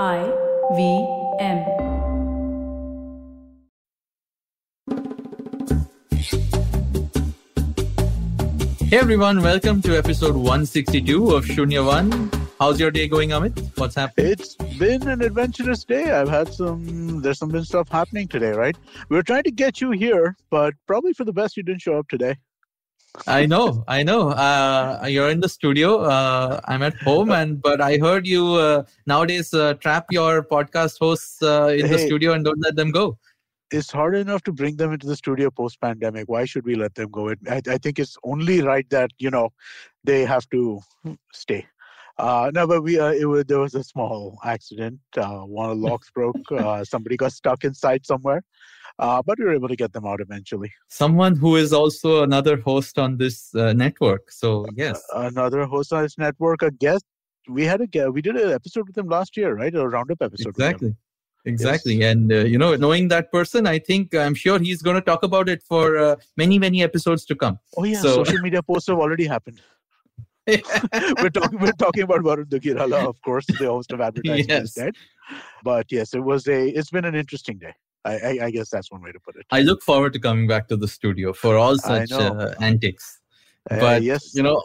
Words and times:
I 0.00 0.24
V 0.74 1.06
M. 1.38 1.58
Hey 8.88 8.98
everyone, 8.98 9.42
welcome 9.42 9.82
to 9.82 9.98
episode 9.98 10.34
162 10.34 11.32
of 11.32 11.44
Shunya 11.44 11.84
One. 11.84 12.30
How's 12.58 12.80
your 12.80 12.90
day 12.90 13.06
going, 13.06 13.30
Amit? 13.30 13.76
What's 13.76 13.94
happening? 13.94 14.32
It's 14.32 14.54
been 14.54 15.06
an 15.08 15.20
adventurous 15.20 15.84
day. 15.84 16.10
I've 16.10 16.30
had 16.30 16.50
some, 16.54 17.20
there's 17.20 17.38
some 17.38 17.50
been 17.50 17.64
stuff 17.64 17.90
happening 17.90 18.28
today, 18.28 18.52
right? 18.52 18.78
We 19.10 19.18
are 19.18 19.22
trying 19.22 19.42
to 19.42 19.50
get 19.50 19.82
you 19.82 19.90
here, 19.90 20.36
but 20.48 20.72
probably 20.86 21.12
for 21.12 21.24
the 21.24 21.34
best 21.34 21.54
you 21.54 21.62
didn't 21.64 21.82
show 21.82 21.98
up 21.98 22.08
today. 22.08 22.36
I 23.26 23.44
know, 23.44 23.84
I 23.88 24.02
know. 24.02 24.30
Uh, 24.30 25.04
you're 25.06 25.28
in 25.28 25.40
the 25.40 25.48
studio. 25.48 25.98
Uh, 25.98 26.60
I'm 26.64 26.82
at 26.82 26.96
home, 27.02 27.30
and 27.40 27.60
but 27.60 27.80
I 27.80 27.98
heard 27.98 28.26
you 28.26 28.54
uh, 28.54 28.84
nowadays 29.06 29.52
uh, 29.52 29.74
trap 29.74 30.06
your 30.10 30.42
podcast 30.42 30.98
hosts 30.98 31.42
uh, 31.42 31.74
in 31.76 31.90
the 31.90 31.98
studio 31.98 32.32
and 32.32 32.44
don't 32.44 32.60
let 32.60 32.74
them 32.74 32.90
go. 32.90 33.18
It's 33.70 33.90
hard 33.90 34.16
enough 34.16 34.42
to 34.44 34.52
bring 34.52 34.76
them 34.76 34.92
into 34.92 35.06
the 35.06 35.16
studio 35.16 35.50
post 35.50 35.80
pandemic. 35.80 36.28
Why 36.28 36.44
should 36.44 36.64
we 36.64 36.74
let 36.74 36.94
them 36.94 37.10
go? 37.10 37.28
It, 37.28 37.38
I, 37.48 37.60
I 37.68 37.78
think 37.78 37.98
it's 37.98 38.16
only 38.24 38.62
right 38.62 38.88
that, 38.90 39.10
you 39.18 39.30
know, 39.30 39.50
they 40.04 40.24
have 40.24 40.48
to 40.50 40.80
stay. 41.32 41.66
Uh, 42.18 42.50
no, 42.54 42.66
but 42.66 42.82
we 42.82 42.98
uh, 42.98 43.10
it 43.12 43.24
was, 43.24 43.44
there 43.46 43.58
was 43.60 43.74
a 43.74 43.82
small 43.82 44.38
accident. 44.44 44.98
Uh, 45.16 45.40
one 45.40 45.70
of 45.70 45.78
the 45.80 45.86
locks 45.88 46.10
broke. 46.10 46.36
Uh, 46.50 46.84
somebody 46.84 47.16
got 47.16 47.32
stuck 47.32 47.64
inside 47.64 48.04
somewhere, 48.06 48.42
uh, 48.98 49.22
but 49.22 49.38
we 49.38 49.44
were 49.44 49.54
able 49.54 49.68
to 49.68 49.76
get 49.76 49.92
them 49.92 50.06
out 50.06 50.20
eventually. 50.20 50.70
Someone 50.88 51.36
who 51.36 51.56
is 51.56 51.72
also 51.72 52.22
another 52.22 52.56
host 52.60 52.98
on 52.98 53.16
this 53.16 53.54
uh, 53.54 53.72
network. 53.72 54.30
So 54.30 54.66
yes, 54.74 55.02
Another 55.14 55.64
host 55.64 55.92
on 55.92 56.02
this 56.02 56.18
network, 56.18 56.62
a 56.62 56.70
guest. 56.70 57.04
We 57.48 57.64
had 57.64 57.80
a 57.80 58.10
we 58.10 58.22
did 58.22 58.36
an 58.36 58.52
episode 58.52 58.86
with 58.86 58.94
them 58.94 59.08
last 59.08 59.36
year, 59.36 59.54
right? 59.54 59.74
A 59.74 59.88
roundup 59.88 60.22
episode. 60.22 60.48
Exactly. 60.50 60.94
Exactly, 61.44 62.02
and 62.04 62.32
uh, 62.32 62.36
you 62.44 62.56
know, 62.56 62.76
knowing 62.76 63.08
that 63.08 63.32
person, 63.32 63.66
I 63.66 63.80
think 63.80 64.14
I'm 64.14 64.32
sure 64.34 64.60
he's 64.60 64.80
going 64.80 64.94
to 64.94 65.00
talk 65.02 65.24
about 65.24 65.48
it 65.48 65.60
for 65.60 65.98
uh, 65.98 66.14
many, 66.36 66.56
many 66.56 66.84
episodes 66.84 67.24
to 67.24 67.34
come. 67.34 67.58
Oh 67.76 67.82
yeah, 67.82 67.98
So- 67.98 68.22
social 68.22 68.38
media 68.40 68.62
posts 68.62 68.86
have 68.88 68.98
already 68.98 69.26
happened. 69.26 69.60
we're 71.20 71.30
talking 71.30 71.58
we're 71.60 71.72
talking 71.72 72.02
about 72.02 72.20
Varun 72.20 72.46
Dugirala, 72.46 73.06
of 73.06 73.20
course, 73.22 73.46
the 73.46 73.66
host 73.66 73.92
of 73.92 74.00
advertising 74.00 74.48
Yes. 74.48 74.62
is 74.64 74.72
dead. 74.74 74.94
But 75.62 75.92
yes, 75.92 76.14
it 76.14 76.20
was 76.20 76.48
a 76.48 76.68
it's 76.68 76.90
been 76.90 77.04
an 77.04 77.14
interesting 77.14 77.58
day. 77.58 77.74
I, 78.04 78.14
I, 78.16 78.38
I 78.46 78.50
guess 78.50 78.68
that's 78.68 78.90
one 78.90 79.02
way 79.02 79.12
to 79.12 79.20
put 79.20 79.36
it. 79.36 79.46
I 79.52 79.60
look 79.60 79.82
forward 79.82 80.12
to 80.14 80.18
coming 80.18 80.48
back 80.48 80.66
to 80.68 80.76
the 80.76 80.88
studio 80.88 81.32
for 81.32 81.56
all 81.56 81.78
such 81.78 82.10
uh, 82.10 82.54
antics. 82.60 83.20
Uh, 83.70 83.78
but 83.78 84.02
yes, 84.02 84.34
you 84.34 84.42
know, 84.42 84.60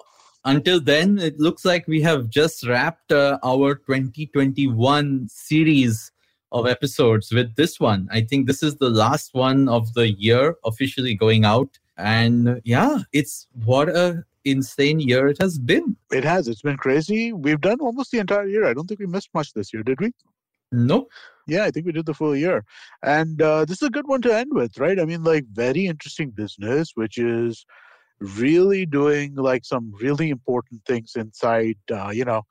until 0.45 0.79
then, 0.79 1.19
it 1.19 1.39
looks 1.39 1.63
like 1.63 1.87
we 1.87 2.01
have 2.01 2.29
just 2.29 2.65
wrapped 2.65 3.11
uh, 3.11 3.37
our 3.43 3.75
2021 3.75 5.27
series 5.29 6.11
of 6.51 6.65
episodes 6.65 7.31
with 7.31 7.55
this 7.55 7.79
one. 7.79 8.07
I 8.11 8.21
think 8.21 8.47
this 8.47 8.63
is 8.63 8.77
the 8.77 8.89
last 8.89 9.35
one 9.35 9.69
of 9.69 9.93
the 9.93 10.11
year 10.11 10.55
officially 10.65 11.13
going 11.13 11.45
out, 11.45 11.77
and 11.97 12.49
uh, 12.49 12.55
yeah, 12.63 12.99
it's 13.13 13.45
what 13.65 13.89
a 13.89 14.23
insane 14.51 14.99
year 14.99 15.27
it 15.27 15.37
has 15.41 15.57
been. 15.59 15.95
it 16.11 16.23
has. 16.23 16.47
It's 16.47 16.61
been 16.61 16.77
crazy. 16.77 17.33
We've 17.33 17.61
done 17.61 17.79
almost 17.81 18.11
the 18.11 18.19
entire 18.19 18.47
year. 18.47 18.65
I 18.65 18.73
don't 18.73 18.87
think 18.87 18.99
we 18.99 19.05
missed 19.07 19.29
much 19.33 19.53
this 19.53 19.73
year, 19.73 19.83
did 19.83 19.99
we? 19.99 20.11
Nope. 20.71 21.09
Yeah, 21.47 21.63
I 21.63 21.71
think 21.71 21.85
we 21.85 21.93
did 21.93 22.05
the 22.05 22.13
full 22.13 22.35
year. 22.35 22.65
And 23.03 23.41
uh, 23.41 23.63
this 23.65 23.81
is 23.81 23.87
a 23.87 23.91
good 23.91 24.07
one 24.07 24.21
to 24.23 24.35
end 24.35 24.51
with, 24.51 24.77
right? 24.77 24.99
I 24.99 25.05
mean, 25.05 25.23
like, 25.23 25.45
very 25.51 25.85
interesting 25.87 26.31
business, 26.31 26.91
which 26.95 27.17
is 27.17 27.65
really 28.19 28.85
doing 28.85 29.35
like 29.35 29.63
some 29.63 29.93
really 30.01 30.29
important 30.29 30.81
things 30.85 31.13
inside, 31.15 31.77
uh, 31.91 32.09
you 32.09 32.25
know, 32.25 32.41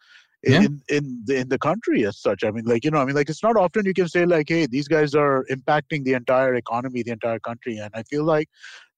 Yeah. 0.45 0.63
in 0.63 0.81
in 0.89 1.05
the, 1.27 1.37
in 1.43 1.49
the 1.49 1.59
country 1.59 2.07
as 2.07 2.19
such. 2.27 2.45
I 2.45 2.51
mean, 2.51 2.65
like, 2.65 2.85
you 2.85 2.91
know, 2.91 3.01
I 3.03 3.05
mean, 3.05 3.17
like, 3.17 3.29
it's 3.29 3.43
not 3.43 3.57
often 3.57 3.85
you 3.85 3.95
can 3.95 4.09
say 4.09 4.25
like, 4.27 4.49
hey, 4.49 4.67
these 4.67 4.89
guys 4.89 5.15
are 5.15 5.45
impacting 5.51 6.05
the 6.05 6.15
entire 6.15 6.55
economy, 6.55 7.03
the 7.03 7.13
entire 7.19 7.41
country, 7.41 7.79
and 7.79 7.91
I 7.95 8.03
feel 8.05 8.25
like 8.25 8.49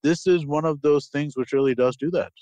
this 0.02 0.26
is 0.26 0.46
one 0.46 0.64
of 0.64 0.80
those 0.82 1.06
things 1.08 1.36
which 1.36 1.52
really 1.52 1.74
does 1.74 1.96
do 1.96 2.10
that. 2.10 2.32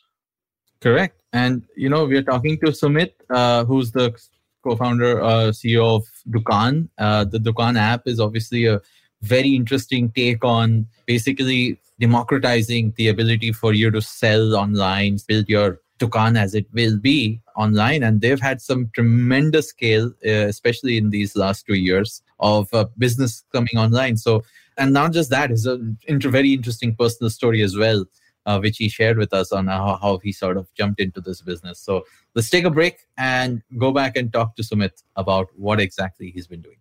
Correct. 0.80 1.22
And, 1.32 1.64
you 1.76 1.88
know, 1.88 2.04
we 2.04 2.16
are 2.16 2.22
talking 2.22 2.58
to 2.60 2.66
Sumit, 2.66 3.12
uh, 3.30 3.64
who's 3.64 3.92
the 3.92 4.14
co 4.62 4.76
founder, 4.76 5.22
uh, 5.22 5.50
CEO 5.50 5.96
of 5.96 6.04
Dukaan. 6.30 6.88
Uh, 6.98 7.24
the 7.24 7.38
Dukaan 7.38 7.78
app 7.78 8.06
is 8.06 8.20
obviously 8.20 8.66
a 8.66 8.80
very 9.22 9.54
interesting 9.54 10.10
take 10.10 10.44
on 10.44 10.86
basically 11.06 11.78
democratizing 11.98 12.92
the 12.96 13.08
ability 13.08 13.52
for 13.52 13.72
you 13.72 13.90
to 13.90 14.02
sell 14.02 14.54
online, 14.54 15.18
build 15.26 15.48
your 15.48 15.80
Dukaan 15.98 16.38
as 16.38 16.54
it 16.54 16.66
will 16.74 16.98
be 16.98 17.40
online. 17.56 18.02
And 18.02 18.20
they've 18.20 18.40
had 18.40 18.60
some 18.60 18.90
tremendous 18.94 19.68
scale, 19.68 20.12
uh, 20.26 20.46
especially 20.52 20.98
in 20.98 21.08
these 21.10 21.36
last 21.36 21.66
two 21.66 21.74
years, 21.74 22.22
of 22.38 22.72
uh, 22.74 22.84
business 22.98 23.44
coming 23.52 23.78
online. 23.78 24.18
So, 24.18 24.44
and 24.76 24.92
not 24.92 25.12
just 25.12 25.30
that, 25.30 25.50
is 25.50 25.66
a 25.66 25.80
inter- 26.06 26.28
very 26.28 26.52
interesting 26.52 26.94
personal 26.94 27.30
story 27.30 27.62
as 27.62 27.76
well 27.76 28.04
uh, 28.46 28.58
which 28.60 28.78
he 28.78 28.88
shared 28.88 29.18
with 29.18 29.34
us 29.34 29.52
on 29.52 29.66
how, 29.66 29.98
how 30.00 30.18
he 30.18 30.32
sort 30.32 30.56
of 30.56 30.72
jumped 30.74 31.00
into 31.00 31.20
this 31.20 31.42
business. 31.42 31.80
So 31.80 32.04
let's 32.34 32.48
take 32.48 32.64
a 32.64 32.70
break 32.70 33.00
and 33.18 33.62
go 33.76 33.92
back 33.92 34.16
and 34.16 34.32
talk 34.32 34.56
to 34.56 34.62
Sumit 34.62 35.02
about 35.16 35.48
what 35.56 35.80
exactly 35.80 36.30
he's 36.30 36.46
been 36.46 36.62
doing. 36.62 36.76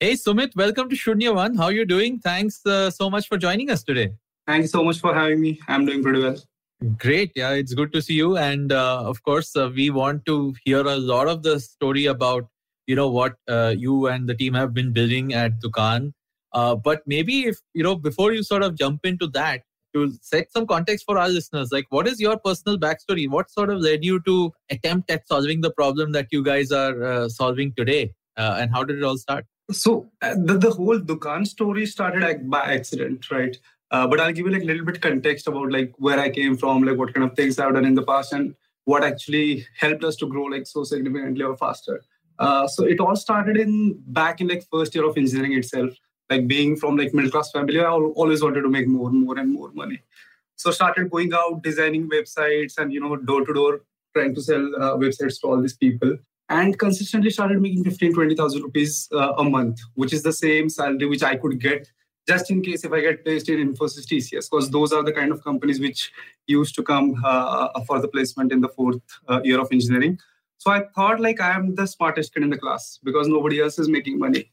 Hey 0.00 0.14
Sumit, 0.14 0.56
welcome 0.56 0.88
to 0.88 0.96
Shunya 0.96 1.34
One. 1.34 1.54
How 1.54 1.64
are 1.64 1.72
you 1.72 1.84
doing? 1.84 2.18
Thanks 2.20 2.64
uh, 2.64 2.90
so 2.90 3.10
much 3.10 3.28
for 3.28 3.36
joining 3.36 3.70
us 3.70 3.84
today. 3.84 4.14
Thank 4.46 4.62
you 4.62 4.68
so 4.68 4.82
much 4.82 4.98
for 4.98 5.14
having 5.14 5.40
me. 5.40 5.60
I'm 5.68 5.84
doing 5.84 6.02
pretty 6.02 6.22
well. 6.22 6.38
Great. 6.96 7.32
Yeah, 7.36 7.50
it's 7.50 7.74
good 7.74 7.92
to 7.92 8.00
see 8.00 8.14
you. 8.14 8.38
And 8.38 8.72
uh, 8.72 9.02
of 9.04 9.22
course, 9.22 9.54
uh, 9.54 9.70
we 9.74 9.90
want 9.90 10.24
to 10.24 10.54
hear 10.64 10.80
a 10.80 10.96
lot 10.96 11.28
of 11.28 11.42
the 11.42 11.60
story 11.60 12.06
about 12.06 12.48
you 12.90 12.96
know 13.00 13.08
what 13.16 13.34
uh, 13.56 13.74
you 13.86 14.06
and 14.12 14.28
the 14.28 14.36
team 14.42 14.54
have 14.60 14.74
been 14.74 14.92
building 14.92 15.34
at 15.42 15.58
Dukaan. 15.64 16.12
Uh, 16.52 16.74
but 16.74 17.02
maybe 17.06 17.42
if 17.50 17.58
you 17.74 17.84
know 17.88 17.96
before 18.06 18.32
you 18.32 18.42
sort 18.52 18.64
of 18.68 18.78
jump 18.84 19.10
into 19.12 19.28
that, 19.40 19.62
to 19.94 20.12
set 20.22 20.52
some 20.52 20.66
context 20.66 21.04
for 21.04 21.18
our 21.18 21.28
listeners, 21.28 21.70
like 21.72 21.86
what 21.90 22.06
is 22.06 22.20
your 22.20 22.38
personal 22.38 22.78
backstory? 22.78 23.28
What 23.28 23.50
sort 23.50 23.70
of 23.70 23.80
led 23.80 24.04
you 24.04 24.20
to 24.20 24.52
attempt 24.70 25.10
at 25.10 25.26
solving 25.28 25.60
the 25.60 25.70
problem 25.70 26.12
that 26.12 26.28
you 26.30 26.42
guys 26.44 26.72
are 26.72 27.02
uh, 27.02 27.28
solving 27.28 27.72
today? 27.76 28.14
Uh, 28.36 28.58
and 28.60 28.70
how 28.70 28.84
did 28.84 28.98
it 28.98 29.04
all 29.04 29.18
start? 29.18 29.44
So 29.72 30.10
uh, 30.22 30.34
the, 30.36 30.58
the 30.58 30.70
whole 30.70 30.98
Dukaan 30.98 31.46
story 31.46 31.86
started 31.86 32.22
like 32.22 32.48
by 32.48 32.60
accident, 32.74 33.30
right? 33.30 33.56
Uh, 33.90 34.06
but 34.06 34.20
I'll 34.20 34.32
give 34.32 34.46
you 34.46 34.52
like 34.52 34.62
a 34.62 34.66
little 34.66 34.84
bit 34.84 35.00
context 35.00 35.48
about 35.48 35.72
like 35.72 35.92
where 35.98 36.18
I 36.18 36.30
came 36.30 36.56
from, 36.56 36.82
like 36.84 36.96
what 36.96 37.12
kind 37.12 37.28
of 37.28 37.36
things 37.36 37.58
I've 37.58 37.74
done 37.74 37.84
in 37.84 37.94
the 37.94 38.04
past, 38.04 38.32
and 38.32 38.54
what 38.84 39.04
actually 39.04 39.66
helped 39.78 40.04
us 40.04 40.16
to 40.16 40.26
grow 40.26 40.44
like 40.44 40.66
so 40.66 40.84
significantly 40.84 41.44
or 41.44 41.56
faster. 41.56 42.00
Uh, 42.40 42.66
so 42.66 42.84
it 42.84 42.98
all 43.00 43.14
started 43.14 43.56
in 43.56 44.02
back 44.08 44.40
in 44.40 44.48
like 44.48 44.66
first 44.72 44.94
year 44.94 45.04
of 45.04 45.16
engineering 45.16 45.52
itself. 45.52 45.92
Like 46.30 46.46
being 46.46 46.76
from 46.76 46.96
like 46.96 47.12
middle 47.12 47.30
class 47.30 47.50
family, 47.50 47.80
I 47.80 47.84
always 47.90 48.42
wanted 48.42 48.62
to 48.62 48.68
make 48.68 48.88
more, 48.88 49.08
and 49.08 49.24
more, 49.24 49.38
and 49.38 49.52
more 49.52 49.70
money. 49.72 50.00
So 50.56 50.70
started 50.70 51.10
going 51.10 51.32
out, 51.34 51.62
designing 51.62 52.08
websites, 52.08 52.78
and 52.78 52.92
you 52.92 53.00
know 53.00 53.16
door 53.16 53.44
to 53.44 53.52
door, 53.52 53.80
trying 54.14 54.34
to 54.34 54.40
sell 54.40 54.64
uh, 54.76 54.96
websites 54.96 55.40
to 55.40 55.48
all 55.48 55.60
these 55.60 55.76
people 55.76 56.16
and 56.50 56.78
consistently 56.78 57.30
started 57.30 57.62
making 57.62 57.84
15 57.84 58.12
20000 58.12 58.62
rupees 58.62 59.08
uh, 59.12 59.32
a 59.38 59.44
month 59.44 59.80
which 59.94 60.12
is 60.12 60.22
the 60.22 60.32
same 60.32 60.68
salary 60.68 61.06
which 61.06 61.22
i 61.22 61.36
could 61.36 61.58
get 61.60 61.90
just 62.28 62.50
in 62.50 62.60
case 62.60 62.84
if 62.84 62.92
i 62.92 63.00
get 63.00 63.24
placed 63.24 63.48
in 63.48 63.58
infosys 63.66 64.06
tcs 64.10 64.50
because 64.50 64.70
those 64.70 64.92
are 64.92 65.02
the 65.02 65.12
kind 65.12 65.32
of 65.32 65.42
companies 65.44 65.80
which 65.80 66.12
used 66.46 66.74
to 66.74 66.82
come 66.82 67.14
uh, 67.24 67.80
for 67.86 68.00
the 68.00 68.08
placement 68.08 68.52
in 68.52 68.60
the 68.60 68.68
fourth 68.68 69.00
uh, 69.28 69.40
year 69.44 69.60
of 69.60 69.68
engineering 69.72 70.18
so 70.62 70.72
i 70.76 70.80
thought 70.96 71.24
like 71.26 71.40
i 71.48 71.50
am 71.58 71.74
the 71.80 71.86
smartest 71.94 72.34
kid 72.34 72.46
in 72.48 72.50
the 72.54 72.60
class 72.64 72.98
because 73.08 73.32
nobody 73.36 73.60
else 73.64 73.78
is 73.84 73.88
making 73.96 74.18
money 74.26 74.44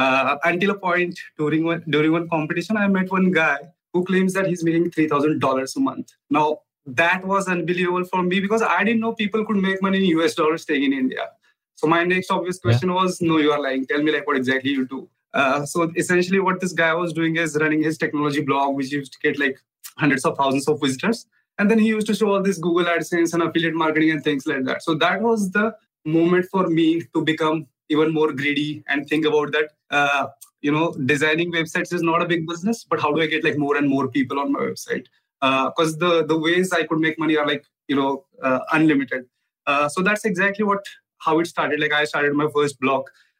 uh, 0.00 0.36
until 0.50 0.70
a 0.74 0.78
point 0.88 1.18
during 1.38 1.64
one 1.70 1.84
during 1.96 2.12
one 2.18 2.28
competition 2.34 2.82
i 2.84 2.88
met 2.98 3.16
one 3.18 3.30
guy 3.38 3.56
who 3.92 4.04
claims 4.10 4.32
that 4.32 4.46
he's 4.46 4.64
making 4.64 4.90
$3000 4.90 5.76
a 5.76 5.80
month 5.88 6.12
now 6.38 6.46
that 6.86 7.24
was 7.24 7.48
unbelievable 7.48 8.04
for 8.04 8.22
me 8.22 8.40
because 8.40 8.62
I 8.62 8.82
didn't 8.84 9.00
know 9.00 9.14
people 9.14 9.44
could 9.44 9.56
make 9.56 9.80
money 9.82 9.98
in 9.98 10.18
US 10.18 10.34
dollars 10.34 10.62
staying 10.62 10.84
in 10.84 10.92
India. 10.92 11.28
So 11.76 11.86
my 11.86 12.04
next 12.04 12.30
obvious 12.30 12.58
question 12.58 12.92
was, 12.92 13.20
no, 13.20 13.38
you 13.38 13.52
are 13.52 13.60
lying. 13.60 13.86
Tell 13.86 14.02
me 14.02 14.12
like 14.12 14.26
what 14.26 14.36
exactly 14.36 14.70
you 14.70 14.86
do. 14.86 15.08
Uh, 15.34 15.64
so 15.64 15.90
essentially, 15.96 16.40
what 16.40 16.60
this 16.60 16.72
guy 16.72 16.92
was 16.94 17.12
doing 17.12 17.36
is 17.36 17.56
running 17.60 17.82
his 17.82 17.96
technology 17.96 18.42
blog, 18.42 18.74
which 18.74 18.92
used 18.92 19.12
to 19.14 19.18
get 19.20 19.38
like 19.38 19.58
hundreds 19.96 20.24
of 20.24 20.36
thousands 20.36 20.68
of 20.68 20.80
visitors, 20.80 21.26
and 21.58 21.70
then 21.70 21.78
he 21.78 21.86
used 21.88 22.06
to 22.08 22.14
show 22.14 22.32
all 22.32 22.42
this 22.42 22.58
Google 22.58 22.86
AdSense 22.86 23.34
and 23.34 23.42
affiliate 23.42 23.74
marketing 23.74 24.10
and 24.10 24.24
things 24.24 24.46
like 24.46 24.64
that. 24.64 24.82
So 24.82 24.94
that 24.96 25.22
was 25.22 25.50
the 25.50 25.74
moment 26.04 26.46
for 26.50 26.66
me 26.68 27.02
to 27.14 27.22
become 27.24 27.66
even 27.88 28.12
more 28.12 28.32
greedy 28.32 28.82
and 28.88 29.08
think 29.08 29.24
about 29.26 29.52
that. 29.52 29.70
Uh, 29.90 30.28
you 30.60 30.72
know, 30.72 30.92
designing 31.06 31.52
websites 31.52 31.92
is 31.92 32.02
not 32.02 32.22
a 32.22 32.26
big 32.26 32.46
business, 32.46 32.84
but 32.88 33.00
how 33.00 33.12
do 33.12 33.20
I 33.20 33.26
get 33.26 33.44
like 33.44 33.58
more 33.58 33.76
and 33.76 33.88
more 33.88 34.08
people 34.08 34.38
on 34.40 34.52
my 34.52 34.60
website? 34.60 35.06
Because 35.40 35.98
the 35.98 36.24
the 36.26 36.38
ways 36.38 36.72
I 36.72 36.84
could 36.84 37.00
make 37.00 37.18
money 37.18 37.36
are 37.36 37.46
like 37.46 37.64
you 37.88 37.96
know 37.96 38.24
uh, 38.42 38.60
unlimited. 38.72 39.24
Uh, 39.66 39.88
so 39.88 40.02
that's 40.02 40.24
exactly 40.24 40.64
what 40.64 40.84
how 41.18 41.38
it 41.40 41.46
started. 41.46 41.80
Like 41.80 41.92
I 41.92 42.04
started 42.04 42.32
my 42.34 42.48
first 42.54 42.78
blog, 42.80 43.02
Uh, 43.06 43.08
uh, 43.08 43.31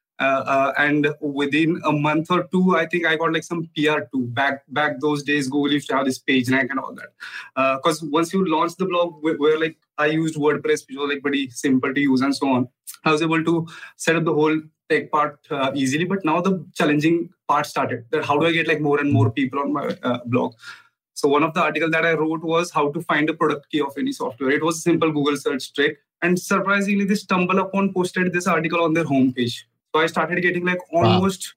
and 0.78 1.08
within 1.20 1.80
a 1.84 1.92
month 1.92 2.30
or 2.30 2.44
two, 2.52 2.76
I 2.76 2.86
think 2.86 3.06
I 3.06 3.16
got 3.16 3.32
like 3.32 3.44
some 3.44 3.68
PR 3.76 4.00
too. 4.12 4.26
Back 4.28 4.62
back 4.68 5.00
those 5.00 5.22
days, 5.22 5.48
Google 5.48 5.72
used 5.72 5.88
to 5.88 5.96
have 5.96 6.06
this 6.06 6.18
page 6.18 6.50
rank 6.50 6.70
and 6.70 6.80
all 6.80 6.94
that. 6.94 7.78
Because 7.78 8.02
uh, 8.02 8.06
once 8.10 8.32
you 8.32 8.44
launch 8.48 8.76
the 8.76 8.86
blog, 8.86 9.22
where, 9.22 9.58
like 9.58 9.76
I 9.98 10.06
used 10.06 10.36
WordPress, 10.36 10.86
which 10.86 10.96
was 10.96 11.10
like 11.10 11.22
pretty 11.22 11.50
simple 11.50 11.92
to 11.92 12.00
use 12.00 12.20
and 12.20 12.34
so 12.34 12.48
on, 12.48 12.68
I 13.04 13.12
was 13.12 13.22
able 13.22 13.44
to 13.44 13.66
set 13.96 14.16
up 14.16 14.24
the 14.24 14.34
whole 14.34 14.60
tech 14.88 15.10
part 15.10 15.38
uh, 15.50 15.72
easily. 15.74 16.04
But 16.04 16.24
now 16.24 16.40
the 16.40 16.64
challenging 16.74 17.30
part 17.48 17.66
started. 17.66 18.04
That 18.10 18.24
how 18.24 18.38
do 18.38 18.46
I 18.46 18.52
get 18.52 18.68
like 18.68 18.80
more 18.80 19.00
and 19.00 19.12
more 19.12 19.30
people 19.30 19.60
on 19.60 19.72
my 19.72 19.96
uh, 20.02 20.18
blog? 20.26 20.54
So 21.14 21.28
one 21.28 21.42
of 21.42 21.54
the 21.54 21.62
article 21.62 21.90
that 21.90 22.04
I 22.04 22.14
wrote 22.14 22.42
was 22.42 22.70
how 22.70 22.90
to 22.90 23.00
find 23.02 23.28
a 23.30 23.34
product 23.34 23.70
key 23.70 23.80
of 23.80 23.94
any 23.98 24.12
software. 24.12 24.50
It 24.50 24.64
was 24.64 24.78
a 24.78 24.80
simple 24.80 25.12
Google 25.12 25.36
search 25.36 25.72
trick. 25.72 25.98
And 26.22 26.38
surprisingly, 26.38 27.04
this 27.04 27.24
StumbleUpon 27.26 27.92
posted 27.92 28.32
this 28.32 28.46
article 28.46 28.82
on 28.82 28.94
their 28.94 29.04
homepage 29.04 29.64
so 29.94 30.00
I 30.00 30.06
started 30.06 30.40
getting 30.40 30.64
like 30.64 30.78
almost 30.92 31.54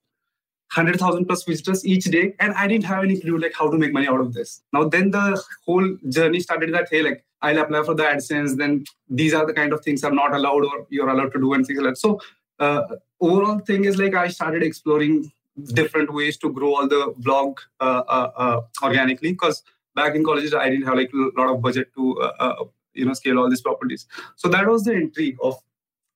wow. 0.75 0.83
100,000 0.83 1.25
plus 1.25 1.43
visitors 1.43 1.85
each 1.85 2.05
day. 2.05 2.33
And 2.39 2.53
I 2.53 2.67
didn't 2.67 2.85
have 2.85 3.03
any 3.03 3.19
clue 3.19 3.37
like 3.37 3.53
how 3.57 3.69
to 3.69 3.77
make 3.77 3.93
money 3.93 4.07
out 4.07 4.19
of 4.19 4.33
this. 4.33 4.61
Now, 4.73 4.85
then 4.85 5.11
the 5.11 5.41
whole 5.65 5.97
journey 6.09 6.39
started 6.41 6.73
that, 6.73 6.87
hey, 6.91 7.01
like 7.01 7.23
I'll 7.41 7.59
apply 7.59 7.83
for 7.83 7.93
the 7.93 8.03
AdSense. 8.03 8.57
Then 8.57 8.85
these 9.09 9.33
are 9.33 9.45
the 9.45 9.53
kind 9.53 9.71
of 9.71 9.83
things 9.83 10.03
are 10.03 10.11
not 10.11 10.33
allowed 10.33 10.65
or 10.65 10.87
you're 10.89 11.09
allowed 11.09 11.31
to 11.33 11.39
do 11.39 11.53
and 11.53 11.65
things 11.65 11.79
like 11.79 11.91
that. 11.91 11.97
So 11.97 12.19
uh, 12.59 12.83
overall 13.21 13.59
thing 13.59 13.85
is 13.85 13.97
like 13.97 14.15
I 14.15 14.27
started 14.27 14.63
exploring 14.63 15.31
different 15.73 16.13
ways 16.13 16.37
to 16.37 16.51
grow 16.51 16.75
all 16.75 16.87
the 16.87 17.13
blog 17.17 17.59
uh, 17.79 18.03
uh, 18.09 18.31
uh 18.35 18.61
organically 18.83 19.31
because 19.31 19.63
back 19.95 20.13
in 20.13 20.25
colleges 20.25 20.53
I 20.53 20.69
didn't 20.69 20.85
have 20.85 20.95
like 20.95 21.11
a 21.13 21.39
lot 21.39 21.53
of 21.53 21.61
budget 21.61 21.93
to 21.95 22.19
uh, 22.19 22.33
uh, 22.39 22.65
you 22.93 23.05
know 23.05 23.13
scale 23.13 23.39
all 23.39 23.49
these 23.49 23.61
properties. 23.61 24.05
So 24.35 24.49
that 24.49 24.67
was 24.67 24.83
the 24.83 24.95
entry 24.95 25.37
of 25.41 25.55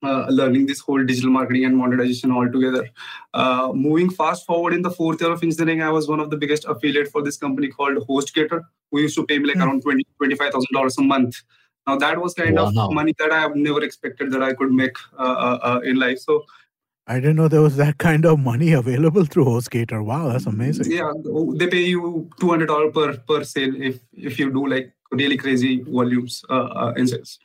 uh, 0.03 0.27
learning 0.29 0.65
this 0.65 0.79
whole 0.79 1.03
digital 1.03 1.29
marketing 1.29 1.65
and 1.65 1.75
monetization 1.75 2.31
altogether. 2.31 2.87
Uh, 3.33 3.71
moving 3.73 4.09
fast 4.09 4.45
forward 4.45 4.73
in 4.73 4.81
the 4.81 4.91
fourth 4.91 5.21
year 5.21 5.31
of 5.31 5.43
engineering, 5.43 5.81
I 5.81 5.89
was 5.89 6.07
one 6.07 6.19
of 6.19 6.29
the 6.29 6.37
biggest 6.37 6.65
affiliate 6.65 7.09
for 7.09 7.21
this 7.21 7.37
company 7.37 7.67
called 7.67 7.97
HostGator, 8.07 8.63
who 8.91 9.01
used 9.01 9.15
to 9.15 9.25
pay 9.25 9.39
me 9.39 9.47
like 9.47 9.57
mm. 9.57 9.65
around 9.65 9.81
twenty 9.81 10.05
twenty 10.17 10.35
five 10.35 10.51
thousand 10.53 10.73
dollars 10.73 10.97
a 10.97 11.01
month. 11.01 11.35
Now 11.87 11.97
that 11.97 12.21
was 12.21 12.33
kind 12.33 12.55
wow. 12.55 12.71
of 12.75 12.93
money 12.93 13.13
that 13.19 13.31
I 13.31 13.39
have 13.39 13.55
never 13.55 13.83
expected 13.83 14.31
that 14.31 14.43
I 14.43 14.53
could 14.53 14.71
make 14.71 14.95
uh, 15.17 15.21
uh, 15.23 15.59
uh, 15.63 15.79
in 15.83 15.97
life. 15.97 16.19
So. 16.19 16.45
I 17.07 17.15
didn't 17.15 17.37
know 17.37 17.47
there 17.47 17.61
was 17.61 17.75
that 17.77 17.97
kind 17.97 18.23
of 18.23 18.37
money 18.37 18.71
available 18.73 19.25
through 19.25 19.45
HostGator. 19.45 20.05
Wow, 20.05 20.29
that's 20.29 20.45
amazing. 20.45 20.91
Yeah, 20.91 21.11
they 21.55 21.67
pay 21.67 21.81
you 21.81 22.29
two 22.39 22.49
hundred 22.49 22.67
dollars 22.67 22.93
per 22.93 23.17
per 23.17 23.43
sale 23.43 23.73
if 23.75 23.99
if 24.13 24.37
you 24.37 24.51
do 24.51 24.67
like 24.67 24.93
really 25.11 25.35
crazy 25.35 25.81
volumes 25.81 26.45
uh, 26.49 26.93
in 26.95 27.07
sales. 27.07 27.39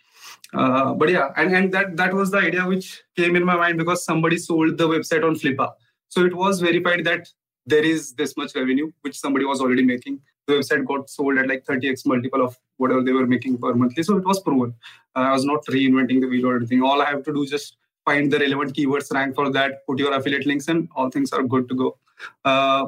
Uh, 0.54 0.94
but 0.94 1.08
yeah, 1.08 1.30
and, 1.36 1.54
and 1.54 1.72
that 1.72 1.96
that 1.96 2.14
was 2.14 2.30
the 2.30 2.38
idea 2.38 2.64
which 2.66 3.02
came 3.16 3.36
in 3.36 3.44
my 3.44 3.56
mind 3.56 3.78
because 3.78 4.04
somebody 4.04 4.36
sold 4.38 4.78
the 4.78 4.88
website 4.88 5.24
on 5.24 5.34
Flippa. 5.34 5.72
So 6.08 6.24
it 6.24 6.34
was 6.34 6.60
verified 6.60 7.04
that 7.04 7.28
there 7.66 7.84
is 7.84 8.12
this 8.14 8.36
much 8.36 8.54
revenue 8.54 8.90
which 9.02 9.18
somebody 9.18 9.44
was 9.44 9.60
already 9.60 9.82
making. 9.82 10.20
The 10.46 10.54
website 10.54 10.86
got 10.86 11.08
sold 11.08 11.38
at 11.38 11.48
like 11.48 11.64
30x 11.64 12.04
multiple 12.06 12.44
of 12.44 12.58
whatever 12.76 13.02
they 13.02 13.12
were 13.12 13.26
making 13.26 13.58
per 13.58 13.74
monthly. 13.74 14.02
So 14.02 14.16
it 14.18 14.24
was 14.24 14.40
proven. 14.40 14.74
Uh, 15.16 15.20
I 15.20 15.32
was 15.32 15.44
not 15.44 15.64
reinventing 15.66 16.20
the 16.20 16.26
wheel 16.26 16.46
or 16.46 16.56
anything. 16.56 16.82
All 16.82 17.00
I 17.00 17.06
have 17.06 17.24
to 17.24 17.32
do 17.32 17.46
just 17.46 17.76
find 18.04 18.30
the 18.30 18.38
relevant 18.38 18.74
keywords, 18.74 19.10
rank 19.12 19.34
for 19.34 19.50
that, 19.50 19.86
put 19.86 19.98
your 19.98 20.12
affiliate 20.12 20.46
links, 20.46 20.68
and 20.68 20.88
all 20.94 21.10
things 21.10 21.32
are 21.32 21.42
good 21.42 21.68
to 21.70 21.74
go. 21.74 21.98
Uh, 22.44 22.86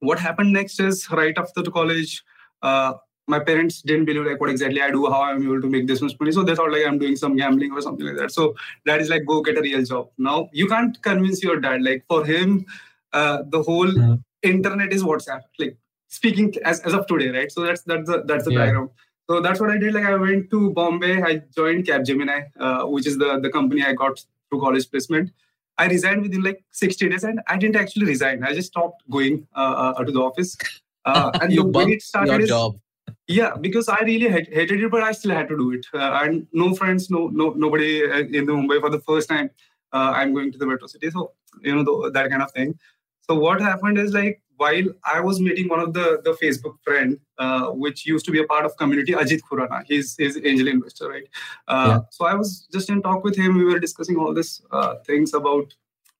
what 0.00 0.18
happened 0.18 0.52
next 0.52 0.80
is 0.80 1.10
right 1.10 1.36
after 1.36 1.62
the 1.62 1.70
college, 1.70 2.24
uh, 2.62 2.94
my 3.26 3.40
parents 3.40 3.82
didn't 3.82 4.04
believe 4.04 4.24
like 4.24 4.40
what 4.40 4.50
exactly 4.50 4.80
I 4.80 4.90
do, 4.90 5.06
how 5.06 5.22
I'm 5.22 5.42
able 5.42 5.60
to 5.60 5.68
make 5.68 5.86
this 5.86 6.00
much 6.00 6.18
money. 6.18 6.32
So 6.32 6.44
they 6.44 6.54
thought 6.54 6.70
like 6.70 6.86
I'm 6.86 6.98
doing 6.98 7.16
some 7.16 7.36
gambling 7.36 7.72
or 7.72 7.80
something 7.80 8.06
like 8.06 8.16
that. 8.16 8.30
So 8.30 8.54
that 8.84 9.00
is 9.00 9.08
like 9.08 9.26
go 9.26 9.40
get 9.42 9.58
a 9.58 9.60
real 9.60 9.84
job. 9.84 10.10
Now 10.18 10.48
you 10.52 10.68
can't 10.68 11.00
convince 11.02 11.42
your 11.42 11.58
dad. 11.60 11.82
Like 11.82 12.04
for 12.08 12.24
him, 12.24 12.66
uh, 13.12 13.42
the 13.48 13.62
whole 13.62 13.92
yeah. 13.92 14.16
internet 14.42 14.92
is 14.92 15.02
WhatsApp. 15.02 15.42
Like 15.58 15.76
speaking 16.08 16.54
as, 16.64 16.80
as 16.80 16.94
of 16.94 17.06
today, 17.06 17.30
right? 17.30 17.50
So 17.50 17.62
that's 17.62 17.82
that's 17.82 18.08
the 18.08 18.22
that's 18.26 18.44
the 18.44 18.52
yeah. 18.52 18.66
background. 18.66 18.90
So 19.28 19.40
that's 19.40 19.60
what 19.60 19.70
I 19.70 19.78
did. 19.78 19.92
Like 19.92 20.04
I 20.04 20.14
went 20.14 20.50
to 20.50 20.70
Bombay. 20.70 21.20
I 21.22 21.42
joined 21.54 21.84
Capgemini, 21.84 22.46
uh, 22.60 22.84
which 22.84 23.08
is 23.08 23.18
the 23.18 23.40
the 23.40 23.50
company 23.50 23.84
I 23.84 23.92
got 23.92 24.24
through 24.50 24.60
college 24.60 24.88
placement. 24.88 25.32
I 25.78 25.88
resigned 25.88 26.22
within 26.22 26.42
like 26.42 26.64
60 26.70 27.08
days, 27.10 27.24
and 27.24 27.40
I 27.48 27.58
didn't 27.58 27.76
actually 27.76 28.06
resign. 28.06 28.44
I 28.44 28.54
just 28.54 28.68
stopped 28.68 29.02
going 29.10 29.46
uh, 29.54 29.94
uh 29.98 30.04
to 30.04 30.12
the 30.12 30.20
office. 30.20 30.56
Uh, 31.04 31.30
and 31.42 31.52
you 31.52 31.64
the 31.64 31.68
way 31.68 31.84
it 31.84 32.02
started 32.02 32.30
your 32.30 32.40
is, 32.40 32.48
job 32.48 32.78
yeah 33.28 33.54
because 33.60 33.88
i 33.88 33.98
really 34.00 34.28
hated 34.28 34.82
it 34.82 34.90
but 34.90 35.02
i 35.02 35.12
still 35.12 35.32
had 35.32 35.48
to 35.48 35.56
do 35.56 35.72
it. 35.72 35.86
Uh, 35.92 36.20
and 36.22 36.46
no 36.52 36.74
friends 36.74 37.10
no 37.10 37.28
no 37.28 37.50
nobody 37.50 38.04
uh, 38.04 38.18
in 38.18 38.46
the 38.46 38.52
mumbai 38.52 38.80
for 38.80 38.90
the 38.90 39.00
first 39.00 39.28
time 39.28 39.50
uh, 39.92 40.12
i'm 40.14 40.34
going 40.34 40.52
to 40.52 40.58
the 40.58 40.66
metro 40.66 40.86
city. 40.86 41.10
So 41.10 41.32
you 41.62 41.74
know 41.74 41.84
the, 41.84 42.10
that 42.10 42.30
kind 42.30 42.42
of 42.42 42.52
thing. 42.52 42.78
So 43.22 43.34
what 43.34 43.60
happened 43.60 43.98
is 43.98 44.12
like 44.12 44.42
while 44.58 44.84
i 45.04 45.20
was 45.20 45.40
meeting 45.40 45.68
one 45.68 45.80
of 45.80 45.92
the 45.92 46.20
the 46.24 46.32
facebook 46.42 46.76
friend 46.82 47.18
uh, 47.38 47.66
which 47.84 48.06
used 48.06 48.24
to 48.24 48.30
be 48.30 48.40
a 48.40 48.44
part 48.44 48.64
of 48.64 48.76
community 48.78 49.12
Ajeet 49.12 49.42
Khurana 49.48 49.82
he's 49.86 50.16
he's 50.16 50.38
angel 50.42 50.68
investor 50.68 51.10
right? 51.10 51.28
Uh, 51.68 51.88
yeah. 51.88 51.98
so 52.10 52.24
i 52.24 52.34
was 52.34 52.66
just 52.72 52.88
in 52.88 53.02
talk 53.02 53.22
with 53.22 53.36
him 53.36 53.58
we 53.58 53.64
were 53.64 53.78
discussing 53.78 54.16
all 54.16 54.32
these 54.32 54.62
uh, 54.70 54.94
things 55.10 55.34
about 55.34 55.74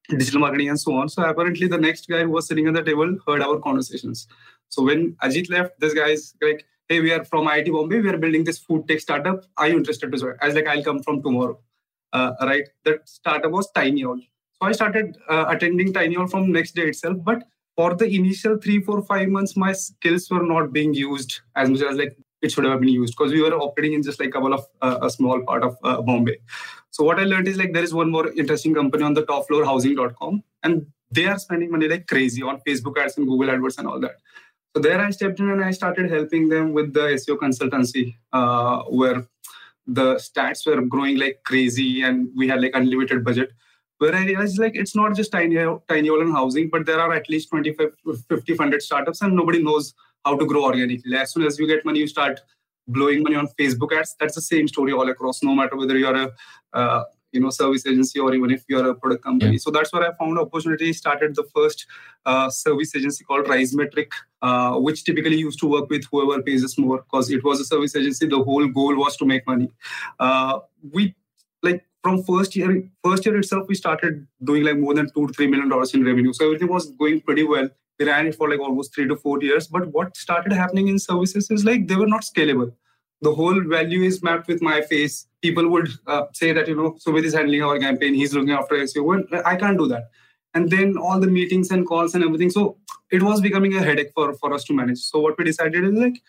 digital 0.09 0.41
marketing 0.41 0.69
and 0.69 0.79
so 0.79 0.95
on. 0.95 1.09
So 1.09 1.23
apparently 1.23 1.67
the 1.67 1.79
next 1.79 2.09
guy 2.09 2.23
who 2.23 2.31
was 2.31 2.47
sitting 2.47 2.67
at 2.67 2.75
the 2.75 2.83
table 2.83 3.17
heard 3.27 3.43
our 3.43 3.59
conversations. 3.59 4.27
So 4.69 4.83
when 4.83 5.13
Ajeet 5.23 5.51
left 5.51 5.79
this 5.81 5.95
guy's 5.95 6.35
like 6.43 6.65
hey, 6.89 7.01
we 7.01 7.13
are 7.13 7.25
from 7.25 7.47
IIT 7.47 7.73
Bombay, 7.73 8.01
we 8.01 8.09
are 8.09 8.19
building 8.19 8.45
this 8.45 8.59
food 8.59 8.87
tech 8.89 9.01
startup. 9.01 9.45
Are 9.57 9.69
you 9.69 9.77
interested 9.77 10.13
to 10.13 10.19
join? 10.19 10.35
I 10.41 10.47
was 10.47 10.55
like, 10.55 10.67
I'll 10.67 10.83
come 10.83 11.03
from 11.03 11.23
tomorrow. 11.23 11.59
Uh, 12.13 12.33
right? 12.43 12.65
That 12.85 13.09
startup 13.09 13.51
was 13.51 13.71
TinyOwl. 13.73 14.21
So 14.21 14.69
I 14.69 14.73
started 14.73 15.19
uh, 15.29 15.47
attending 15.49 15.93
TinyOwl 15.93 16.31
from 16.31 16.53
next 16.53 16.75
day 16.75 16.89
itself. 16.89 17.19
But 17.23 17.45
for 17.75 17.95
the 17.95 18.07
initial 18.07 18.57
three, 18.57 18.81
four, 18.81 19.03
five 19.03 19.29
months, 19.29 19.57
my 19.57 19.73
skills 19.73 20.31
were 20.31 20.43
not 20.43 20.73
being 20.73 20.95
used 20.95 21.41
as 21.57 21.69
much 21.69 21.83
as 21.83 21.97
like 21.97 22.17
it 22.43 22.53
should 22.53 22.65
have 22.65 22.81
been 22.81 22.89
used 22.89 23.15
because 23.17 23.33
we 23.33 23.43
were 23.43 23.55
operating 23.55 23.95
in 23.95 24.03
just 24.03 24.21
like 24.21 24.31
a 24.31 24.33
couple 24.33 24.55
of 24.55 24.65
uh, 24.81 24.99
a 25.03 25.11
small 25.11 25.43
part 25.43 25.63
of 25.63 25.77
uh, 25.83 26.01
Bombay. 26.01 26.39
So 26.91 27.05
what 27.05 27.19
I 27.19 27.25
learned 27.25 27.49
is 27.49 27.59
like 27.59 27.73
there 27.73 27.83
is 27.83 27.93
one 27.93 28.11
more 28.11 28.31
interesting 28.33 28.75
company 28.75 29.03
on 29.03 29.15
the 29.15 29.27
top 29.27 29.47
floor, 29.47 29.65
housing.com, 29.65 30.43
and 30.63 30.87
they 31.11 31.27
are 31.27 31.39
spending 31.39 31.71
money 31.71 31.89
like 31.89 32.07
crazy 32.07 32.43
on 32.43 32.61
Facebook 32.67 32.97
ads 32.99 33.19
and 33.19 33.27
Google 33.27 33.49
AdWords 33.49 33.79
and 33.79 33.89
all 33.89 34.01
that. 34.01 34.17
So 34.77 34.83
there 34.83 35.01
I 35.01 35.09
stepped 35.09 35.41
in 35.41 35.49
and 35.49 35.65
I 35.65 35.71
started 35.71 36.11
helping 36.11 36.51
them 36.51 36.75
with 36.75 36.93
the 36.93 37.17
SEO 37.19 37.39
consultancy, 37.39 38.15
uh, 38.35 38.83
where 38.83 39.27
the 39.87 40.17
stats 40.17 40.67
were 40.67 40.83
growing 40.83 41.17
like 41.17 41.41
crazy 41.47 42.03
and 42.03 42.29
we 42.37 42.47
had 42.47 42.61
like 42.61 42.73
unlimited 42.75 43.25
budget. 43.25 43.53
Where 43.97 44.15
I 44.15 44.27
realized 44.27 44.59
like 44.59 44.77
it's 44.77 44.95
not 44.95 45.17
just 45.17 45.33
tiny 45.33 45.57
tiny 45.89 46.11
housing, 46.31 46.69
but 46.69 46.85
there 46.85 47.01
are 47.01 47.11
at 47.15 47.31
least 47.31 47.49
25, 47.49 47.91
50 48.29 48.55
funded 48.55 48.83
startups 48.83 49.23
and 49.23 49.35
nobody 49.35 49.63
knows 49.63 49.95
how 50.27 50.37
to 50.37 50.45
grow 50.45 50.65
organically. 50.65 51.17
As 51.17 51.33
soon 51.33 51.45
as 51.45 51.59
you 51.59 51.67
get 51.67 51.83
money, 51.87 52.01
you 52.01 52.07
start 52.07 52.43
blowing 52.87 53.23
money 53.23 53.37
on 53.37 53.49
Facebook 53.59 53.99
ads. 53.99 54.15
That's 54.21 54.35
the 54.35 54.43
same 54.43 54.69
story 54.69 54.93
all 54.93 55.09
across, 55.09 55.43
no 55.43 55.55
matter 55.55 55.75
whether 55.77 55.97
you're 55.97 56.15
a 56.15 56.33
uh, 56.75 57.05
you 57.33 57.41
know 57.41 57.51
service 57.51 57.87
agency 57.87 58.19
or 58.19 58.35
even 58.35 58.51
if 58.51 58.65
you're 58.69 58.91
a 58.91 58.95
product 58.95 59.25
company. 59.25 59.53
Yeah. 59.53 59.59
so 59.59 59.71
that's 59.71 59.93
where 59.93 60.09
i 60.09 60.15
found 60.15 60.39
opportunity. 60.39 60.93
Started 60.93 61.35
the 61.35 61.45
first 61.55 61.87
uh, 62.25 62.49
service 62.51 62.95
agency 62.95 63.25
called 63.25 63.47
risemetric 63.47 64.11
uh, 64.43 64.75
which 64.79 65.05
typically 65.05 65.37
used 65.37 65.59
to 65.61 65.67
work 65.67 65.89
with 65.91 66.05
whoever 66.11 66.43
pays 66.43 66.65
us 66.65 66.79
more 66.79 66.99
because 66.99 67.31
it 67.31 67.43
was 67.45 67.61
a 67.61 67.65
service 67.65 67.97
agency. 67.97 68.27
The 68.27 68.43
whole 68.43 68.67
goal 68.69 68.97
was 68.97 69.17
to 69.17 69.25
make 69.25 69.47
money. 69.47 69.71
Uh, 70.19 70.61
we 70.93 71.15
like 71.63 71.85
from 72.03 72.23
first 72.23 72.55
year 72.55 72.83
first 73.03 73.27
year 73.27 73.37
itself 73.39 73.67
we 73.69 73.75
started 73.75 74.27
doing 74.45 74.63
like 74.63 74.79
more 74.79 74.95
than 74.95 75.11
two 75.13 75.27
to 75.27 75.33
three 75.33 75.47
million 75.47 75.69
dollars 75.69 75.95
in 75.95 76.05
revenue. 76.05 76.33
So 76.33 76.47
everything 76.47 76.69
was 76.69 76.91
going 76.93 77.21
pretty 77.23 77.45
well. 77.45 77.69
We 77.99 78.07
ran 78.07 78.27
it 78.27 78.35
for 78.35 78.49
like 78.51 78.61
almost 78.61 78.95
three 78.95 79.09
to 79.09 79.17
four 79.17 79.43
years. 79.43 79.67
But 79.67 79.89
what 79.89 80.17
started 80.17 80.53
happening 80.53 80.89
in 80.89 80.99
services 80.99 81.51
is 81.51 81.65
like 81.65 81.89
they 81.89 81.97
were 81.97 82.07
not 82.07 82.23
scalable 82.23 82.73
the 83.23 83.33
whole 83.33 83.61
value 83.65 84.03
is 84.03 84.23
mapped 84.23 84.49
with 84.49 84.63
my 84.63 84.81
face. 84.83 85.27
People 85.43 85.69
would 85.69 85.89
uh, 86.07 86.25
say 86.33 86.53
that, 86.53 86.69
you 86.69 86.77
know, 86.77 86.97
Sumit 87.05 87.25
is 87.25 87.35
handling 87.35 87.63
our 87.63 87.79
campaign, 87.79 88.15
he's 88.15 88.35
looking 88.35 88.53
after 88.53 88.77
SEO. 88.77 89.25
I 89.45 89.57
can't 89.57 89.79
do 89.79 89.89
that. 89.89 90.11
And 90.55 90.71
then 90.71 90.97
all 90.97 91.21
the 91.21 91.27
meetings 91.27 91.71
and 91.71 91.87
calls 91.87 92.15
and 92.15 92.25
everything. 92.25 92.51
So 92.51 92.79
it 93.11 93.23
was 93.23 93.41
becoming 93.41 93.77
a 93.77 93.83
headache 93.83 94.13
for, 94.15 94.35
for 94.35 94.53
us 94.53 94.65
to 94.65 94.73
manage. 94.73 94.99
So 94.99 95.21
what 95.21 95.39
we 95.39 95.45
decided 95.45 95.85
is 95.85 95.93
like, 95.93 96.23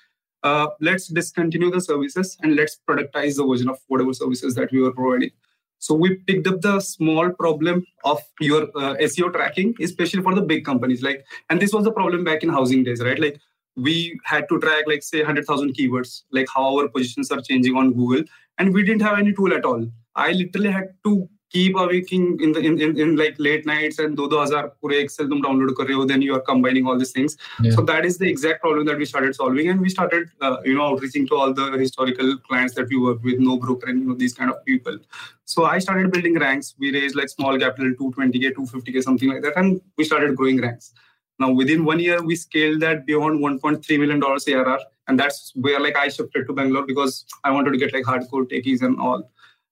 uh, 0.44 0.68
let's 0.82 1.08
discontinue 1.08 1.72
the 1.72 1.82
services 1.82 2.38
and 2.42 2.56
let's 2.56 2.80
productize 2.88 3.38
the 3.38 3.46
version 3.46 3.70
of 3.70 3.80
whatever 3.88 4.14
services 4.14 4.56
that 4.56 4.72
we 4.72 4.82
were 4.82 4.92
providing. 4.92 5.32
So 5.80 5.94
we 5.94 6.16
picked 6.16 6.48
up 6.48 6.62
the 6.62 6.80
small 6.80 7.30
problem 7.32 7.86
of 8.04 8.22
your 8.40 8.64
uh, 8.76 8.96
SEO 8.96 9.32
tracking, 9.32 9.76
especially 9.80 10.24
for 10.24 10.34
the 10.34 10.42
big 10.42 10.66
companies. 10.66 11.02
Like, 11.04 11.26
and 11.50 11.62
this 11.62 11.74
was 11.74 11.84
the 11.84 11.92
problem 11.92 12.24
back 12.24 12.44
in 12.44 12.50
housing 12.50 12.84
days, 12.84 13.02
right? 13.02 13.20
Like 13.20 13.40
we 13.78 14.20
had 14.24 14.50
to 14.50 14.60
track 14.60 14.86
like 14.88 15.04
say 15.04 15.24
100000 15.24 15.74
keywords 15.80 16.24
like 16.32 16.48
how 16.54 16.68
our 16.78 16.88
positions 16.88 17.32
are 17.32 17.42
changing 17.50 17.76
on 17.82 17.94
google 17.94 18.24
and 18.58 18.74
we 18.74 18.84
didn't 18.84 19.02
have 19.02 19.18
any 19.20 19.34
tool 19.34 19.54
at 19.54 19.66
all. 19.66 19.88
I 20.16 20.32
literally 20.32 20.72
had 20.72 20.94
to 21.06 21.30
keep 21.50 21.78
awaking 21.78 22.40
in 22.42 22.52
the 22.52 22.60
in, 22.60 22.80
in, 22.82 23.00
in 23.00 23.16
like 23.16 23.36
late 23.40 23.66
nights 23.66 24.00
and 24.00 24.18
2000 24.18 24.70
pure 24.82 25.00
excel 25.00 25.30
tum 25.30 25.42
download 25.42 25.74
kar 25.78 25.86
rahe 25.86 26.00
ho 26.00 26.06
then 26.10 26.22
you 26.22 26.34
are 26.38 26.42
combining 26.50 26.88
all 26.88 26.98
these 27.04 27.14
things. 27.18 27.38
Yeah. 27.62 27.72
so 27.76 27.84
that 27.92 28.08
is 28.10 28.18
the 28.18 28.28
exact 28.30 28.62
problem 28.62 28.86
that 28.88 28.98
we 28.98 29.06
started 29.06 29.36
solving 29.36 29.70
and 29.70 29.80
we 29.80 29.94
started 29.94 30.28
uh, 30.42 30.58
you 30.66 30.76
know 30.76 30.88
outreaching 30.88 31.28
to 31.28 31.36
all 31.36 31.54
the 31.54 31.70
historical 31.84 32.36
clients 32.50 32.76
that 32.80 32.90
we 32.90 33.00
worked 33.06 33.24
with 33.24 33.40
no 33.40 33.58
broker 33.58 33.90
and 33.90 34.02
you 34.02 34.10
know 34.10 34.16
these 34.16 34.34
kind 34.34 34.50
of 34.56 34.64
people. 34.66 35.00
So 35.46 35.64
i 35.66 35.80
started 35.80 36.12
building 36.12 36.38
ranks. 36.46 36.74
We 36.78 36.94
raised 36.94 37.16
like 37.16 37.30
small 37.30 37.58
capital 37.66 37.94
220k 38.02 38.54
250k 38.60 39.04
something 39.10 39.30
like 39.30 39.44
that 39.44 39.62
and 39.64 39.80
we 39.98 40.10
started 40.14 40.36
growing 40.36 40.62
ranks 40.68 40.94
now 41.40 41.52
within 41.52 41.86
one 41.86 42.00
year 42.00 42.22
we 42.22 42.36
scaled 42.36 42.80
that 42.82 43.06
beyond 43.06 43.40
1.3 43.40 44.00
million 44.00 44.20
dollars 44.20 44.48
arr 44.48 44.80
and 45.08 45.20
that's 45.20 45.52
where 45.56 45.80
like 45.80 45.98
i 45.98 46.08
shifted 46.08 46.48
to 46.48 46.54
bangalore 46.54 46.86
because 46.86 47.26
i 47.44 47.52
wanted 47.52 47.72
to 47.72 47.78
get 47.78 47.94
like 47.94 48.04
hardcore 48.04 48.46
techies 48.54 48.82
and 48.82 49.00
all 49.00 49.30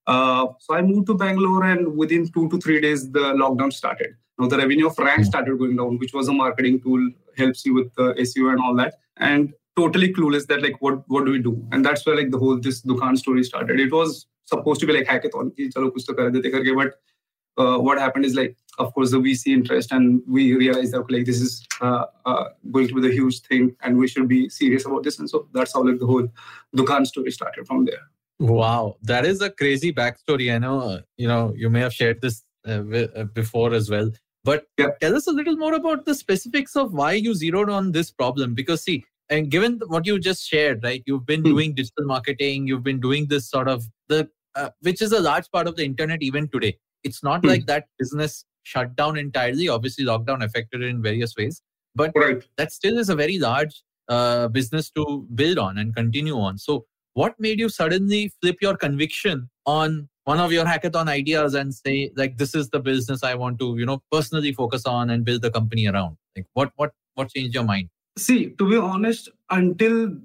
uh, 0.07 0.47
so 0.59 0.75
I 0.75 0.81
moved 0.81 1.07
to 1.07 1.15
Bangalore, 1.15 1.63
and 1.63 1.97
within 1.97 2.27
two 2.31 2.47
to 2.49 2.59
three 2.59 2.79
days, 2.79 3.11
the 3.11 3.33
lockdown 3.33 3.73
started. 3.73 4.15
Now 4.37 4.47
the 4.47 4.57
revenue 4.57 4.87
of 4.87 4.97
Rank 4.97 5.25
started 5.25 5.57
going 5.57 5.77
down, 5.77 5.97
which 5.97 6.13
was 6.13 6.27
a 6.27 6.33
marketing 6.33 6.81
tool, 6.81 7.09
helps 7.37 7.65
you 7.65 7.73
with 7.73 7.93
the 7.95 8.13
SEO 8.13 8.51
and 8.51 8.59
all 8.59 8.75
that. 8.75 8.95
And 9.17 9.53
totally 9.75 10.13
clueless 10.13 10.45
that 10.47 10.61
like 10.61 10.81
what 10.81 11.03
what 11.07 11.25
do 11.25 11.31
we 11.31 11.39
do? 11.39 11.65
And 11.71 11.83
that's 11.83 12.05
where 12.05 12.15
like 12.15 12.31
the 12.31 12.37
whole 12.37 12.59
this 12.59 12.81
Dukaan 12.81 13.17
story 13.17 13.43
started. 13.43 13.79
It 13.79 13.91
was 13.91 14.27
supposed 14.45 14.79
to 14.81 14.87
be 14.87 14.93
like 14.93 15.07
hackathon, 15.07 15.55
ki 15.55 15.69
chalo 15.69 15.89
kuch 15.89 16.05
to 16.05 16.13
kar 16.13 16.29
dete 16.29 16.53
karke, 16.53 16.75
but 16.75 17.63
uh, 17.63 17.79
what 17.79 17.97
happened 17.97 18.25
is 18.25 18.35
like 18.35 18.57
of 18.77 18.93
course 18.93 19.11
the 19.11 19.17
VC 19.19 19.53
interest, 19.53 19.91
and 19.91 20.21
we 20.27 20.53
realized 20.55 20.93
that 20.93 21.09
like 21.11 21.25
this 21.25 21.41
is 21.41 21.65
uh, 21.81 22.05
uh, 22.25 22.45
going 22.71 22.87
to 22.87 22.95
be 22.95 23.01
the 23.01 23.11
huge 23.13 23.41
thing, 23.41 23.75
and 23.81 23.97
we 23.97 24.07
should 24.07 24.27
be 24.27 24.49
serious 24.49 24.85
about 24.85 25.03
this. 25.03 25.19
And 25.19 25.29
so 25.29 25.47
that's 25.53 25.73
how 25.73 25.83
like 25.83 25.99
the 25.99 26.05
whole 26.07 26.27
Dukaan 26.75 27.05
story 27.07 27.31
started 27.31 27.67
from 27.67 27.85
there. 27.85 28.01
Wow, 28.39 28.97
that 29.03 29.25
is 29.25 29.41
a 29.41 29.49
crazy 29.49 29.93
backstory. 29.93 30.53
I 30.53 30.57
know, 30.57 30.79
uh, 30.81 31.01
you 31.17 31.27
know, 31.27 31.53
you 31.55 31.69
may 31.69 31.79
have 31.79 31.93
shared 31.93 32.21
this 32.21 32.43
uh, 32.67 32.77
wi- 32.77 33.09
uh, 33.15 33.23
before 33.25 33.73
as 33.73 33.89
well. 33.89 34.11
But 34.43 34.67
Yeah. 34.77 34.89
tell 35.01 35.15
us 35.15 35.27
a 35.27 35.31
little 35.31 35.55
more 35.55 35.73
about 35.73 36.05
the 36.05 36.13
specifics 36.13 36.75
of 36.75 36.93
why 36.93 37.13
you 37.13 37.33
zeroed 37.33 37.69
on 37.69 37.91
this 37.93 38.11
problem. 38.11 38.53
Because 38.53 38.83
see, 38.83 39.03
and 39.29 39.49
given 39.49 39.79
what 39.87 40.05
you 40.05 40.19
just 40.19 40.47
shared, 40.47 40.83
right? 40.83 41.01
You've 41.07 41.25
been 41.25 41.41
Hmm. 41.41 41.49
doing 41.53 41.73
digital 41.75 42.05
marketing. 42.05 42.67
You've 42.67 42.83
been 42.83 42.99
doing 42.99 43.27
this 43.27 43.49
sort 43.49 43.67
of 43.67 43.85
the, 44.09 44.29
uh, 44.55 44.69
which 44.81 45.01
is 45.01 45.11
a 45.13 45.19
large 45.19 45.49
part 45.51 45.67
of 45.67 45.75
the 45.77 45.85
internet 45.85 46.21
even 46.21 46.47
today. 46.49 46.77
It's 47.03 47.23
not 47.23 47.41
Hmm. 47.41 47.47
like 47.47 47.65
that 47.67 47.87
business 47.97 48.45
shut 48.65 48.95
down 48.95 49.17
entirely. 49.17 49.69
Obviously, 49.69 50.05
lockdown 50.05 50.43
affected 50.43 50.81
it 50.81 50.87
in 50.89 51.01
various 51.01 51.33
ways, 51.37 51.61
but 51.95 52.11
Right. 52.15 52.43
that 52.57 52.71
still 52.71 52.97
is 52.97 53.09
a 53.09 53.15
very 53.15 53.39
large 53.39 53.83
uh, 54.09 54.47
business 54.49 54.89
to 54.91 55.25
build 55.33 55.57
on 55.57 55.77
and 55.77 55.95
continue 55.95 56.37
on. 56.37 56.57
So, 56.57 56.85
what 57.13 57.39
made 57.39 57.59
you 57.59 57.69
suddenly 57.69 58.31
flip 58.41 58.57
your 58.61 58.75
conviction 58.75 59.49
on 59.65 60.09
one 60.25 60.39
of 60.39 60.51
your 60.51 60.65
hackathon 60.65 61.07
ideas 61.07 61.53
and 61.53 61.73
say, 61.73 62.11
like, 62.17 62.37
this 62.37 62.53
is 62.53 62.69
the 62.69 62.79
business 62.79 63.23
I 63.23 63.35
want 63.35 63.59
to, 63.59 63.77
you 63.77 63.85
know, 63.85 64.01
personally 64.11 64.51
focus 64.51 64.85
on 64.85 65.09
and 65.09 65.23
build 65.23 65.41
the 65.41 65.51
company 65.51 65.87
around? 65.87 66.17
Like, 66.35 66.47
what, 66.53 66.71
what, 66.75 66.91
what 67.13 67.29
changed 67.29 67.55
your 67.55 67.63
mind? 67.63 67.89
See, 68.17 68.49
to 68.57 68.69
be 68.69 68.75
honest, 68.77 69.29
until 69.49 70.17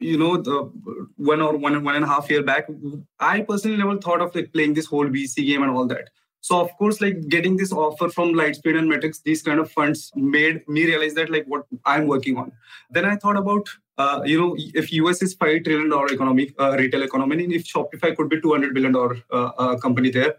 you 0.00 0.18
know 0.18 0.36
the 0.36 0.70
one 1.16 1.40
or 1.40 1.56
one 1.56 1.82
one 1.84 1.96
and 1.96 2.04
a 2.04 2.08
half 2.08 2.30
year 2.30 2.42
back, 2.42 2.66
I 3.20 3.42
personally 3.42 3.76
never 3.76 3.96
thought 3.98 4.20
of 4.20 4.34
like 4.34 4.52
playing 4.52 4.74
this 4.74 4.86
whole 4.86 5.06
VC 5.06 5.46
game 5.46 5.62
and 5.62 5.70
all 5.70 5.86
that. 5.86 6.10
So 6.46 6.60
of 6.60 6.76
course, 6.76 7.00
like 7.00 7.28
getting 7.28 7.56
this 7.56 7.72
offer 7.72 8.10
from 8.10 8.34
Lightspeed 8.34 8.78
and 8.78 8.86
Matrix, 8.86 9.20
these 9.20 9.42
kind 9.42 9.58
of 9.58 9.70
funds 9.72 10.12
made 10.14 10.68
me 10.68 10.84
realize 10.84 11.14
that 11.14 11.30
like 11.30 11.46
what 11.46 11.62
I'm 11.86 12.06
working 12.06 12.36
on. 12.36 12.52
Then 12.90 13.06
I 13.06 13.16
thought 13.16 13.38
about 13.38 13.70
uh, 13.96 14.20
you 14.26 14.38
know 14.38 14.54
if 14.58 14.92
US 14.92 15.22
is 15.22 15.32
five 15.32 15.64
trillion 15.64 15.88
dollar 15.88 16.08
economy, 16.08 16.52
uh, 16.58 16.76
retail 16.78 17.02
economy, 17.02 17.44
and 17.44 17.52
if 17.54 17.64
Shopify 17.64 18.14
could 18.14 18.28
be 18.28 18.42
two 18.42 18.52
hundred 18.52 18.74
billion 18.74 18.92
dollar 18.92 19.16
uh, 19.32 19.52
uh, 19.56 19.78
company 19.78 20.10
there, 20.10 20.34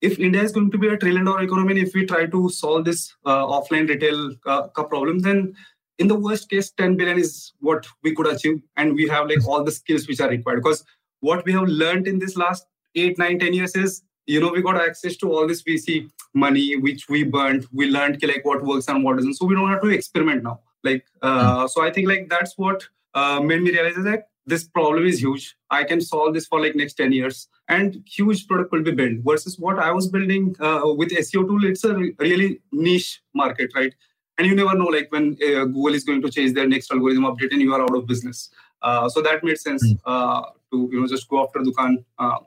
if 0.00 0.20
India 0.20 0.40
is 0.42 0.52
going 0.52 0.70
to 0.70 0.78
be 0.78 0.86
a 0.86 0.96
trillion 0.96 1.24
dollar 1.24 1.42
economy, 1.42 1.80
if 1.80 1.92
we 1.92 2.06
try 2.06 2.26
to 2.26 2.48
solve 2.50 2.84
this 2.84 3.12
uh, 3.26 3.44
offline 3.44 3.88
retail 3.88 4.32
uh, 4.46 4.68
problem, 4.94 5.18
then 5.18 5.56
in 5.98 6.06
the 6.06 6.14
worst 6.14 6.48
case 6.48 6.70
10 6.70 6.96
billion 6.96 7.18
is 7.18 7.52
what 7.58 7.84
we 8.04 8.14
could 8.14 8.28
achieve 8.28 8.62
and 8.76 8.94
we 8.94 9.08
have 9.08 9.28
like 9.28 9.44
all 9.44 9.64
the 9.64 9.72
skills 9.72 10.06
which 10.06 10.20
are 10.20 10.28
required 10.28 10.62
because 10.62 10.84
what 11.18 11.44
we 11.44 11.50
have 11.52 11.66
learned 11.66 12.06
in 12.06 12.20
this 12.20 12.36
last 12.36 12.68
8 12.94 13.18
9 13.18 13.40
10 13.40 13.54
years 13.54 13.74
is 13.74 14.02
you 14.28 14.40
know 14.40 14.50
we 14.54 14.62
got 14.62 14.76
access 14.76 15.16
to 15.16 15.32
all 15.32 15.46
this 15.50 15.62
vc 15.62 16.10
money 16.34 16.76
which 16.76 17.08
we 17.08 17.24
burnt 17.24 17.66
we 17.72 17.90
learned 17.90 18.22
like 18.30 18.44
what 18.44 18.64
works 18.70 18.88
and 18.88 19.02
what 19.02 19.16
doesn't 19.16 19.34
so 19.34 19.46
we 19.46 19.54
don't 19.54 19.70
have 19.70 19.82
to 19.82 19.88
experiment 19.88 20.42
now. 20.42 20.60
Like 20.84 21.04
uh, 21.22 21.66
so 21.66 21.82
i 21.84 21.90
think 21.90 22.08
like 22.08 22.28
that's 22.28 22.56
what 22.56 22.86
uh, 23.14 23.40
made 23.40 23.62
me 23.62 23.70
realize 23.70 23.96
that 23.96 24.28
this 24.46 24.64
problem 24.66 25.06
is 25.06 25.20
huge. 25.20 25.56
I 25.70 25.84
can 25.84 26.00
solve 26.00 26.32
this 26.32 26.46
for 26.46 26.58
like 26.58 26.74
next 26.74 26.94
10 26.94 27.12
years. 27.12 27.48
And 27.68 28.02
huge 28.06 28.46
product 28.48 28.72
will 28.72 28.82
be 28.82 28.92
built 28.92 29.18
versus 29.22 29.58
what 29.58 29.78
i 29.78 29.90
was 29.90 30.06
building 30.08 30.54
uh, 30.60 30.82
with 31.00 31.10
seo 31.10 31.46
tool. 31.48 31.64
It's 31.64 31.84
a 31.84 31.94
really 32.18 32.60
niche 32.72 33.22
market 33.34 33.72
right? 33.74 33.92
And 34.38 34.46
you 34.46 34.54
never 34.54 34.74
know 34.74 34.86
like 34.86 35.10
when 35.10 35.36
uh, 35.48 35.64
google 35.64 35.94
is 35.94 36.04
going 36.04 36.22
to 36.22 36.30
change 36.30 36.54
their 36.54 36.68
next 36.68 36.92
algorithm 36.92 37.24
update 37.24 37.52
and 37.52 37.60
you 37.60 37.74
are 37.74 37.82
out 37.82 37.96
of 37.96 38.06
business. 38.06 38.50
Uh, 38.80 39.08
so 39.08 39.20
that 39.20 39.42
made 39.42 39.58
sense 39.58 39.84
uh, 40.06 40.42
to 40.70 40.88
you 40.92 41.00
know 41.00 41.08
just 41.08 41.28
go 41.28 41.44
after 41.44 41.60
dukaan 41.60 42.04
uh, 42.18 42.38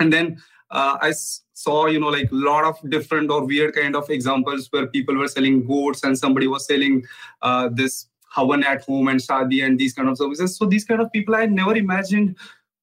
and 0.00 0.12
then 0.12 0.36
uh, 0.70 0.96
i 1.02 1.08
s- 1.10 1.42
saw 1.52 1.86
you 1.86 2.00
know 2.00 2.08
like 2.08 2.30
a 2.30 2.34
lot 2.34 2.64
of 2.64 2.78
different 2.90 3.30
or 3.30 3.44
weird 3.46 3.74
kind 3.74 3.96
of 3.96 4.08
examples 4.10 4.68
where 4.70 4.86
people 4.86 5.16
were 5.16 5.28
selling 5.28 5.66
goats 5.66 6.04
and 6.04 6.18
somebody 6.18 6.46
was 6.46 6.66
selling 6.66 7.04
uh, 7.42 7.68
this 7.72 8.08
havan 8.36 8.64
at 8.64 8.82
home 8.84 9.08
and 9.08 9.20
shadi 9.20 9.64
and 9.64 9.78
these 9.78 9.94
kind 9.94 10.08
of 10.08 10.16
services 10.18 10.56
so 10.56 10.66
these 10.66 10.84
kind 10.84 11.00
of 11.00 11.12
people 11.12 11.34
i 11.34 11.46
never 11.46 11.74
imagined 11.76 12.36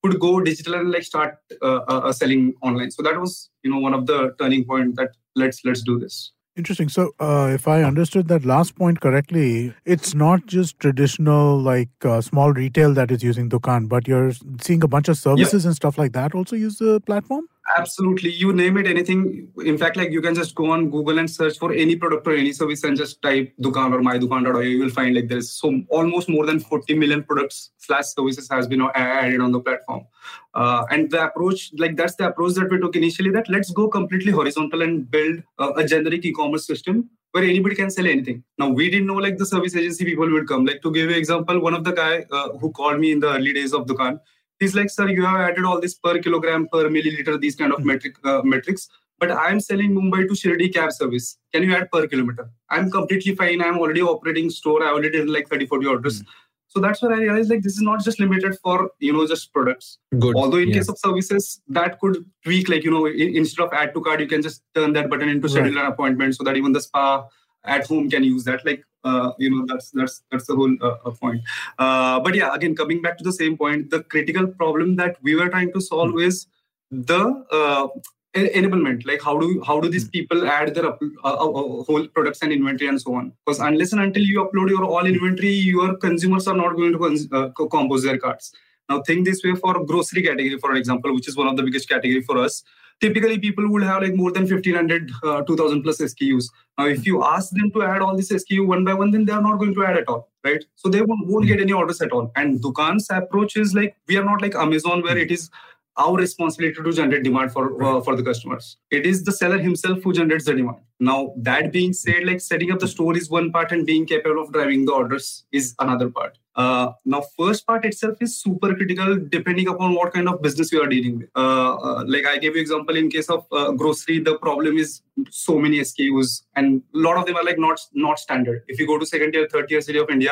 could 0.03 0.19
go 0.19 0.39
digital 0.41 0.75
and 0.75 0.91
like 0.91 1.03
start 1.03 1.37
uh, 1.61 1.81
uh, 1.87 2.01
uh, 2.05 2.11
selling 2.11 2.53
online 2.61 2.91
so 2.91 3.03
that 3.03 3.19
was 3.19 3.49
you 3.63 3.71
know 3.71 3.79
one 3.79 3.93
of 3.93 4.05
the 4.07 4.33
turning 4.39 4.65
point 4.65 4.95
that 4.95 5.11
let's 5.35 5.63
let's 5.65 5.81
do 5.81 5.99
this 5.99 6.31
Interesting. 6.55 6.87
So, 6.87 7.09
uh, 7.19 7.49
if 7.51 7.67
I 7.67 7.81
understood 7.81 8.27
that 8.27 8.45
last 8.45 8.75
point 8.75 9.01
correctly, 9.01 9.73
it's 9.85 10.13
not 10.13 10.45
just 10.45 10.79
traditional 10.79 11.59
like 11.59 11.89
uh, 12.05 12.21
small 12.21 12.53
retail 12.53 12.93
that 12.93 13.09
is 13.09 13.23
using 13.23 13.49
Dukaan, 13.49 13.89
but 13.89 14.07
you're 14.07 14.33
seeing 14.61 14.83
a 14.83 14.87
bunch 14.87 15.07
of 15.07 15.17
services 15.17 15.65
and 15.65 15.75
stuff 15.75 15.97
like 15.97 16.13
that 16.13 16.35
also 16.35 16.55
use 16.55 16.77
the 16.77 16.99
platform. 17.01 17.47
Absolutely. 17.77 18.29
You 18.29 18.51
name 18.51 18.77
it, 18.77 18.87
anything. 18.87 19.47
In 19.63 19.77
fact, 19.77 19.95
like 19.95 20.11
you 20.11 20.21
can 20.21 20.35
just 20.35 20.53
go 20.53 20.71
on 20.71 20.89
Google 20.89 21.17
and 21.17 21.31
search 21.31 21.57
for 21.57 21.71
any 21.71 21.95
product 21.95 22.27
or 22.27 22.35
any 22.35 22.51
service 22.51 22.83
and 22.83 22.97
just 22.97 23.21
type 23.21 23.53
Dukaan 23.61 23.93
or 23.93 24.01
mydukaan.io. 24.01 24.59
You 24.59 24.79
will 24.79 24.89
find 24.89 25.15
like 25.15 25.29
there's 25.29 25.49
so 25.49 25.81
almost 25.89 26.27
more 26.27 26.45
than 26.45 26.59
40 26.59 26.95
million 26.95 27.23
products 27.23 27.71
slash 27.77 28.07
services 28.07 28.49
has 28.51 28.67
been 28.67 28.81
added 28.95 29.39
on 29.39 29.53
the 29.53 29.61
platform. 29.61 30.05
Uh, 30.53 30.85
and 30.91 31.09
the 31.09 31.23
approach, 31.23 31.71
like 31.77 31.95
that's 31.95 32.15
the 32.15 32.27
approach 32.27 32.55
that 32.55 32.69
we 32.69 32.79
took 32.79 32.97
initially 32.97 33.31
that 33.31 33.47
let's 33.47 33.71
go 33.71 33.87
completely 33.87 34.33
horizontal 34.33 34.81
and 34.81 35.09
build 35.09 35.41
uh, 35.57 35.73
a 35.73 35.85
generic 35.85 36.25
e-commerce 36.25 36.67
system 36.67 37.09
where 37.31 37.45
anybody 37.45 37.75
can 37.75 37.89
sell 37.89 38.05
anything. 38.05 38.43
Now 38.57 38.69
we 38.69 38.89
didn't 38.89 39.07
know 39.07 39.15
like 39.15 39.37
the 39.37 39.45
service 39.45 39.75
agency 39.75 40.03
people 40.03 40.29
would 40.29 40.47
come. 40.47 40.65
Like 40.65 40.81
to 40.81 40.91
give 40.91 41.09
you 41.09 41.15
an 41.15 41.17
example, 41.17 41.59
one 41.61 41.73
of 41.73 41.85
the 41.85 41.93
guy 41.93 42.25
uh, 42.29 42.49
who 42.57 42.71
called 42.71 42.99
me 42.99 43.13
in 43.13 43.21
the 43.21 43.29
early 43.29 43.53
days 43.53 43.73
of 43.73 43.87
Dukaan, 43.87 44.19
he's 44.59 44.75
like, 44.75 44.89
sir, 44.89 45.07
you 45.09 45.25
have 45.25 45.39
added 45.41 45.65
all 45.65 45.79
this 45.79 45.93
per 45.95 46.19
kilogram, 46.19 46.67
per 46.71 46.89
milliliter, 46.89 47.39
these 47.39 47.55
kind 47.55 47.73
of 47.73 47.83
metric 47.83 48.15
uh, 48.23 48.41
metrics. 48.43 48.87
But 49.19 49.31
I'm 49.31 49.59
selling 49.59 49.91
Mumbai 49.95 50.27
to 50.27 50.33
Shirdi 50.33 50.73
cab 50.73 50.91
service. 50.91 51.37
Can 51.53 51.63
you 51.63 51.75
add 51.75 51.89
per 51.91 52.07
kilometer? 52.07 52.49
I'm 52.69 52.91
completely 52.91 53.35
fine. 53.35 53.61
I'm 53.61 53.77
already 53.79 54.01
operating 54.01 54.49
store. 54.49 54.83
I 54.83 54.89
already 54.89 55.11
did 55.11 55.29
like 55.29 55.47
30, 55.49 55.67
40 55.67 55.85
orders. 55.87 56.23
So 56.67 56.79
that's 56.79 57.01
where 57.03 57.13
I 57.13 57.17
realized 57.19 57.51
like 57.51 57.61
this 57.61 57.73
is 57.73 57.81
not 57.81 58.03
just 58.03 58.19
limited 58.19 58.57
for 58.63 58.89
you 58.99 59.13
know 59.13 59.27
just 59.27 59.53
products. 59.53 59.99
Good. 60.17 60.35
Although 60.35 60.57
in 60.57 60.69
Yeah. 60.69 60.77
case 60.79 60.89
of 60.89 60.97
services, 60.97 61.61
that 61.69 61.99
could 61.99 62.25
tweak 62.43 62.67
like 62.67 62.83
you 62.83 62.89
know 62.91 63.05
in, 63.05 63.35
instead 63.35 63.63
of 63.65 63.73
add 63.73 63.93
to 63.93 64.01
card, 64.01 64.19
you 64.21 64.27
can 64.27 64.41
just 64.41 64.63
turn 64.73 64.93
that 64.93 65.09
button 65.09 65.29
into 65.29 65.47
Right. 65.47 65.51
schedule 65.51 65.77
an 65.79 65.85
appointment 65.85 66.35
so 66.35 66.43
that 66.43 66.57
even 66.57 66.71
the 66.73 66.81
spa 66.81 67.27
at 67.65 67.87
home 67.87 68.09
can 68.09 68.23
use 68.23 68.43
that. 68.45 68.65
Like 68.65 68.83
uh, 69.03 69.31
you 69.37 69.49
know 69.49 69.65
that's 69.67 69.91
that's 69.91 70.23
that's 70.31 70.47
the 70.47 70.55
whole 70.55 70.75
uh, 70.81 70.97
uh, 71.05 71.11
point. 71.11 71.41
Uh, 71.77 72.19
but 72.19 72.35
yeah, 72.35 72.53
again 72.53 72.75
coming 72.75 73.01
back 73.01 73.17
to 73.17 73.23
the 73.23 73.33
same 73.33 73.57
point, 73.57 73.89
the 73.89 74.03
critical 74.03 74.47
problem 74.47 74.95
that 74.97 75.17
we 75.21 75.35
were 75.35 75.49
trying 75.49 75.73
to 75.73 75.81
solve 75.81 76.19
is 76.19 76.47
the 76.91 77.45
uh, 77.51 77.87
enablement 78.35 79.05
like 79.05 79.21
how 79.21 79.37
do 79.37 79.61
how 79.65 79.79
do 79.79 79.89
these 79.89 80.07
people 80.07 80.47
add 80.47 80.73
their 80.73 80.87
up, 80.87 80.99
uh, 81.23 81.35
whole 81.37 82.07
products 82.13 82.41
and 82.41 82.51
inventory 82.51 82.89
and 82.89 82.99
so 82.99 83.13
on 83.13 83.31
because 83.45 83.59
unless 83.59 83.93
and 83.93 84.01
until 84.01 84.23
you 84.23 84.43
upload 84.43 84.69
your 84.69 84.83
all 84.83 85.05
inventory 85.05 85.51
your 85.51 85.95
consumers 85.97 86.47
are 86.47 86.57
not 86.57 86.75
going 86.75 86.93
to 86.93 87.53
compose 87.69 88.03
their 88.03 88.17
carts 88.17 88.53
now 88.89 89.01
think 89.01 89.25
this 89.25 89.43
way 89.43 89.55
for 89.55 89.83
grocery 89.85 90.23
category 90.23 90.57
for 90.59 90.75
example 90.75 91.13
which 91.13 91.27
is 91.27 91.37
one 91.37 91.47
of 91.47 91.57
the 91.57 91.63
biggest 91.63 91.89
category 91.89 92.21
for 92.21 92.37
us. 92.37 92.63
Typically 93.01 93.37
people 93.39 93.67
would 93.69 93.83
have 93.83 94.03
like 94.03 94.15
more 94.15 94.31
than 94.31 94.43
1500 94.43 95.11
uh, 95.23 95.41
2000 95.43 95.83
plus 95.83 95.97
skus 95.97 96.45
now 96.77 96.85
if 96.85 97.05
you 97.05 97.23
ask 97.23 97.49
them 97.51 97.71
to 97.71 97.83
add 97.83 98.01
all 98.01 98.15
this 98.15 98.31
sku 98.31 98.65
one 98.65 98.85
by 98.85 98.93
one 98.93 99.11
then 99.11 99.25
they 99.25 99.33
are 99.33 99.41
not 99.41 99.57
going 99.57 99.73
to 99.73 99.85
add 99.85 99.97
at 99.97 100.07
all 100.07 100.29
right? 100.43 100.63
So 100.75 100.89
they 100.89 101.01
won't, 101.01 101.27
won't 101.27 101.47
get 101.47 101.59
any 101.59 101.71
orders 101.71 102.01
at 102.01 102.11
all. 102.11 102.31
And 102.35 102.61
dukaan's 102.61 103.07
approach 103.09 103.55
is 103.55 103.73
like 103.73 103.95
we 104.07 104.17
are 104.17 104.23
not 104.23 104.41
like 104.41 104.55
amazon 104.55 105.01
where 105.01 105.17
it 105.17 105.31
is 105.31 105.49
our 105.97 106.15
responsibility 106.15 106.81
to 106.81 106.91
generate 106.91 107.23
demand 107.23 107.51
for 107.51 107.83
uh, 107.83 108.01
for 108.01 108.15
the 108.15 108.23
customers. 108.23 108.77
It 108.91 109.05
is 109.05 109.23
the 109.23 109.31
seller 109.31 109.59
himself 109.59 110.03
who 110.03 110.13
generates 110.13 110.45
the 110.45 110.53
demand. 110.53 110.77
Now, 110.99 111.33
that 111.37 111.71
being 111.71 111.91
said, 111.91 112.23
like 112.25 112.39
setting 112.39 112.71
up 112.71 112.79
the 112.79 112.87
store 112.87 113.17
is 113.17 113.29
one 113.29 113.51
part, 113.51 113.71
and 113.71 113.85
being 113.85 114.05
capable 114.05 114.41
of 114.41 114.51
driving 114.53 114.85
the 114.85 114.93
orders 114.93 115.45
is 115.51 115.75
another 115.79 116.09
part. 116.09 116.37
Uh, 116.55 116.91
now, 117.03 117.21
first 117.37 117.65
part 117.65 117.83
itself 117.83 118.17
is 118.21 118.39
super 118.39 118.73
critical 118.75 119.17
depending 119.29 119.67
upon 119.67 119.95
what 119.95 120.13
kind 120.13 120.29
of 120.29 120.41
business 120.41 120.71
you 120.71 120.81
are 120.81 120.87
dealing 120.87 121.19
with. 121.19 121.29
Uh, 121.35 121.75
uh, 121.75 122.03
like 122.07 122.25
I 122.25 122.37
gave 122.37 122.55
you 122.55 122.61
example 122.61 122.95
in 122.95 123.09
case 123.09 123.29
of 123.29 123.45
uh, 123.51 123.71
grocery, 123.71 124.19
the 124.19 124.37
problem 124.37 124.77
is 124.77 125.01
so 125.29 125.59
many 125.59 125.79
SKUs, 125.79 126.43
and 126.55 126.81
a 126.93 126.97
lot 126.97 127.17
of 127.17 127.25
them 127.25 127.35
are 127.35 127.43
like 127.43 127.59
not 127.59 127.79
not 127.93 128.19
standard. 128.19 128.63
If 128.67 128.79
you 128.79 128.87
go 128.87 128.97
to 128.97 129.05
second 129.05 129.33
tier, 129.33 129.47
third 129.47 129.67
tier 129.67 129.81
city 129.81 129.99
of 129.99 130.09
India, 130.09 130.31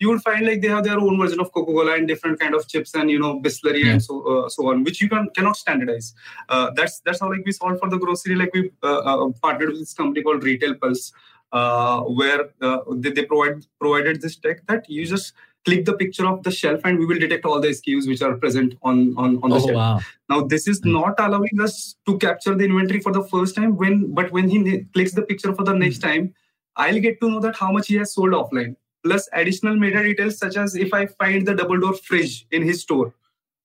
you 0.00 0.08
will 0.10 0.18
find 0.18 0.46
like 0.46 0.60
they 0.62 0.68
have 0.68 0.82
their 0.84 0.98
own 0.98 1.18
version 1.20 1.40
of 1.40 1.52
Coca-Cola 1.52 1.94
and 1.96 2.08
different 2.08 2.40
kind 2.40 2.54
of 2.54 2.66
chips 2.66 2.94
and 2.94 3.10
you 3.10 3.18
know 3.18 3.38
Bisleri 3.40 3.84
Yeah. 3.84 3.92
and 3.92 4.02
so 4.02 4.14
uh, 4.32 4.48
so 4.48 4.68
on, 4.70 4.82
which 4.84 5.00
you 5.00 5.08
can 5.08 5.28
cannot 5.36 5.56
standardize. 5.56 6.14
Uh, 6.48 6.70
that's 6.74 7.00
that's 7.00 7.20
how 7.20 7.28
like 7.30 7.44
we 7.44 7.52
solved 7.52 7.78
for 7.80 7.90
the 7.90 7.98
grocery. 7.98 8.34
Like 8.34 8.52
we 8.54 8.70
uh, 8.82 9.00
uh, 9.10 9.28
partnered 9.42 9.68
with 9.70 9.78
this 9.80 9.92
company 9.92 10.22
called 10.22 10.42
Retail 10.42 10.74
Pulse, 10.74 11.12
uh, 11.52 12.00
where 12.00 12.48
uh, 12.62 12.78
they, 12.92 13.10
they 13.10 13.24
provide 13.26 13.66
provided 13.78 14.20
this 14.22 14.36
tech 14.36 14.66
that 14.68 14.88
you 14.88 15.06
just 15.06 15.34
click 15.66 15.84
the 15.84 15.92
picture 15.92 16.26
of 16.26 16.42
the 16.42 16.50
shelf 16.50 16.80
and 16.84 16.98
we 16.98 17.04
will 17.04 17.18
detect 17.18 17.44
all 17.44 17.60
the 17.60 17.68
SKUs 17.68 18.08
which 18.08 18.22
are 18.22 18.34
present 18.38 18.74
on 18.82 19.14
on, 19.18 19.38
on 19.42 19.50
the 19.50 19.56
Oh 19.56 19.66
shelf. 19.66 19.76
wow. 19.76 20.00
Now 20.30 20.40
this 20.56 20.66
is 20.66 20.80
Hmm. 20.82 20.92
not 20.92 21.20
allowing 21.20 21.60
us 21.60 21.96
to 22.06 22.16
capture 22.18 22.54
the 22.54 22.64
inventory 22.64 23.00
for 23.00 23.12
the 23.12 23.24
first 23.24 23.54
time. 23.54 23.76
When 23.76 24.14
but 24.14 24.32
when 24.32 24.48
he 24.48 24.84
clicks 24.94 25.12
the 25.12 25.22
picture 25.22 25.54
for 25.54 25.64
the 25.64 25.74
next 25.74 25.98
time, 25.98 26.32
I'll 26.76 27.00
get 27.00 27.20
to 27.20 27.28
know 27.30 27.40
that 27.40 27.56
how 27.56 27.70
much 27.72 27.88
he 27.88 27.96
has 27.96 28.14
sold 28.14 28.30
offline. 28.32 28.76
Plus 29.04 29.28
additional 29.32 29.76
meta 29.76 30.02
details 30.02 30.38
such 30.38 30.56
as 30.56 30.74
if 30.76 30.92
I 30.92 31.06
find 31.06 31.46
the 31.46 31.54
double 31.54 31.78
door 31.80 31.94
fridge 31.94 32.46
in 32.50 32.62
his 32.62 32.82
store, 32.82 33.14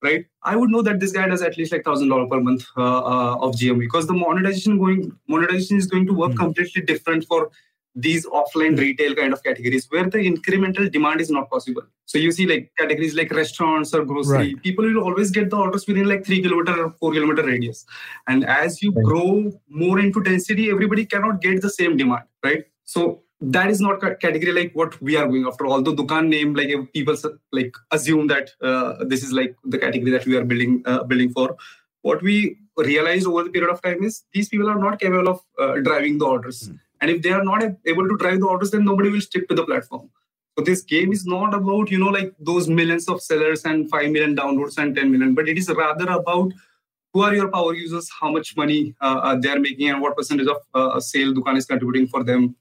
right? 0.01 0.25
I 0.43 0.55
would 0.55 0.69
know 0.69 0.81
that 0.81 0.99
this 0.99 1.11
guy 1.11 1.27
does 1.27 1.41
at 1.41 1.57
least 1.57 1.71
like 1.73 1.83
thousand 1.83 2.09
dollar 2.09 2.27
per 2.27 2.39
month 2.39 2.65
uh, 2.77 2.81
uh, 2.81 3.37
of 3.41 3.55
GMV 3.55 3.79
because 3.81 4.07
the 4.07 4.13
monetization 4.13 4.77
going 4.77 5.11
monetization 5.27 5.77
is 5.77 5.87
going 5.87 6.05
to 6.07 6.13
work 6.13 6.31
Hmm. 6.31 6.37
completely 6.45 6.83
different 6.83 7.25
for 7.25 7.51
these 7.97 8.25
offline 8.25 8.77
retail 8.77 9.15
kind 9.15 9.31
of 9.31 9.41
categories 9.41 9.87
where 9.89 10.09
the 10.09 10.17
incremental 10.17 10.91
demand 10.91 11.21
is 11.21 11.29
not 11.29 11.49
possible. 11.49 11.81
So 12.05 12.17
you 12.17 12.31
see 12.31 12.45
like 12.45 12.71
categories 12.77 13.15
like 13.15 13.31
restaurants 13.31 13.93
or 13.93 14.03
grocery, 14.03 14.37
Right. 14.53 14.63
people 14.63 14.83
will 14.85 15.01
always 15.01 15.31
get 15.31 15.49
the 15.49 15.55
orders 15.57 15.87
within 15.87 16.05
like 16.07 16.25
three 16.25 16.41
kilometer 16.41 16.75
or 16.85 16.91
four 16.99 17.13
kilometer 17.13 17.43
radius. 17.43 17.85
And 18.27 18.43
as 18.45 18.81
you 18.81 18.91
Right. 18.91 19.05
grow 19.05 19.61
more 19.69 19.99
into 19.99 20.21
density, 20.21 20.69
everybody 20.69 21.05
cannot 21.05 21.41
get 21.41 21.61
the 21.61 21.69
same 21.69 21.95
demand, 21.95 22.23
right? 22.43 22.65
So 22.83 23.23
that 23.41 23.69
is 23.69 23.81
not 23.81 24.03
a 24.03 24.15
category 24.15 24.51
like 24.51 24.71
what 24.73 24.99
we 25.01 25.15
are 25.15 25.27
going 25.27 25.45
after. 25.45 25.67
Although 25.67 25.95
Dukaan 25.95 26.27
name, 26.29 26.53
like 26.53 26.69
people 26.93 27.15
like 27.51 27.75
assume 27.91 28.27
that 28.27 28.51
uh, 28.61 29.03
this 29.05 29.23
is 29.23 29.31
like 29.33 29.55
the 29.63 29.77
category 29.77 30.11
that 30.11 30.25
we 30.25 30.35
are 30.37 30.43
building 30.43 30.81
uh, 30.85 31.03
building 31.03 31.31
for. 31.31 31.55
What 32.01 32.21
we 32.21 32.57
realized 32.77 33.27
over 33.27 33.43
the 33.43 33.49
period 33.49 33.71
of 33.71 33.81
time 33.81 34.03
is 34.03 34.23
these 34.33 34.49
people 34.49 34.69
are 34.69 34.79
not 34.79 34.99
capable 34.99 35.27
of 35.27 35.41
uh, 35.59 35.75
driving 35.81 36.17
the 36.17 36.25
orders. 36.25 36.67
Hmm. 36.67 36.75
And 37.01 37.11
if 37.11 37.21
they 37.21 37.31
are 37.31 37.43
not 37.43 37.63
able 37.85 38.07
to 38.07 38.17
drive 38.17 38.39
the 38.39 38.47
orders, 38.47 38.71
then 38.71 38.85
nobody 38.85 39.09
will 39.09 39.21
stick 39.21 39.49
to 39.49 39.55
the 39.55 39.65
platform. 39.65 40.09
So 40.57 40.63
this 40.63 40.81
game 40.81 41.11
is 41.11 41.25
not 41.25 41.53
about 41.53 41.91
you 41.91 41.99
know 41.99 42.09
like 42.09 42.33
those 42.39 42.69
millions 42.69 43.09
of 43.09 43.21
sellers 43.21 43.65
and 43.65 43.89
five 43.89 44.11
million 44.11 44.35
downloads 44.35 44.77
and 44.77 44.95
ten 44.95 45.11
million, 45.11 45.35
but 45.35 45.49
it 45.49 45.57
is 45.57 45.69
rather 45.69 46.09
about 46.09 46.53
who 47.13 47.21
are 47.21 47.33
your 47.33 47.49
power 47.49 47.73
users, 47.73 48.09
how 48.21 48.31
much 48.31 48.55
money 48.55 48.95
uh, 49.01 49.35
they 49.35 49.49
are 49.49 49.59
making, 49.59 49.89
and 49.89 50.01
what 50.01 50.15
percentage 50.15 50.47
of 50.47 50.57
uh, 50.73 50.99
sale 50.99 51.33
Dukaan 51.33 51.57
is 51.57 51.65
contributing 51.65 52.07
for 52.07 52.23
them. 52.23 52.55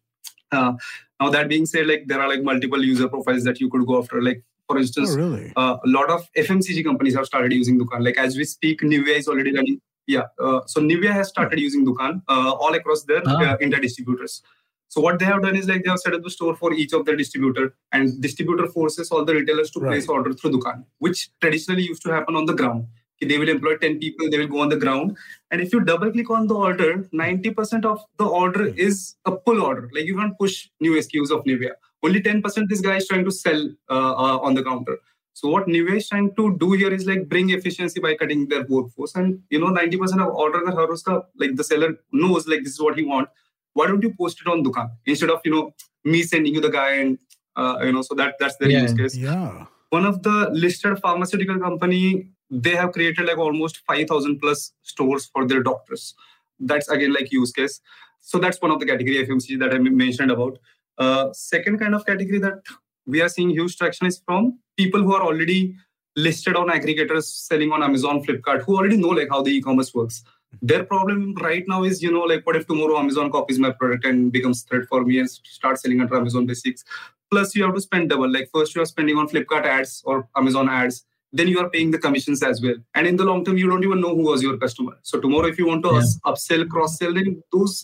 Uh, 0.54 0.72
now 1.20 1.30
that 1.30 1.48
being 1.48 1.66
said, 1.66 1.86
like 1.86 2.06
there 2.06 2.20
are 2.20 2.28
like 2.28 2.42
multiple 2.42 2.82
user 2.84 3.08
profiles 3.08 3.44
that 3.44 3.60
you 3.60 3.68
could 3.70 3.86
go 3.86 3.98
after. 4.02 4.22
Like 4.22 4.42
for 4.68 4.78
instance, 4.78 5.10
Oh, 5.12 5.16
really? 5.16 5.52
uh, 5.56 5.76
a 5.84 5.88
lot 5.88 6.10
of 6.10 6.26
FMCG 6.36 6.82
companies 6.84 7.14
have 7.14 7.26
started 7.26 7.52
using 7.52 7.78
Dukaan. 7.78 8.04
Like 8.04 8.16
as 8.18 8.36
we 8.36 8.44
speak, 8.44 8.80
Nivea 8.80 9.16
is 9.22 9.28
already 9.28 9.54
running. 9.54 9.80
Yeah, 10.06 10.24
uh, 10.40 10.60
so 10.66 10.80
Nivea 10.80 11.12
has 11.12 11.28
started 11.28 11.58
using 11.58 11.86
Dukaan 11.86 12.22
all 12.28 12.74
across 12.74 13.04
their 13.04 13.22
Ah. 13.26 13.56
India 13.60 13.80
distributors. 13.80 14.42
So 14.88 15.00
what 15.00 15.18
they 15.18 15.24
have 15.24 15.42
done 15.42 15.56
is 15.56 15.66
like 15.68 15.82
they 15.84 15.90
have 15.90 15.98
set 15.98 16.14
up 16.14 16.22
the 16.22 16.30
store 16.30 16.54
for 16.54 16.72
each 16.72 16.92
of 16.92 17.04
their 17.06 17.16
distributor, 17.16 17.74
and 17.92 18.20
distributor 18.26 18.66
forces 18.74 19.10
all 19.10 19.24
the 19.30 19.34
retailers 19.34 19.70
to 19.72 19.80
place 19.80 20.08
order 20.08 20.32
through 20.34 20.52
Dukaan, 20.56 20.84
which 20.98 21.30
traditionally 21.40 21.82
used 21.82 22.02
to 22.02 22.12
happen 22.12 22.36
on 22.36 22.44
the 22.46 22.54
ground. 22.54 22.86
They 23.20 23.38
will 23.38 23.48
employ 23.48 23.76
10 23.76 23.98
people, 24.00 24.28
they 24.30 24.38
will 24.38 24.48
go 24.48 24.60
on 24.60 24.68
the 24.68 24.76
ground. 24.76 25.16
And 25.50 25.60
if 25.60 25.72
you 25.72 25.80
double 25.80 26.10
click 26.10 26.30
on 26.30 26.46
the 26.46 26.54
order, 26.54 27.08
90% 27.14 27.84
of 27.84 28.00
the 28.18 28.26
order 28.26 28.66
is 28.66 29.14
a 29.24 29.32
pull 29.32 29.62
order. 29.62 29.88
Like 29.94 30.04
you 30.04 30.16
can't 30.16 30.36
push 30.38 30.68
new 30.80 30.92
SKUs 30.92 31.30
of 31.30 31.44
Nivea. 31.44 31.70
Only 32.02 32.20
10% 32.20 32.68
this 32.68 32.80
guy 32.80 32.96
is 32.96 33.08
trying 33.08 33.24
to 33.24 33.30
sell 33.30 33.68
uh, 33.88 34.12
uh, 34.12 34.38
on 34.38 34.54
the 34.54 34.62
counter. 34.62 34.98
So 35.32 35.48
what 35.48 35.66
Nivea 35.66 35.96
is 35.96 36.08
trying 36.08 36.34
to 36.36 36.56
do 36.58 36.72
here 36.72 36.92
is 36.92 37.06
like 37.06 37.28
bring 37.28 37.50
efficiency 37.50 37.98
by 38.00 38.14
cutting 38.14 38.48
their 38.48 38.64
workforce. 38.68 39.14
And 39.14 39.40
you 39.50 39.58
know, 39.58 39.68
90% 39.68 40.20
of 40.26 40.34
order 40.34 40.62
that 40.66 40.74
her 40.74 40.86
uska, 40.88 41.24
like 41.38 41.56
the 41.56 41.64
seller 41.64 41.96
knows 42.12 42.46
like 42.46 42.62
this 42.62 42.74
is 42.74 42.80
what 42.80 42.98
he 42.98 43.04
want. 43.04 43.28
Why 43.72 43.86
don't 43.86 44.02
you 44.02 44.12
post 44.14 44.40
it 44.40 44.48
on 44.50 44.62
Dukaan 44.62 44.90
instead 45.06 45.30
of 45.30 45.40
you 45.44 45.50
know 45.50 45.74
me 46.04 46.22
sending 46.22 46.54
you 46.54 46.60
the 46.60 46.68
guy 46.70 46.92
and 46.96 47.18
uh, 47.56 47.78
you 47.82 47.92
know 47.92 48.02
so 48.02 48.14
that 48.14 48.34
that's 48.38 48.56
their 48.56 48.68
Yeah. 48.70 48.82
use 48.82 48.94
case 48.94 49.16
Yeah. 49.16 49.66
one 49.90 50.04
of 50.06 50.22
the 50.22 50.50
listed 50.52 50.98
pharmaceutical 51.00 51.58
company 51.58 52.28
they 52.54 52.76
have 52.76 52.92
created 52.92 53.26
like 53.26 53.38
almost 53.38 53.78
5000 53.86 54.38
plus 54.38 54.72
stores 54.82 55.26
for 55.26 55.46
their 55.46 55.62
doctors. 55.62 56.14
That's 56.60 56.88
again 56.88 57.12
like 57.12 57.32
use 57.32 57.52
case. 57.52 57.80
So 58.20 58.38
that's 58.38 58.60
one 58.62 58.70
of 58.70 58.80
the 58.80 58.86
category 58.86 59.26
fmcg 59.26 59.58
that 59.58 59.74
i 59.74 59.78
mentioned 59.78 60.30
about. 60.30 60.58
Uh, 60.96 61.32
second 61.32 61.78
kind 61.78 61.94
of 61.94 62.06
category 62.06 62.38
that 62.38 62.60
we 63.06 63.20
are 63.20 63.28
seeing 63.28 63.50
huge 63.50 63.76
traction 63.76 64.06
is 64.06 64.22
from 64.24 64.58
people 64.76 65.02
who 65.02 65.14
are 65.14 65.22
already 65.22 65.76
listed 66.16 66.54
on 66.54 66.68
aggregators 66.68 67.24
selling 67.24 67.72
on 67.72 67.82
amazon 67.82 68.22
flipkart 68.24 68.62
who 68.62 68.76
already 68.76 68.96
know 68.96 69.08
like 69.08 69.28
how 69.30 69.42
the 69.42 69.50
e-commerce 69.50 69.92
works. 69.94 70.22
Their 70.62 70.84
problem 70.84 71.34
right 71.42 71.64
now 71.66 71.82
is 71.82 72.00
you 72.02 72.12
know 72.12 72.22
like 72.22 72.46
what 72.46 72.56
if 72.56 72.66
tomorrow 72.68 72.98
amazon 72.98 73.30
copies 73.32 73.58
my 73.58 73.72
product 73.72 74.04
and 74.04 74.30
becomes 74.30 74.62
threat 74.62 74.86
for 74.88 75.04
me 75.04 75.18
and 75.18 75.28
start 75.28 75.80
selling 75.80 76.00
under 76.00 76.16
amazon 76.16 76.46
basics? 76.46 76.84
Plus 77.30 77.56
you 77.56 77.64
have 77.64 77.74
to 77.74 77.80
spend 77.80 78.10
double. 78.10 78.30
Like 78.30 78.48
first 78.54 78.76
you 78.76 78.82
are 78.82 78.86
spending 78.86 79.16
on 79.16 79.28
flipkart 79.28 79.64
ads 79.64 80.02
or 80.06 80.28
amazon 80.36 80.68
ads 80.68 81.04
then 81.38 81.48
you 81.52 81.58
are 81.62 81.68
paying 81.74 81.90
the 81.94 81.98
commissions 82.06 82.42
as 82.48 82.62
well. 82.64 82.76
And 82.94 83.06
in 83.10 83.16
the 83.20 83.24
long 83.30 83.44
term 83.44 83.56
you 83.62 83.68
don't 83.72 83.84
even 83.88 84.00
know 84.04 84.14
who 84.18 84.24
was 84.30 84.42
your 84.46 84.56
customer. 84.64 84.92
So 85.02 85.20
tomorrow 85.24 85.48
if 85.54 85.58
you 85.62 85.66
want 85.72 85.82
to 85.86 85.92
Yeah. 85.96 86.30
upsell 86.30 86.64
cross 86.74 86.96
sell 87.00 87.12
then 87.18 87.42
those 87.56 87.74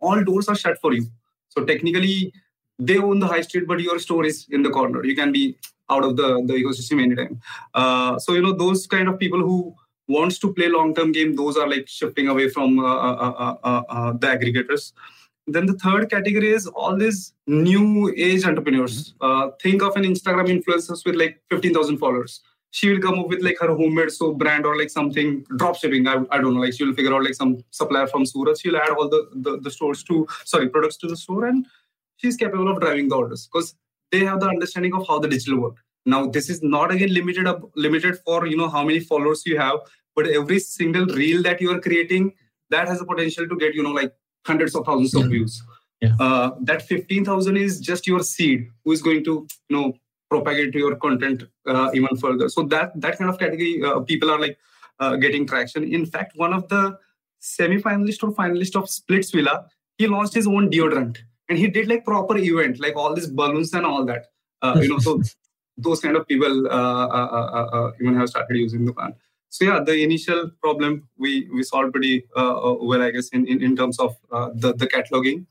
all 0.00 0.24
doors 0.30 0.48
are 0.54 0.58
shut 0.64 0.80
for 0.80 0.92
you. 0.98 1.04
So 1.54 1.64
technically 1.72 2.32
they 2.90 2.98
own 2.98 3.18
the 3.24 3.26
high 3.34 3.42
street 3.48 3.66
but 3.72 3.80
your 3.88 3.98
store 4.08 4.24
is 4.32 4.46
in 4.50 4.62
the 4.68 4.70
corner. 4.70 5.04
You 5.12 5.16
can 5.22 5.32
be 5.32 5.44
out 5.90 6.04
of 6.08 6.16
the, 6.20 6.28
the 6.48 6.54
ecosystem 6.62 7.02
anytime. 7.06 7.40
Uh, 7.74 8.18
so 8.18 8.32
you 8.36 8.42
know 8.46 8.52
those 8.64 8.86
kind 8.86 9.08
of 9.08 9.18
people 9.18 9.40
who 9.48 9.74
wants 10.08 10.38
to 10.38 10.52
play 10.56 10.68
long 10.68 10.94
term 10.94 11.12
game 11.18 11.36
those 11.42 11.56
are 11.64 11.68
like 11.74 11.86
shifting 11.98 12.28
away 12.28 12.48
from 12.56 12.78
uh, 12.78 12.96
uh, 13.10 13.34
uh, 13.46 13.56
uh, 13.70 13.82
uh, 13.96 14.12
the 14.12 14.26
aggregators. 14.34 14.92
Then 15.46 15.66
the 15.66 15.74
third 15.84 16.10
category 16.10 16.50
is 16.58 16.66
all 16.68 16.96
these 16.96 17.34
new 17.46 18.12
age 18.16 18.44
entrepreneurs. 18.46 19.14
Uh, 19.20 19.50
think 19.62 19.82
of 19.82 19.94
an 19.96 20.04
Instagram 20.04 20.48
influencers 20.56 21.04
with 21.06 21.16
like 21.16 21.38
15,000 21.50 21.98
followers. 21.98 22.40
She 22.74 22.90
will 22.90 23.00
come 23.00 23.20
up 23.20 23.28
with 23.28 23.40
like 23.40 23.58
her 23.60 23.68
homemade 23.68 24.10
soap 24.10 24.38
brand 24.38 24.66
or 24.66 24.76
like 24.76 24.90
something 24.90 25.44
drop 25.58 25.76
shipping. 25.76 26.08
I, 26.08 26.14
I 26.32 26.38
don't 26.38 26.54
know. 26.54 26.60
Like 26.60 26.74
she 26.74 26.84
will 26.84 26.92
figure 26.92 27.14
out 27.14 27.22
like 27.22 27.34
some 27.34 27.62
supplier 27.70 28.08
from 28.08 28.26
Surat. 28.26 28.58
She'll 28.58 28.76
add 28.76 28.90
all 28.90 29.08
the, 29.08 29.28
the, 29.32 29.60
the 29.60 29.70
stores 29.70 30.02
to, 30.04 30.26
sorry, 30.44 30.68
products 30.68 30.96
to 30.96 31.06
the 31.06 31.16
store 31.16 31.44
and 31.44 31.64
she's 32.16 32.36
capable 32.36 32.68
of 32.72 32.80
driving 32.80 33.08
the 33.08 33.14
orders 33.14 33.46
because 33.46 33.76
they 34.10 34.24
have 34.24 34.40
the 34.40 34.48
understanding 34.48 34.92
of 34.92 35.06
how 35.06 35.20
the 35.20 35.28
digital 35.28 35.60
work. 35.60 35.76
Now, 36.04 36.26
this 36.26 36.50
is 36.50 36.64
not 36.64 36.90
again 36.90 37.14
limited 37.14 37.46
up, 37.46 37.62
limited 37.76 38.18
for, 38.24 38.44
you 38.44 38.56
know, 38.56 38.68
how 38.68 38.82
many 38.82 38.98
followers 38.98 39.46
you 39.46 39.56
have, 39.56 39.78
but 40.16 40.26
every 40.26 40.58
single 40.58 41.06
reel 41.06 41.44
that 41.44 41.60
you 41.60 41.70
are 41.70 41.80
creating, 41.80 42.32
that 42.70 42.88
has 42.88 42.98
the 42.98 43.06
potential 43.06 43.48
to 43.48 43.56
get, 43.56 43.72
you 43.76 43.84
know, 43.84 43.92
like 43.92 44.12
hundreds 44.44 44.74
of 44.74 44.84
thousands 44.84 45.14
of 45.14 45.30
views. 45.30 45.62
Yeah. 46.00 46.16
Uh, 46.18 46.50
that 46.62 46.82
15,000 46.82 47.56
is 47.56 47.78
just 47.78 48.08
your 48.08 48.24
seed 48.24 48.68
who 48.84 48.90
is 48.90 49.00
going 49.00 49.22
to, 49.26 49.46
you 49.68 49.76
know, 49.76 49.94
propagate 50.28 50.74
your 50.74 50.96
content 50.96 51.44
even 51.94 52.16
further. 52.16 52.48
So 52.48 52.62
that 52.64 52.98
that 53.00 53.18
kind 53.18 53.30
of 53.30 53.38
category, 53.38 53.82
uh, 53.82 54.00
people 54.00 54.30
are 54.30 54.40
like 54.40 54.58
uh, 55.00 55.16
getting 55.16 55.46
traction. 55.46 55.84
In 55.84 56.06
fact, 56.06 56.36
one 56.36 56.52
of 56.52 56.68
the 56.68 56.98
semi-finalist 57.40 58.22
or 58.22 58.32
finalist 58.32 58.74
of 58.76 58.84
Splitsvilla, 58.84 59.66
he 59.98 60.06
launched 60.06 60.34
his 60.34 60.46
own 60.46 60.70
deodorant 60.70 61.18
and 61.48 61.58
he 61.58 61.68
did 61.68 61.88
like 61.88 62.04
proper 62.04 62.36
event, 62.36 62.80
like 62.80 62.96
all 62.96 63.14
these 63.14 63.26
balloons 63.26 63.72
and 63.74 63.84
all 63.84 64.04
that. 64.04 64.26
Uh, 64.62 64.78
you 64.80 64.88
know, 64.88 64.98
so 64.98 65.20
those 65.76 66.00
kind 66.00 66.16
of 66.16 66.26
people 66.26 66.66
uh, 66.68 67.06
uh, 67.06 67.28
uh, 67.32 67.68
uh, 67.76 67.92
even 68.00 68.16
have 68.16 68.28
started 68.28 68.56
using 68.56 68.84
the 68.84 68.92
plan. 68.92 69.14
So 69.50 69.64
yeah, 69.64 69.80
the 69.84 70.02
initial 70.02 70.50
problem 70.60 71.08
we 71.16 71.48
we 71.54 71.62
solved 71.62 71.92
pretty 71.92 72.24
uh, 72.36 72.70
uh, 72.70 72.76
well, 72.80 73.02
I 73.02 73.10
guess, 73.10 73.28
in, 73.28 73.46
in, 73.46 73.62
in 73.62 73.76
terms 73.76 74.00
of 74.00 74.16
uh, 74.32 74.50
the 74.54 74.72
the 74.72 74.86
cataloging. 74.86 75.46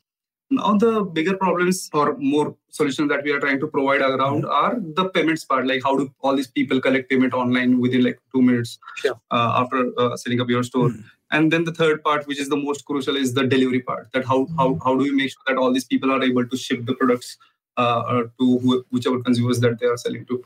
Now 0.56 0.76
the 0.78 1.04
bigger 1.04 1.36
problems 1.38 1.90
or 1.94 2.16
more 2.18 2.56
solutions 2.70 3.10
that 3.10 3.24
we 3.24 3.32
are 3.32 3.40
trying 3.40 3.60
to 3.60 3.68
provide 3.68 4.02
around 4.02 4.46
are 4.46 4.76
the 4.80 5.10
payments 5.10 5.46
part, 5.46 5.68
like 5.68 5.84
how 5.84 5.96
do 5.96 6.14
all 6.22 6.36
these 6.36 6.48
people 6.48 6.82
collect 6.82 7.10
payment 7.10 7.34
online 7.34 7.80
within 7.80 8.04
like 8.04 8.20
two 8.34 8.42
minutes 8.42 8.80
Sure. 8.98 9.20
uh, 9.32 9.52
after 9.62 9.92
uh, 9.98 10.16
setting 10.18 10.42
up 10.42 10.50
your 10.50 10.64
store. 10.64 10.90
Mm. 10.90 11.04
And 11.32 11.52
then 11.52 11.64
the 11.64 11.74
third 11.74 12.04
part, 12.04 12.28
which 12.28 12.40
is 12.40 12.50
the 12.50 12.58
most 12.58 12.86
crucial, 12.86 13.16
is 13.16 13.34
the 13.34 13.46
delivery 13.48 13.82
part. 13.82 14.12
That 14.14 14.26
how 14.26 14.48
how 14.58 14.80
how 14.84 14.96
do 14.96 15.04
we 15.04 15.12
make 15.12 15.32
sure 15.32 15.42
that 15.48 15.58
all 15.58 15.74
these 15.74 15.86
people 15.86 16.12
are 16.12 16.24
able 16.24 16.48
to 16.48 16.58
ship 16.58 16.86
the 16.86 16.94
products 16.94 17.38
uh, 17.78 17.82
uh, 17.82 18.24
to 18.40 18.60
who, 18.60 18.86
whichever 18.92 19.20
consumers 19.22 19.60
that 19.62 19.80
they 19.80 19.88
are 19.88 19.98
selling 19.98 20.26
to. 20.28 20.44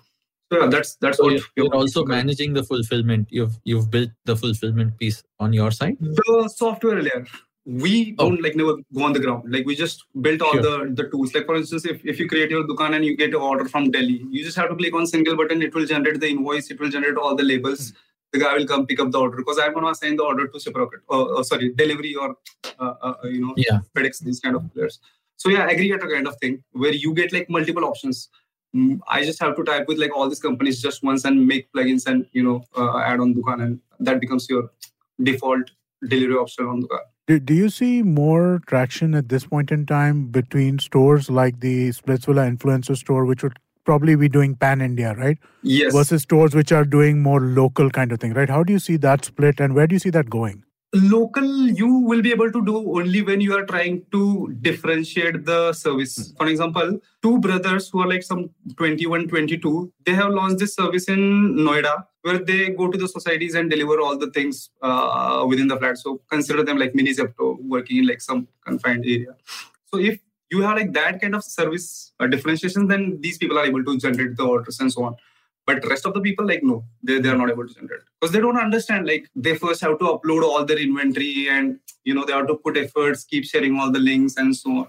So 0.52 0.60
yeah, 0.62 0.68
that's 0.68 0.96
that's 0.96 1.18
So 1.18 1.26
what 1.26 1.34
you're, 1.34 1.42
you're 1.58 1.76
also 1.76 2.06
managing 2.06 2.54
the 2.54 2.64
fulfillment. 2.64 3.28
You've 3.32 3.60
you've 3.66 3.92
built 3.92 4.12
the 4.24 4.38
fulfillment 4.38 4.98
piece 4.98 5.24
on 5.40 5.52
your 5.52 5.72
side. 5.72 5.98
the 6.00 6.50
software 6.56 7.02
layer 7.02 7.26
we 7.84 8.16
Oh. 8.18 8.30
don't 8.30 8.42
like 8.42 8.56
never 8.56 8.74
go 8.98 9.04
on 9.04 9.14
the 9.14 9.20
ground 9.20 9.44
like 9.54 9.66
we 9.66 9.76
just 9.76 10.04
built 10.26 10.42
all 10.42 10.54
Sure. 10.54 10.62
the 10.68 10.76
the 11.00 11.06
tools 11.14 11.34
like 11.36 11.46
for 11.46 11.56
instance 11.62 11.86
if, 11.94 11.98
if 12.12 12.20
you 12.20 12.28
create 12.34 12.50
your 12.56 12.64
dukaan 12.70 12.96
and 12.96 13.04
you 13.08 13.16
get 13.22 13.34
an 13.38 13.42
order 13.52 13.66
from 13.74 13.92
delhi 13.96 14.20
you 14.36 14.44
just 14.50 14.56
have 14.62 14.70
to 14.70 14.76
click 14.82 14.94
on 15.00 15.06
single 15.14 15.36
button 15.40 15.62
it 15.68 15.76
will 15.76 15.86
generate 15.94 16.20
the 16.22 16.30
invoice 16.36 16.72
it 16.76 16.80
will 16.80 16.90
generate 16.96 17.18
all 17.18 17.36
the 17.42 17.44
labels 17.52 17.92
the 18.34 18.40
guy 18.44 18.54
will 18.58 18.66
come 18.72 18.86
pick 18.92 19.02
up 19.04 19.12
the 19.12 19.20
order 19.26 19.36
because 19.42 19.60
i'm 19.66 19.74
going 19.74 19.86
to 19.88 19.92
assign 19.92 20.16
the 20.22 20.24
order 20.24 20.48
to 20.48 20.58
Shiprocket 20.66 21.02
or, 21.10 21.22
or 21.36 21.44
sorry 21.44 21.70
Delhivery 21.82 22.16
or 22.16 22.30
uh, 22.80 22.94
uh, 23.08 23.14
you 23.36 23.42
know 23.46 23.54
Yeah. 23.58 23.80
FedEx 23.98 24.20
these 24.30 24.40
kind 24.40 24.56
of 24.56 24.64
players 24.74 25.00
so 25.36 25.50
yeah 25.50 25.68
aggregator 25.74 26.10
kind 26.16 26.28
of 26.32 26.38
thing 26.46 26.64
where 26.72 26.94
you 26.94 27.14
get 27.22 27.34
like 27.40 27.50
multiple 27.60 27.86
options 27.94 28.30
Mm, 28.76 29.00
I 29.08 29.24
just 29.24 29.40
have 29.42 29.56
to 29.58 29.64
type 29.68 29.86
with 29.90 29.98
like 29.98 30.14
all 30.16 30.28
these 30.32 30.42
companies 30.46 30.82
just 30.86 31.02
once 31.02 31.24
and 31.28 31.48
make 31.52 31.72
plugins 31.74 32.06
and 32.06 32.26
you 32.38 32.44
know 32.48 32.56
uh, 32.80 32.98
add 33.10 33.22
on 33.26 33.34
Dukaan 33.36 33.62
and 33.66 33.80
that 34.08 34.20
becomes 34.24 34.48
your 34.50 34.64
default 35.24 35.72
delivery 36.14 36.36
option 36.36 36.66
on 36.66 36.82
Dukaan. 36.84 37.06
Do, 37.28 37.40
do 37.40 37.54
you 37.54 37.70
see 37.70 38.04
more 38.04 38.62
traction 38.68 39.14
at 39.14 39.28
this 39.28 39.46
point 39.46 39.70
in 39.72 39.86
time 39.86 40.28
between 40.28 40.80
stores 40.80 41.30
like 41.30 41.60
the 41.60 41.90
Splitsvilla 41.90 42.58
influencer 42.58 42.96
store, 42.96 43.26
which 43.26 43.44
would 43.44 43.58
probably 43.84 44.16
be 44.16 44.30
doing 44.30 44.56
pan 44.56 44.80
India, 44.82 45.14
right? 45.14 45.38
Yes. 45.62 45.94
Versus 45.94 46.22
stores 46.22 46.56
which 46.56 46.72
are 46.72 46.86
doing 46.86 47.22
more 47.22 47.42
local 47.42 47.90
kind 47.90 48.14
of 48.14 48.22
thing, 48.22 48.34
right? 48.34 48.50
How 48.50 48.64
do 48.64 48.72
you 48.72 48.80
see 48.80 48.96
that 48.98 49.26
split 49.26 49.60
and 49.60 49.76
where 49.76 49.88
do 49.88 49.96
you 49.96 50.00
see 50.00 50.10
that 50.12 50.30
going? 50.30 50.64
Local 50.94 51.46
you 51.68 51.88
will 51.88 52.22
be 52.22 52.32
able 52.32 52.52
to 52.52 52.64
do 52.66 52.78
only 52.98 53.22
when 53.22 53.42
you 53.42 53.56
are 53.56 53.66
trying 53.66 54.06
to 54.12 54.56
differentiate 54.62 55.46
the 55.46 55.74
service. 55.74 56.34
For 56.38 56.48
example 56.48 57.00
two 57.22 57.40
brothers 57.40 57.90
who 57.90 58.02
are 58.02 58.08
like 58.08 58.24
some 58.24 58.50
21 58.78 59.28
22 59.28 59.92
they 60.06 60.14
have 60.14 60.32
launched 60.32 60.60
this 60.60 60.76
service 60.76 61.10
in 61.10 61.56
noida 61.58 62.06
where 62.22 62.40
they 62.40 62.70
go 62.70 62.90
to 62.90 62.98
the 62.98 63.08
societies 63.08 63.56
and 63.56 63.70
deliver 63.70 64.00
all 64.00 64.18
the 64.18 64.32
things 64.32 64.70
uh, 64.82 65.46
within 65.48 65.68
the 65.68 65.78
flat. 65.78 65.98
So 65.98 66.22
consider 66.30 66.64
them 66.64 66.78
like 66.78 66.96
mini 66.96 67.14
zepto 67.14 67.58
working 67.62 67.98
in 67.98 68.08
like 68.08 68.22
some 68.22 68.48
confined 68.66 69.06
area. 69.06 69.36
So 69.86 70.00
if 70.00 70.20
you 70.50 70.62
have 70.62 70.78
like 70.78 70.94
that 70.94 71.22
kind 71.22 71.36
of 71.36 71.44
service 71.44 72.14
uh, 72.20 72.28
differentiation 72.28 72.88
then 72.88 73.20
these 73.20 73.38
people 73.38 73.60
are 73.60 73.66
able 73.66 73.84
to 73.84 73.98
generate 73.98 74.38
the 74.38 74.44
orders 74.44 74.80
and 74.80 74.92
so 74.92 75.04
on 75.04 75.16
but 75.68 75.86
rest 75.92 76.06
of 76.08 76.14
the 76.16 76.22
people 76.22 76.46
like 76.52 76.64
no 76.64 76.84
they, 77.04 77.20
they 77.20 77.30
are 77.30 77.38
not 77.38 77.50
able 77.52 77.68
to 77.68 77.74
generate. 77.74 78.02
Because 78.20 78.34
they 78.34 78.40
don't 78.40 78.58
understand 78.58 79.08
like 79.08 79.30
they 79.36 79.56
first 79.56 79.82
have 79.82 80.00
to 80.00 80.06
upload 80.06 80.44
all 80.44 80.66
their 80.66 80.80
inventory 80.80 81.50
and 81.50 81.80
you 82.06 82.14
know 82.16 82.26
they 82.26 82.34
have 82.34 82.48
to 82.48 82.56
put 82.56 82.78
efforts 82.78 83.24
keep 83.26 83.46
sharing 83.46 83.80
all 83.80 83.92
the 83.92 84.00
links 84.00 84.38
and 84.38 84.56
so 84.56 84.72
on. 84.72 84.88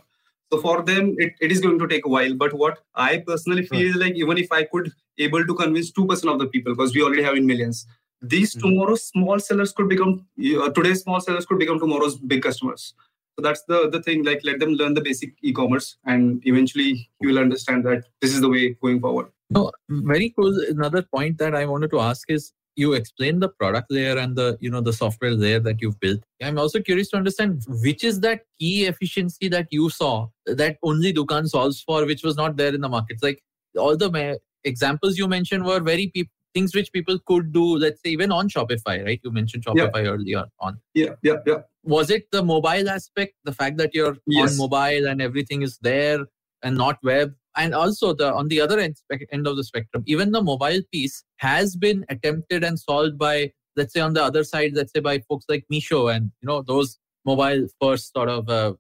So 0.53 0.61
for 0.61 0.83
them 0.83 1.15
it, 1.19 1.35
it 1.41 1.53
is 1.53 1.61
going 1.61 1.79
to 1.79 1.87
take 1.89 2.07
a 2.07 2.09
while. 2.09 2.35
But 2.35 2.55
what 2.55 2.79
i 2.95 3.19
personally 3.27 3.67
feel 3.67 3.87
is 3.91 3.97
like 3.97 4.15
even 4.25 4.39
if 4.39 4.53
i 4.53 4.65
could 4.65 4.93
able 5.19 5.45
to 5.45 5.55
convince 5.55 5.91
2% 5.93 6.33
of 6.33 6.39
the 6.39 6.47
people 6.47 6.75
because 6.75 6.95
we 6.95 7.03
already 7.03 7.23
have 7.23 7.37
in 7.37 7.47
millions 7.47 7.87
these 8.23 8.55
Mhm. 8.55 8.61
tomorrow's 8.63 9.03
small 9.05 9.39
sellers 9.49 9.73
could 9.73 9.89
become 9.89 10.13
uh, 10.63 10.71
today's 10.79 11.03
small 11.03 11.21
sellers 11.21 11.47
could 11.47 11.59
become 11.65 11.79
tomorrow's 11.85 12.17
big 12.33 12.43
customers 12.43 12.95
so 13.39 13.43
that's 13.47 13.63
the 13.69 13.89
the 13.91 14.03
thing 14.03 14.25
like 14.25 14.41
let 14.43 14.59
them 14.59 14.71
learn 14.81 14.95
the 14.95 15.01
basic 15.01 15.33
e-commerce 15.43 15.97
and 16.07 16.43
eventually 16.45 17.09
you 17.21 17.29
will 17.29 17.39
understand 17.39 17.85
that 17.85 18.05
this 18.21 18.35
is 18.35 18.41
the 18.41 18.49
way 18.49 18.65
going 18.87 19.01
forward 19.01 19.29
No, 19.57 19.61
very 20.15 20.27
cool. 20.39 20.55
Another 20.71 21.01
point 21.17 21.39
that 21.43 21.55
I 21.59 21.61
wanted 21.69 21.91
to 21.93 22.01
ask 22.07 22.33
is 22.35 22.43
you 22.81 22.89
explained 22.97 23.43
the 23.45 23.49
product 23.61 23.95
layer 23.99 24.17
and 24.23 24.37
the 24.41 24.49
you 24.65 24.71
know 24.75 24.83
the 24.89 24.93
software 24.97 25.37
layer 25.45 25.61
that 25.69 25.85
you've 25.85 25.95
built. 26.03 26.27
I'm 26.49 26.59
also 26.65 26.83
curious 26.89 27.09
to 27.13 27.17
understand 27.21 27.65
which 27.87 28.05
is 28.11 28.19
that 28.27 28.43
key 28.61 28.75
efficiency 28.91 29.49
that 29.55 29.73
you 29.79 29.89
saw 30.01 30.13
that 30.63 30.77
only 30.91 31.15
Dukaan 31.21 31.49
solves 31.55 31.81
for, 31.87 32.05
which 32.11 32.27
was 32.29 32.37
not 32.43 32.59
there 32.61 32.75
in 32.81 32.85
the 32.89 32.93
markets. 32.97 33.23
Like 33.29 33.41
all 33.87 33.97
the 34.05 34.11
ma- 34.19 34.37
examples 34.73 35.17
you 35.23 35.29
mentioned 35.37 35.65
were 35.71 35.81
very 35.93 36.07
peop 36.19 36.29
things 36.59 36.77
which 36.81 36.93
people 36.99 37.19
could 37.33 37.51
do. 37.57 37.65
Let's 37.87 38.01
say 38.05 38.11
even 38.19 38.31
on 38.41 38.53
Shopify, 38.59 38.95
right? 39.09 39.21
You 39.25 39.33
mentioned 39.41 39.65
Yeah. 39.67 39.75
Shopify 39.89 40.05
earlier 40.15 40.45
on. 40.69 40.79
yeah 41.05 41.15
yeah 41.31 41.41
yeah 41.53 41.61
Was 41.89 42.11
it 42.11 42.25
the 42.31 42.43
mobile 42.43 42.89
aspect, 42.89 43.35
the 43.45 43.53
fact 43.53 43.79
that 43.79 43.95
you're 43.95 44.17
Yes. 44.27 44.51
on 44.53 44.57
mobile 44.65 45.07
and 45.11 45.23
everything 45.23 45.63
is 45.63 45.79
there 45.79 46.21
and 46.63 46.77
not 46.77 46.99
web? 47.03 47.35
and 47.59 47.75
also 47.75 48.15
the 48.15 48.33
on 48.33 48.49
the 48.49 48.61
other 48.61 48.79
end, 48.79 48.97
end 49.37 49.47
of 49.51 49.57
the 49.57 49.65
spectrum 49.65 50.03
even 50.07 50.31
the 50.33 50.43
mobile 50.49 50.81
piece 50.93 51.25
has 51.39 51.75
been 51.85 52.05
attempted 52.09 52.63
and 52.69 52.79
solved 52.79 53.19
by 53.19 53.51
let's 53.77 53.93
say 53.93 54.01
on 54.01 54.13
the 54.19 54.23
other 54.23 54.45
side 54.45 54.73
let's 54.75 54.93
say 54.93 55.01
by 55.01 55.19
folks 55.29 55.47
like 55.49 55.65
meesho 55.73 56.15
and 56.15 56.31
you 56.41 56.47
know 56.51 56.63
those 56.63 56.99
mobile 57.31 57.67
first 57.81 58.13
sort 58.13 58.29
of 58.29 58.49
uh, 58.49 58.73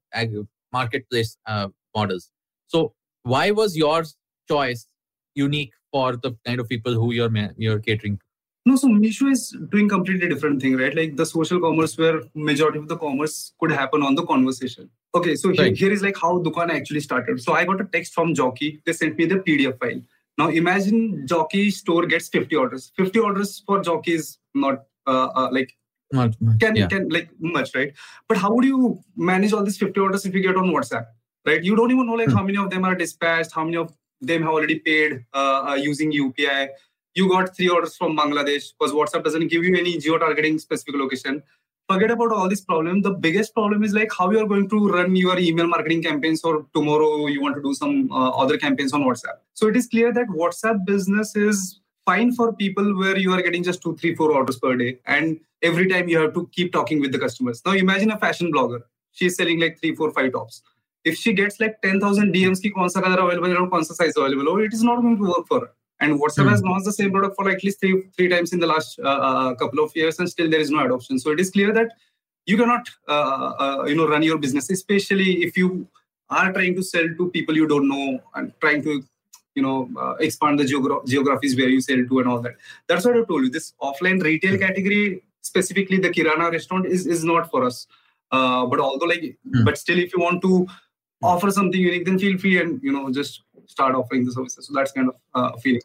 marketplace 0.72 1.36
uh, 1.46 1.68
models 1.96 2.30
so 2.66 2.94
why 3.22 3.50
was 3.50 3.76
your 3.76 4.04
choice 4.48 4.86
unique 5.34 5.72
for 5.92 6.16
the 6.16 6.32
kind 6.46 6.60
of 6.60 6.68
people 6.68 6.94
who 7.00 7.12
you're 7.12 7.34
you're 7.56 7.80
catering 7.80 8.16
to 8.16 8.24
No, 8.68 8.76
so 8.82 8.88
Meesho 8.88 9.30
is 9.32 9.42
doing 9.74 9.88
completely 9.88 10.28
different 10.32 10.60
thing, 10.62 10.76
right? 10.82 10.94
Like 11.00 11.16
the 11.20 11.26
social 11.32 11.60
commerce 11.64 11.96
where 12.02 12.16
majority 12.34 12.78
of 12.84 12.88
the 12.92 12.96
commerce 13.04 13.36
could 13.60 13.70
happen 13.80 14.02
on 14.08 14.14
the 14.20 14.24
conversation. 14.30 14.90
Okay, 15.14 15.34
so 15.42 15.50
here, 15.58 15.72
here 15.82 15.92
is 15.96 16.02
like 16.06 16.16
how 16.24 16.32
Dukaan 16.48 16.70
actually 16.78 17.00
started. 17.00 17.40
So 17.42 17.54
I 17.60 17.64
got 17.64 17.80
a 17.80 17.84
text 17.84 18.14
from 18.14 18.34
Jockey. 18.40 18.70
They 18.84 18.92
sent 18.92 19.16
me 19.20 19.26
the 19.34 19.36
PDF 19.36 19.78
file. 19.84 20.00
Now 20.36 20.48
imagine 20.62 21.26
Jockey 21.26 21.70
store 21.70 22.06
gets 22.06 22.28
50 22.28 22.56
orders. 22.56 22.92
50 22.96 23.18
orders 23.20 23.62
for 23.66 23.80
Jockey 23.82 24.14
is 24.14 24.38
not 24.54 24.84
uh, 25.06 25.28
uh, 25.34 25.48
like 25.50 25.72
Not 26.12 26.34
much, 26.40 26.60
can 26.60 26.76
yeah. 26.76 26.88
can 26.92 27.08
like 27.14 27.30
much, 27.54 27.72
right? 27.78 27.92
But 28.28 28.38
how 28.42 28.50
would 28.54 28.64
you 28.72 29.00
manage 29.30 29.52
all 29.52 29.64
these 29.70 29.78
50 29.78 29.98
orders 30.08 30.26
if 30.26 30.34
you 30.40 30.42
get 30.48 30.56
on 30.56 30.68
WhatsApp, 30.76 31.06
right? 31.46 31.64
You 31.70 31.74
don't 31.80 31.90
even 31.96 32.06
know 32.06 32.18
like 32.20 32.28
Hmm. 32.28 32.36
how 32.36 32.44
many 32.50 32.58
of 32.66 32.70
them 32.74 32.84
are 32.90 32.94
dispatched, 33.02 33.52
how 33.60 33.64
many 33.70 33.78
of 33.84 33.96
them 34.30 34.42
have 34.42 34.52
already 34.52 34.78
paid 34.90 35.24
uh, 35.32 35.58
uh, 35.70 35.74
using 35.88 36.12
UPI. 36.12 36.68
You 37.18 37.28
got 37.28 37.56
three 37.56 37.68
orders 37.68 37.96
from 37.96 38.16
Bangladesh 38.16 38.66
because 38.74 38.92
WhatsApp 38.92 39.24
doesn't 39.24 39.48
give 39.48 39.64
you 39.64 39.76
any 39.76 39.98
geo 39.98 40.18
targeting 40.18 40.58
specific 40.60 40.94
location. 40.94 41.42
Forget 41.90 42.12
about 42.12 42.30
all 42.30 42.48
these 42.48 42.60
problems. 42.60 43.02
The 43.02 43.10
biggest 43.10 43.54
problem 43.54 43.82
is 43.82 43.92
like 43.92 44.12
how 44.16 44.30
you 44.30 44.38
are 44.38 44.46
going 44.46 44.68
to 44.68 44.88
run 44.88 45.16
your 45.16 45.36
email 45.36 45.66
marketing 45.66 46.04
campaigns 46.04 46.44
or 46.44 46.66
tomorrow 46.74 47.26
you 47.26 47.40
want 47.40 47.56
to 47.56 47.62
do 47.62 47.74
some 47.74 48.12
uh, 48.12 48.28
other 48.42 48.56
campaigns 48.56 48.92
on 48.92 49.02
WhatsApp. 49.02 49.38
So 49.54 49.66
it 49.66 49.76
is 49.76 49.88
clear 49.88 50.12
that 50.12 50.28
WhatsApp 50.28 50.86
business 50.86 51.34
is 51.34 51.80
fine 52.06 52.32
for 52.34 52.52
people 52.52 52.96
where 52.96 53.18
you 53.18 53.32
are 53.32 53.42
getting 53.42 53.64
just 53.64 53.82
two, 53.82 53.96
three, 53.96 54.14
four 54.14 54.30
orders 54.30 54.60
per 54.60 54.76
day. 54.76 54.98
And 55.06 55.40
every 55.62 55.88
time 55.88 56.08
you 56.08 56.20
have 56.20 56.34
to 56.34 56.48
keep 56.52 56.72
talking 56.72 57.00
with 57.00 57.10
the 57.10 57.18
customers. 57.18 57.62
Now 57.66 57.72
imagine 57.72 58.12
a 58.12 58.18
fashion 58.18 58.52
blogger. 58.52 58.82
She's 59.10 59.34
selling 59.34 59.58
like 59.58 59.80
three, 59.80 59.92
four, 59.96 60.12
five 60.12 60.30
tops. 60.30 60.62
If 61.04 61.16
she 61.16 61.32
gets 61.32 61.58
like 61.58 61.82
10,000 61.82 62.32
DMs 62.32 62.62
ki 62.62 62.70
kaun 62.70 62.88
sa 62.90 63.00
color 63.00 63.18
available 63.26 63.68
kaun 63.70 63.84
sa 63.84 63.94
size 63.94 64.16
available, 64.16 64.48
oh, 64.50 64.58
it 64.58 64.72
is 64.72 64.84
not 64.84 65.00
going 65.00 65.16
to 65.16 65.24
work 65.24 65.48
for 65.48 65.60
her. 65.62 65.72
And 66.00 66.20
WhatsApp 66.20 66.44
Hmm. 66.44 66.48
has 66.50 66.62
launched 66.62 66.84
the 66.86 66.92
same 66.92 67.10
product 67.10 67.34
for 67.36 67.48
at 67.50 67.62
least 67.64 67.80
three, 67.80 68.02
three 68.16 68.28
times 68.28 68.52
in 68.52 68.60
the 68.60 68.66
last 68.66 68.98
uh, 69.00 69.08
uh, 69.08 69.54
couple 69.54 69.80
of 69.84 69.94
years, 69.96 70.18
and 70.20 70.28
still 70.28 70.48
there 70.48 70.60
is 70.60 70.70
no 70.70 70.84
adoption. 70.84 71.18
So 71.18 71.30
it 71.32 71.40
is 71.40 71.50
clear 71.50 71.72
that 71.72 71.90
you 72.46 72.56
cannot, 72.56 72.88
uh, 73.08 73.52
uh, 73.64 73.84
you 73.88 73.96
know, 73.96 74.06
run 74.08 74.22
your 74.22 74.38
business, 74.38 74.70
especially 74.70 75.42
if 75.44 75.56
you 75.56 75.86
are 76.30 76.52
trying 76.52 76.74
to 76.76 76.82
sell 76.82 77.06
to 77.18 77.30
people 77.30 77.56
you 77.56 77.66
don't 77.66 77.88
know 77.88 78.20
and 78.34 78.52
trying 78.60 78.82
to, 78.84 79.02
you 79.54 79.62
know, 79.62 79.90
uh, 80.00 80.14
expand 80.20 80.58
the 80.60 80.64
geogra- 80.64 81.04
geographies 81.06 81.56
where 81.56 81.68
you 81.68 81.80
sell 81.80 81.96
to 82.10 82.18
and 82.20 82.28
all 82.28 82.40
that. 82.40 82.54
That's 82.86 83.04
what 83.04 83.16
I 83.16 83.24
told 83.24 83.44
you. 83.44 83.50
This 83.50 83.72
offline 83.82 84.22
retail 84.22 84.56
category, 84.56 85.22
specifically 85.42 85.98
the 85.98 86.10
Kirana 86.10 86.50
restaurant, 86.52 86.86
is 86.86 87.06
is 87.06 87.24
not 87.24 87.50
for 87.50 87.64
us. 87.64 87.86
Uh, 88.30 88.66
but 88.66 88.78
although 88.78 89.06
like, 89.06 89.36
Hmm. 89.52 89.64
but 89.64 89.76
still, 89.78 89.98
if 89.98 90.14
you 90.14 90.22
want 90.22 90.42
to 90.42 90.66
offer 91.22 91.50
something 91.50 91.80
unique, 91.80 92.04
then 92.04 92.18
feel 92.18 92.38
free 92.38 92.60
and 92.60 92.80
you 92.82 92.92
know 92.92 93.10
just 93.10 93.42
start 93.68 93.94
offering 93.94 94.24
the 94.24 94.32
services. 94.32 94.66
So 94.66 94.72
that's 94.74 94.92
kind 94.92 95.08
of 95.10 95.16
uh, 95.34 95.56
feeling. 95.58 95.82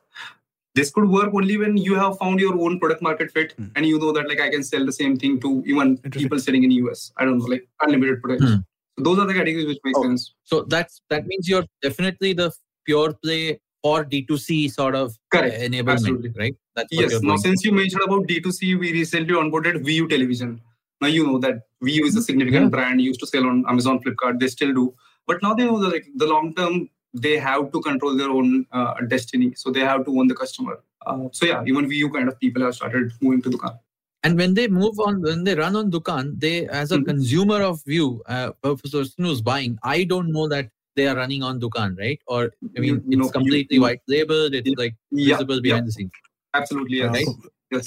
This 0.76 0.90
could 0.90 1.08
work 1.08 1.32
only 1.34 1.58
when 1.58 1.78
you 1.78 1.94
have 1.96 2.18
found 2.18 2.40
your 2.40 2.56
own 2.60 2.80
product 2.80 3.02
market 3.02 3.30
fit 3.32 3.54
Hmm. 3.58 3.66
and 3.76 3.86
you 3.86 4.00
know 4.00 4.12
that 4.14 4.28
like 4.28 4.40
I 4.42 4.50
can 4.50 4.64
sell 4.64 4.86
the 4.86 4.92
same 4.92 5.18
thing 5.18 5.40
to 5.42 5.64
even 5.66 5.98
people 6.20 6.40
selling 6.40 6.64
in 6.64 6.70
the 6.70 6.80
US. 6.86 7.12
I 7.18 7.26
don't 7.26 7.38
know, 7.38 7.46
like 7.46 7.68
unlimited 7.82 8.22
potential. 8.24 8.48
Hmm. 8.56 8.62
So 8.98 9.04
those 9.04 9.20
are 9.20 9.28
the 9.28 9.34
categories 9.34 9.68
which 9.68 9.80
make 9.84 9.98
Oh. 9.98 10.04
sense. 10.04 10.34
so 10.44 10.64
that's 10.64 11.02
that 11.10 11.28
means 11.28 11.48
you're 11.52 11.66
definitely 11.84 12.34
the 12.34 12.52
pure 12.86 13.14
play 13.24 13.60
for 13.84 14.04
d2c 14.06 14.72
sort 14.72 14.96
of 14.96 15.16
Correct. 15.36 15.56
enablement 15.68 15.94
Absolutely. 15.94 16.32
right 16.42 16.56
that's 16.76 16.90
Yes. 16.92 17.22
Now, 17.22 17.36
since 17.36 17.64
you 17.66 17.72
mentioned 17.72 18.02
about 18.06 18.28
D2C, 18.28 18.80
we 18.80 18.92
recently 18.94 19.36
onboarded 19.36 19.84
VU 19.86 20.08
Television. 20.08 20.60
Now 21.02 21.08
you 21.16 21.26
know 21.28 21.38
that 21.46 21.60
VU 21.84 22.04
is 22.06 22.16
a 22.16 22.24
significant 22.30 22.64
Yeah. 22.66 22.70
brand 22.76 23.02
used 23.02 23.20
to 23.20 23.28
sell 23.28 23.46
on 23.46 23.64
Amazon, 23.74 24.00
Flipkart. 24.04 24.40
They 24.40 24.48
still 24.48 24.74
do, 24.74 24.86
but 25.28 25.44
now 25.44 25.54
they 25.54 25.66
know 25.66 25.78
that 25.84 25.92
like 25.98 26.08
the 26.16 26.26
long 26.34 26.56
term 26.56 26.90
they 27.14 27.38
have 27.38 27.72
to 27.72 27.82
control 27.82 28.16
their 28.18 28.30
own 28.30 28.66
uh, 28.72 28.94
destiny. 29.08 29.54
So 29.56 29.72
they 29.72 29.82
have 29.82 30.06
to 30.06 30.20
own 30.20 30.28
the 30.28 30.36
customer. 30.36 30.80
Uh, 31.06 31.28
so 31.32 31.46
yeah, 31.46 31.64
even 31.68 31.88
VU 31.88 32.10
kind 32.10 32.28
of 32.28 32.40
people 32.40 32.64
have 32.64 32.76
started 32.76 33.12
moving 33.22 33.42
to 33.44 33.50
Dukaan. 33.50 33.78
And 34.24 34.38
when 34.38 34.54
they 34.54 34.68
move 34.68 35.00
on, 35.00 35.22
when 35.22 35.44
they 35.44 35.54
run 35.54 35.76
on 35.76 35.92
Dukaan, 35.92 36.40
they, 36.40 36.66
as 36.68 36.92
a 36.94 36.98
Mhm. 36.98 37.06
consumer 37.06 37.62
of 37.62 37.84
Vu, 37.86 38.22
uh, 38.26 38.52
person 38.64 39.06
who's 39.18 39.42
buying, 39.42 39.78
I 39.84 40.06
don't 40.06 40.32
know 40.32 40.48
that 40.48 40.70
they 40.96 41.08
are 41.08 41.16
running 41.16 41.44
on 41.44 41.60
Dukaan, 41.60 41.98
right? 42.00 42.20
Or 42.28 42.52
I 42.78 42.80
mean, 42.80 42.96
You- 42.96 43.04
it's 43.08 43.18
know, 43.18 43.30
completely 43.30 43.76
you- 43.76 43.82
white 43.82 44.02
labeled. 44.08 44.54
It's 44.56 44.70
like 44.78 44.96
Yeah, 45.12 45.34
visible 45.36 45.56
yeah, 45.56 45.62
behind 45.62 45.88
the 45.88 45.92
scenes. 45.92 46.12
absolutely. 46.54 46.98
Yes. 47.00 47.14
Right. 47.14 47.28
Yes. 47.72 47.86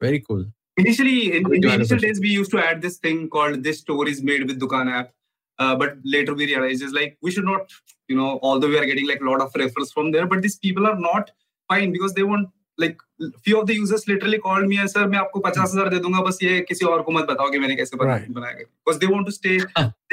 Very 0.00 0.20
cool. 0.20 0.44
Initially, 0.76 1.36
in, 1.36 1.52
in 1.54 1.60
the 1.60 1.74
initial 1.74 1.98
days, 1.98 2.20
we 2.20 2.28
used 2.30 2.50
to 2.52 2.58
add 2.64 2.80
this 2.80 2.98
thing 2.98 3.28
called 3.28 3.62
"This 3.62 3.80
store 3.80 4.08
is 4.08 4.22
made 4.22 4.46
with 4.48 4.60
Dukaan 4.60 4.90
app," 4.90 5.12
uh, 5.58 5.74
but 5.76 5.96
later 6.04 6.34
we 6.34 6.46
realized 6.46 6.82
is 6.82 6.92
like 6.92 7.16
we 7.22 7.30
should 7.30 7.44
not, 7.44 7.70
you 8.08 8.16
know, 8.16 8.38
although 8.42 8.68
we 8.68 8.78
are 8.78 8.84
getting 8.86 9.06
like 9.08 9.20
a 9.20 9.24
lot 9.24 9.40
of 9.40 9.52
referrals 9.54 9.92
from 9.92 10.10
there, 10.12 10.26
but 10.26 10.42
these 10.42 10.56
people 10.58 10.86
are 10.86 10.98
not 10.98 11.30
fine 11.68 11.92
because 11.92 12.14
they 12.14 12.22
want 12.22 12.48
like 12.78 12.98
few 13.44 13.60
of 13.60 13.66
the 13.66 13.74
users 13.74 14.06
literally 14.08 14.38
called 14.38 14.66
me 14.66 14.76
and 14.78 14.90
sir 14.90 15.06
मैं 15.08 15.18
आपको 15.18 15.40
पचास 15.40 15.72
हज़ार 15.74 15.88
दे 15.88 15.98
दूँगा 16.04 16.20
बस 16.28 16.38
ये 16.42 16.60
किसी 16.68 16.84
और 16.86 17.02
को 17.02 17.12
मत 17.12 17.24
बताओ 17.30 17.50
कि 17.50 17.58
मैंने 17.58 17.74
कैसे 17.76 17.96
Right. 18.04 18.28
बनाया 18.32 18.64
because 18.84 18.98
they 19.02 19.10
want 19.14 19.26
to 19.26 19.32
stay 19.32 19.58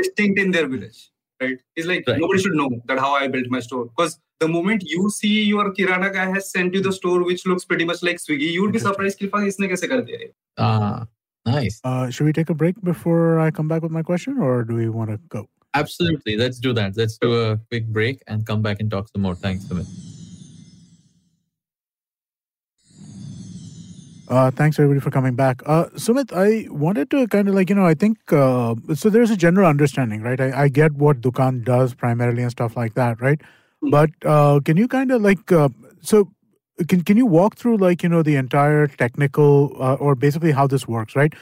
distinct 0.02 0.39
in 0.43 0.52
their 0.52 0.67
village 0.73 0.99
right 1.41 1.60
it's 1.75 1.88
like 1.91 2.04
Right. 2.08 2.19
nobody 2.23 2.41
should 2.45 2.58
know 2.62 2.67
that 2.91 2.99
how 2.99 3.13
I 3.21 3.28
built 3.36 3.49
my 3.56 3.62
store 3.67 3.86
because 3.86 4.17
the 4.43 4.49
moment 4.56 4.84
you 4.95 5.10
see 5.19 5.32
your 5.52 5.65
kirana 5.80 6.10
guy 6.17 6.25
has 6.36 6.52
sent 6.52 6.73
you 6.80 6.82
the 6.89 6.93
store 6.99 7.23
which 7.30 7.45
looks 7.52 7.65
pretty 7.71 7.86
much 7.91 8.04
like 8.10 8.19
Swiggy 8.25 8.52
you 8.58 8.62
would 8.65 8.75
be 8.78 8.84
surprised 8.88 9.19
कि 9.21 9.30
fuck 9.36 9.47
इसने 9.54 9.67
कैसे 9.73 9.88
कर 9.93 10.02
दिया 10.10 10.19
ये? 10.25 10.30
Nice. 11.50 11.82
Uh, 11.84 12.10
should 12.10 12.26
we 12.26 12.34
take 12.34 12.50
a 12.50 12.54
break 12.54 12.82
before 12.84 13.40
I 13.40 13.52
come 13.52 13.68
back 13.68 13.82
with 13.82 13.92
my 13.92 14.04
question, 14.04 14.38
or 14.38 14.64
do 14.64 14.76
we 14.76 14.90
want 14.90 15.10
to 15.10 15.18
go? 15.30 15.48
Absolutely. 15.74 16.38
Let's 16.38 16.60
do 16.60 16.74
that. 16.74 16.98
Let's 16.98 17.18
do 17.18 17.34
a 17.34 17.58
quick 17.70 17.88
break 17.88 18.22
and 18.28 18.46
come 18.46 18.62
back 18.62 18.80
and 18.80 18.90
talk 18.90 19.10
some 19.10 19.22
more. 19.22 19.36
Thanks, 19.36 19.66
Sumit. 19.66 19.86
Uh, 24.30 24.52
thanks 24.52 24.78
everybody 24.78 25.00
for 25.00 25.10
coming 25.10 25.36
back. 25.36 25.62
Uh, 25.66 25.86
Sumit, 25.96 26.32
I 26.34 26.70
wanted 26.70 27.10
to 27.12 27.28
kind 27.28 27.50
of 27.50 27.56
like, 27.56 27.70
you 27.70 27.76
know, 27.76 27.86
I 27.86 27.96
think, 27.96 28.18
uh, 28.32 28.76
so 28.94 29.10
there's 29.10 29.32
a 29.32 29.38
general 29.38 29.68
understanding, 29.68 30.22
right? 30.22 30.40
I, 30.40 30.64
I 30.64 30.68
get 30.68 30.94
what 30.94 31.22
Dukaan 31.22 31.64
does 31.64 31.96
primarily 31.96 32.44
and 32.44 32.52
stuff 32.52 32.78
like 32.78 32.94
that, 32.94 33.20
right? 33.22 33.42
Mhm. 33.84 33.90
But 33.90 34.12
uh, 34.24 34.60
can 34.60 34.78
you 34.78 34.88
kind 34.88 35.12
of 35.12 35.24
like, 35.24 35.52
uh, 35.52 35.70
so 36.02 36.30
can, 36.88 37.04
can 37.04 37.18
you 37.18 37.26
walk 37.26 37.56
through 37.56 37.78
like, 37.78 38.04
you 38.04 38.10
know, 38.10 38.24
the 38.24 38.36
entire 38.36 38.88
technical 38.88 39.76
uh, 39.80 39.96
or 39.96 40.15
basically 40.15 40.52
how 40.52 40.68
this 40.68 40.88
works, 40.88 41.15
right? 41.15 41.34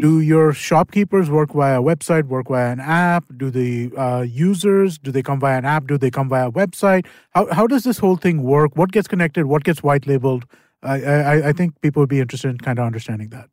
Do 0.00 0.20
your 0.20 0.52
shopkeepers 0.52 1.30
work 1.30 1.52
via 1.52 1.80
website, 1.80 2.24
work 2.24 2.48
via 2.48 2.72
an 2.72 2.80
app? 2.80 3.24
Do 3.36 3.50
the 3.50 3.92
uh, 3.96 4.22
users, 4.22 4.98
do 4.98 5.12
they 5.12 5.22
come 5.22 5.38
via 5.38 5.58
an 5.58 5.64
app? 5.64 5.86
Do 5.86 5.96
they 5.96 6.10
come 6.10 6.28
via 6.28 6.48
a 6.48 6.52
website? 6.52 7.06
How, 7.30 7.46
how 7.52 7.66
does 7.66 7.84
this 7.84 7.98
whole 7.98 8.16
thing 8.16 8.42
work? 8.42 8.76
What 8.76 8.90
gets 8.90 9.06
connected? 9.06 9.46
What 9.46 9.62
gets 9.62 9.82
white 9.82 10.06
labeled? 10.06 10.46
I, 10.82 11.02
I, 11.02 11.48
I 11.48 11.52
think 11.52 11.80
people 11.80 12.00
would 12.00 12.08
be 12.08 12.20
interested 12.20 12.48
in 12.48 12.58
kind 12.58 12.78
of 12.78 12.86
understanding 12.86 13.28
that. 13.30 13.48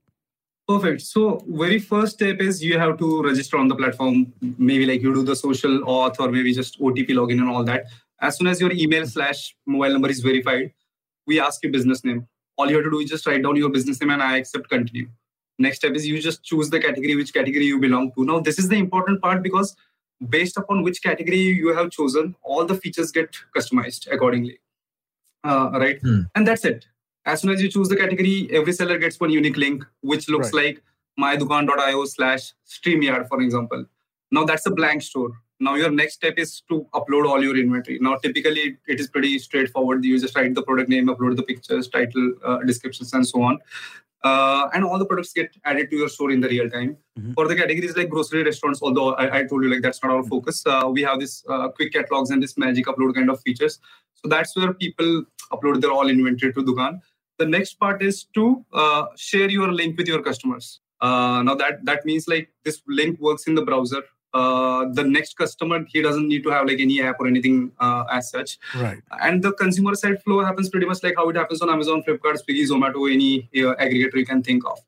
Perfect. 0.68 1.02
So 1.02 1.44
very 1.48 1.80
first 1.80 2.14
step 2.14 2.40
is 2.40 2.64
you 2.64 2.80
have 2.80 2.98
to 2.98 3.24
register 3.24 3.58
on 3.58 3.68
the 3.68 3.76
platform. 3.76 4.34
Maybe 4.58 4.86
like 4.86 5.02
you 5.02 5.14
do 5.14 5.24
the 5.24 5.36
social 5.36 5.80
auth 5.82 6.20
or 6.20 6.32
maybe 6.32 6.54
just 6.54 6.80
OTP 6.80 7.10
login 7.10 7.40
and 7.40 7.50
all 7.50 7.64
that. 7.66 7.86
As 8.20 8.38
soon 8.38 8.48
as 8.48 8.62
your 8.62 8.72
email 8.72 9.06
slash 9.06 9.56
mobile 9.66 9.94
number 9.94 10.10
is 10.10 10.20
verified, 10.20 10.72
we 11.32 11.40
ask 11.48 11.64
you 11.64 11.72
business 11.72 12.04
name. 12.04 12.28
All 12.58 12.70
you 12.70 12.76
have 12.78 12.86
to 12.86 12.92
do 12.92 13.00
is 13.00 13.10
just 13.10 13.26
write 13.28 13.44
down 13.44 13.56
your 13.56 13.70
business 13.70 14.02
name 14.02 14.12
and 14.16 14.24
I 14.30 14.38
accept 14.38 14.70
continue. 14.70 15.08
Next 15.66 15.78
step 15.78 15.94
is 15.94 16.08
you 16.08 16.20
just 16.22 16.44
choose 16.44 16.70
the 16.70 16.80
category, 16.80 17.16
which 17.16 17.34
category 17.34 17.66
you 17.66 17.80
belong 17.80 18.12
to. 18.14 18.26
Now, 18.26 18.40
this 18.40 18.60
is 18.60 18.68
the 18.68 18.78
important 18.78 19.22
part 19.22 19.44
because 19.44 19.76
based 20.30 20.58
upon 20.58 20.84
which 20.84 21.02
category 21.02 21.40
you 21.40 21.74
have 21.76 21.92
chosen, 21.92 22.36
all 22.44 22.66
the 22.66 22.76
features 22.76 23.12
get 23.12 23.36
customized 23.56 24.12
accordingly. 24.12 24.60
Uh, 25.44 25.70
right? 25.74 26.00
Hmm. 26.02 26.22
And 26.36 26.48
that's 26.48 26.66
it. 26.66 26.86
As 27.26 27.42
soon 27.42 27.52
as 27.52 27.62
you 27.62 27.70
choose 27.70 27.90
the 27.90 27.96
category, 27.96 28.50
every 28.52 28.74
seller 28.74 28.98
gets 28.98 29.20
one 29.20 29.30
unique 29.30 29.58
link, 29.58 29.86
which 30.02 30.28
looks 30.28 30.54
like 30.54 30.82
mydukaan.io 31.20 32.06
slash 32.06 32.54
StreamYard, 32.68 33.28
for 33.28 33.42
example. 33.42 33.86
Now 34.32 34.46
that's 34.46 34.66
a 34.66 34.72
blank 34.72 35.04
store. 35.04 35.32
Now 35.62 35.76
your 35.76 35.92
next 35.92 36.16
step 36.16 36.36
is 36.38 36.62
to 36.70 36.86
upload 36.94 37.30
all 37.30 37.42
your 37.44 37.56
inventory. 37.58 38.00
Now 38.02 38.16
typically 38.16 38.78
it 38.88 39.00
is 39.00 39.08
pretty 39.08 39.38
straightforward. 39.40 40.04
You 40.04 40.20
just 40.20 40.36
write 40.36 40.56
the 40.56 40.64
product 40.64 40.90
name, 40.90 41.08
upload 41.08 41.36
the 41.36 41.44
pictures, 41.44 41.88
title, 41.88 42.34
uh, 42.44 42.58
descriptions, 42.72 43.14
and 43.14 43.28
so 43.28 43.44
on. 43.44 43.60
Uh, 44.24 44.70
and 44.74 44.84
all 44.84 45.00
the 45.00 45.06
products 45.06 45.34
get 45.34 45.56
added 45.66 45.90
to 45.92 45.96
your 45.98 46.10
store 46.10 46.32
in 46.32 46.42
the 46.42 46.50
real 46.50 46.70
time. 46.70 46.98
Mhm. 47.20 47.34
For 47.38 47.48
the 47.48 47.56
categories 47.56 47.96
like 47.98 48.10
grocery 48.10 48.44
restaurants, 48.44 48.82
although 48.82 49.14
I, 49.14 49.40
I 49.40 49.44
told 49.46 49.64
you 49.64 49.70
like 49.70 49.82
that's 49.82 50.04
not 50.04 50.12
our 50.12 50.24
focus, 50.24 50.64
uh, 50.66 50.84
we 50.92 51.02
have 51.04 51.20
this 51.20 51.44
uh, 51.48 51.70
quick 51.70 51.94
catalogs 51.94 52.30
and 52.30 52.42
this 52.42 52.58
magic 52.58 52.86
upload 52.86 53.16
kind 53.16 53.32
of 53.32 53.42
features. 53.42 53.80
So 54.20 54.30
that's 54.30 54.56
where 54.56 54.74
people 54.74 55.26
upload 55.52 55.82
their 55.82 55.92
all 55.92 56.08
inventory 56.08 56.54
to 56.54 56.64
Dukaan. 56.64 57.00
The 57.40 57.48
next 57.48 57.76
part 57.80 58.04
is 58.04 58.26
to 58.36 58.64
uh, 58.74 59.06
share 59.16 59.50
your 59.50 59.72
link 59.72 59.98
with 59.98 60.08
your 60.08 60.22
customers. 60.22 60.80
Uh, 61.02 61.42
now 61.42 61.56
that 61.56 61.84
that 61.86 62.06
means 62.06 62.28
like 62.28 62.50
this 62.64 62.82
link 62.88 63.20
works 63.20 63.48
in 63.48 63.56
the 63.56 63.64
browser. 63.70 64.04
Uh, 64.34 64.86
the 64.98 65.04
next 65.04 65.36
customer 65.38 65.78
he 65.94 66.02
doesn't 66.02 66.28
need 66.34 66.44
to 66.44 66.50
have 66.50 66.66
like 66.68 66.80
any 66.80 67.02
app 67.08 67.18
or 67.20 67.28
anything 67.28 67.56
uh, 67.86 68.04
as 68.18 68.30
such 68.36 68.52
Right. 68.82 69.00
and 69.28 69.44
the 69.46 69.52
consumer 69.62 69.94
side 70.02 70.22
flow 70.24 70.38
happens 70.46 70.70
pretty 70.70 70.88
much 70.92 71.02
like 71.04 71.16
how 71.18 71.26
it 71.32 71.36
happens 71.36 71.62
on 71.62 71.70
Amazon, 71.70 72.02
Flipkart, 72.08 72.38
Swiggy, 72.44 72.64
Zomato, 72.70 73.12
any 73.16 73.50
uh, 73.58 73.76
aggregator 73.86 74.16
you 74.16 74.26
can 74.26 74.42
think 74.42 74.64
of. 74.66 74.80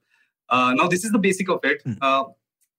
Uh, 0.49 0.73
now 0.79 0.87
this 0.87 1.03
is 1.03 1.11
the 1.11 1.19
basic 1.19 1.49
of 1.49 1.59
it. 1.71 1.83
Uh, 2.01 2.23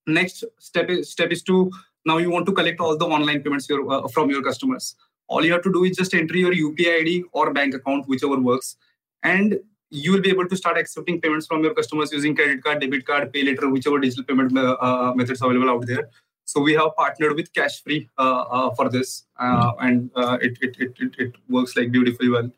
next 0.07 0.44
step 0.59 0.88
is 0.88 1.11
step 1.11 1.31
is 1.37 1.42
to 1.42 1.70
now 2.07 2.16
you 2.18 2.31
want 2.31 2.46
to 2.46 2.53
collect 2.53 2.81
all 2.81 2.96
the 2.96 3.07
online 3.07 3.42
payments 3.42 3.68
your, 3.68 3.83
uh, 3.92 4.09
from 4.09 4.31
your 4.31 4.42
customers. 4.42 4.94
All 5.27 5.44
you 5.44 5.53
have 5.53 5.62
to 5.62 5.72
do 5.72 5.85
is 5.85 5.96
just 5.96 6.14
enter 6.14 6.37
your 6.37 6.53
UPI 6.55 7.00
ID 7.00 7.24
or 7.33 7.53
bank 7.53 7.74
account, 7.74 8.07
whichever 8.09 8.38
works, 8.38 8.77
and 9.22 9.59
you 9.90 10.12
will 10.12 10.20
be 10.20 10.31
able 10.31 10.48
to 10.48 10.57
start 10.57 10.77
accepting 10.77 11.20
payments 11.20 11.46
from 11.46 11.62
your 11.62 11.72
customers 11.72 12.12
using 12.12 12.35
credit 12.35 12.62
card, 12.64 12.81
debit 12.81 13.07
card, 13.07 13.33
pay 13.33 13.42
later, 13.44 13.68
whichever 13.70 13.98
digital 14.00 14.24
payment 14.24 14.53
methods 14.53 15.40
available 15.40 15.70
out 15.70 15.87
there. 15.87 16.09
So 16.45 16.61
we 16.61 16.75
have 16.75 16.95
partnered 16.97 17.35
with 17.35 17.53
Cashfree 17.53 18.09
uh, 18.19 18.23
uh, 18.23 18.75
for 18.75 18.89
this, 18.89 19.25
uh, 19.39 19.73
and 19.81 20.11
uh, 20.15 20.39
it, 20.41 20.59
it, 20.61 20.77
it 20.79 21.15
it 21.19 21.33
works 21.49 21.77
like 21.77 21.91
beautifully 21.91 22.29
well. 22.29 22.51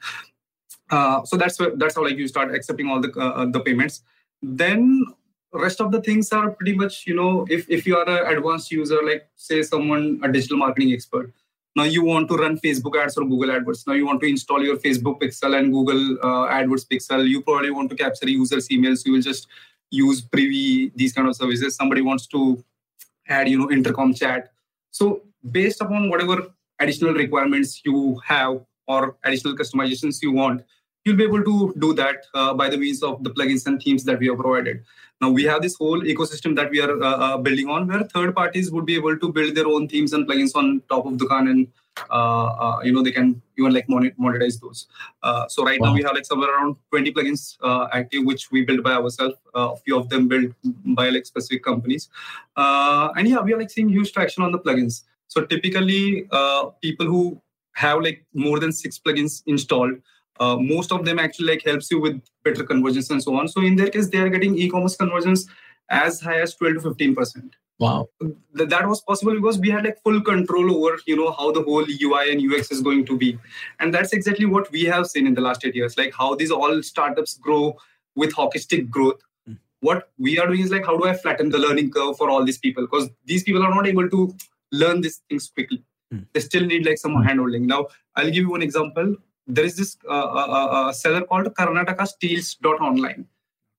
Uh, 0.91 1.25
so 1.25 1.37
that's 1.37 1.59
where, 1.59 1.75
that's 1.77 1.95
how 1.95 2.03
like 2.03 2.17
you 2.17 2.29
start 2.29 2.55
accepting 2.55 2.89
all 2.89 3.01
the 3.01 3.13
uh, 3.13 3.47
the 3.47 3.61
payments. 3.61 4.03
Then 4.43 5.05
rest 5.53 5.81
of 5.81 5.93
the 5.93 6.03
things 6.03 6.33
are 6.33 6.51
pretty 6.51 6.75
much 6.75 7.07
you 7.07 7.15
know 7.15 7.47
if 7.49 7.69
if 7.71 7.87
you 7.87 7.97
are 7.97 8.09
an 8.09 8.37
advanced 8.37 8.71
user 8.71 9.03
like 9.03 9.27
say 9.37 9.63
someone 9.63 10.21
a 10.23 10.31
digital 10.31 10.59
marketing 10.59 10.93
expert 10.93 11.33
now 11.77 11.85
you 11.85 12.03
want 12.03 12.29
to 12.31 12.37
run 12.37 12.59
facebook 12.59 12.97
ads 13.01 13.19
or 13.19 13.25
google 13.25 13.51
adwords. 13.51 13.87
Now 13.87 13.93
you 13.93 14.07
want 14.07 14.23
to 14.23 14.27
install 14.27 14.65
your 14.65 14.79
facebook 14.79 15.21
pixel 15.21 15.59
and 15.59 15.71
google 15.71 16.19
uh, 16.23 16.49
adwords 16.59 16.87
pixel. 16.91 17.29
You 17.29 17.43
probably 17.43 17.71
want 17.71 17.91
to 17.91 17.97
capture 17.97 18.29
users 18.29 18.69
emails. 18.69 19.05
You 19.05 19.13
will 19.13 19.21
just 19.21 19.47
use 19.91 20.23
privy 20.23 20.91
these 20.97 21.13
kind 21.13 21.29
of 21.29 21.37
services. 21.37 21.77
Somebody 21.77 22.01
wants 22.01 22.27
to 22.29 22.65
add 23.29 23.49
you 23.49 23.59
know 23.59 23.71
intercom 23.71 24.15
chat. 24.15 24.53
So 24.91 25.23
based 25.51 25.81
upon 25.81 26.09
whatever 26.11 26.47
additional 26.81 27.15
requirements 27.15 27.83
you 27.85 28.21
have 28.25 28.61
or 28.89 29.17
additional 29.25 29.57
customizations 29.57 30.23
you 30.23 30.33
want 30.33 30.63
you'll 31.07 31.17
be 31.17 31.25
able 31.25 31.43
to 31.45 31.73
do 31.79 31.95
that 31.95 32.27
uh, 32.35 32.53
by 32.53 32.69
the 32.69 32.77
means 32.77 33.03
of 33.03 33.23
the 33.23 33.31
plugins 33.31 33.67
and 33.67 33.81
themes 33.81 34.05
that 34.05 34.19
we 34.19 34.27
have 34.27 34.39
provided 34.39 34.85
now 35.21 35.31
we 35.31 35.45
have 35.45 35.63
this 35.63 35.75
whole 35.77 36.01
ecosystem 36.03 36.55
that 36.57 36.71
we 36.71 36.81
are 36.81 37.03
uh, 37.03 37.17
uh, 37.17 37.37
building 37.39 37.69
on 37.71 37.87
where 37.87 38.03
third 38.05 38.35
parties 38.35 38.71
would 38.71 38.85
be 38.85 38.95
able 38.95 39.17
to 39.17 39.33
build 39.33 39.55
their 39.55 39.67
own 39.67 39.89
themes 39.89 40.13
and 40.13 40.29
plugins 40.29 40.55
on 40.55 40.83
top 40.91 41.07
of 41.07 41.15
Dukaan 41.15 41.51
and 41.51 41.69
uh, 42.11 42.47
uh, 42.65 42.81
you 42.83 42.93
know 42.93 43.03
they 43.03 43.13
can 43.13 43.41
even 43.59 43.73
like 43.73 43.89
monet- 43.89 44.15
monetize 44.21 44.61
those. 44.61 44.87
Uh, 45.23 45.49
so 45.49 45.65
right 45.65 45.81
now 45.81 45.95
we 45.95 46.03
have 46.03 46.15
like 46.15 46.27
somewhere 46.27 46.55
around 46.55 46.77
20 46.91 47.13
plugins 47.13 47.57
uh, 47.63 47.89
active 47.93 48.25
which 48.27 48.51
we 48.51 48.63
build 48.65 48.83
by 48.83 48.93
ourselves. 48.93 49.37
Uh, 49.55 49.71
a 49.73 49.77
few 49.77 49.99
of 49.99 50.11
them 50.11 50.29
built 50.29 50.53
by 50.85 51.09
like 51.09 51.25
specific 51.25 51.65
companies. 51.65 52.11
Uh, 52.57 53.09
and 53.17 53.27
yeah, 53.27 53.41
we 53.41 53.55
are 53.55 53.59
like 53.59 53.71
seeing 53.71 53.89
huge 53.89 54.13
traction 54.13 54.43
on 54.43 54.53
the 54.53 54.59
plugins. 54.59 55.05
So 55.29 55.47
typically 55.47 56.29
uh, 56.31 56.67
people 56.83 57.07
who 57.07 57.41
have 57.73 58.03
like 58.03 58.25
more 58.35 58.61
than 58.61 58.73
six 58.73 58.99
plugins 58.99 59.43
installed 59.47 59.95
uh, 60.41 60.57
most 60.57 60.93
of 60.93 61.05
them 61.05 61.19
actually 61.19 61.49
like 61.49 61.65
helps 61.65 61.91
you 61.91 62.01
with 62.01 62.21
better 62.45 62.65
conversions 62.65 63.11
and 63.11 63.23
so 63.23 63.37
on. 63.37 63.49
So 63.49 63.61
in 63.63 63.77
their 63.77 63.89
case, 63.89 64.09
they 64.09 64.19
are 64.19 64.29
getting 64.29 64.57
e-commerce 64.59 64.97
conversions 64.97 65.47
as 65.91 66.21
high 66.21 66.41
as 66.41 66.55
12 66.55 66.75
to 66.75 66.81
15 66.81 67.15
percent. 67.15 67.57
Wow. 67.79 68.09
Th- 68.57 68.69
that 68.71 68.89
was 68.89 69.03
possible 69.03 69.35
because 69.35 69.59
we 69.59 69.69
had 69.71 69.85
like 69.85 70.03
full 70.03 70.21
control 70.23 70.75
over 70.77 70.99
you 71.07 71.15
know 71.17 71.31
how 71.33 71.53
the 71.53 71.63
whole 71.63 71.85
UI 72.03 72.33
and 72.33 72.41
UX 72.53 72.71
is 72.73 72.81
going 72.81 73.05
to 73.07 73.17
be, 73.19 73.39
and 73.81 73.93
that's 73.93 74.13
exactly 74.15 74.47
what 74.47 74.71
we 74.73 74.85
have 74.85 75.07
seen 75.07 75.27
in 75.27 75.35
the 75.35 75.43
last 75.43 75.65
eight 75.65 75.75
years. 75.75 75.97
Like 75.99 76.15
how 76.17 76.35
these 76.35 76.51
all 76.51 76.83
startups 76.83 77.35
grow 77.37 77.77
with 78.15 78.33
hockey 78.33 78.61
stick 78.61 78.89
growth. 78.91 79.21
Mm. 79.49 79.59
What 79.81 80.09
we 80.19 80.39
are 80.39 80.47
doing 80.47 80.61
is 80.61 80.71
like 80.71 80.87
how 80.87 80.97
do 80.97 81.07
I 81.07 81.13
flatten 81.13 81.51
the 81.51 81.59
learning 81.59 81.91
curve 81.91 82.17
for 82.17 82.31
all 82.31 82.45
these 82.47 82.57
people 82.59 82.85
because 82.85 83.11
these 83.27 83.43
people 83.43 83.63
are 83.63 83.75
not 83.75 83.87
able 83.87 84.09
to 84.09 84.35
learn 84.73 85.03
these 85.03 85.21
things 85.29 85.49
quickly. 85.51 85.85
Mm. 86.13 86.25
They 86.33 86.41
still 86.41 86.65
need 86.65 86.87
like 86.87 86.97
some 86.97 87.13
Mm. 87.15 87.27
handholding. 87.29 87.67
Now 87.67 87.89
I'll 88.15 88.27
give 88.27 88.37
you 88.37 88.51
one 88.51 88.63
example 88.63 89.17
there 89.47 89.65
is 89.65 89.77
this 89.77 89.97
uh, 90.09 90.13
uh, 90.13 90.47
uh, 90.49 90.67
uh, 90.67 90.93
seller 90.93 91.23
called 91.23 91.47
Karnataka 91.55 92.07
Steels 92.07 92.55
dot 92.57 92.81
online, 92.81 93.27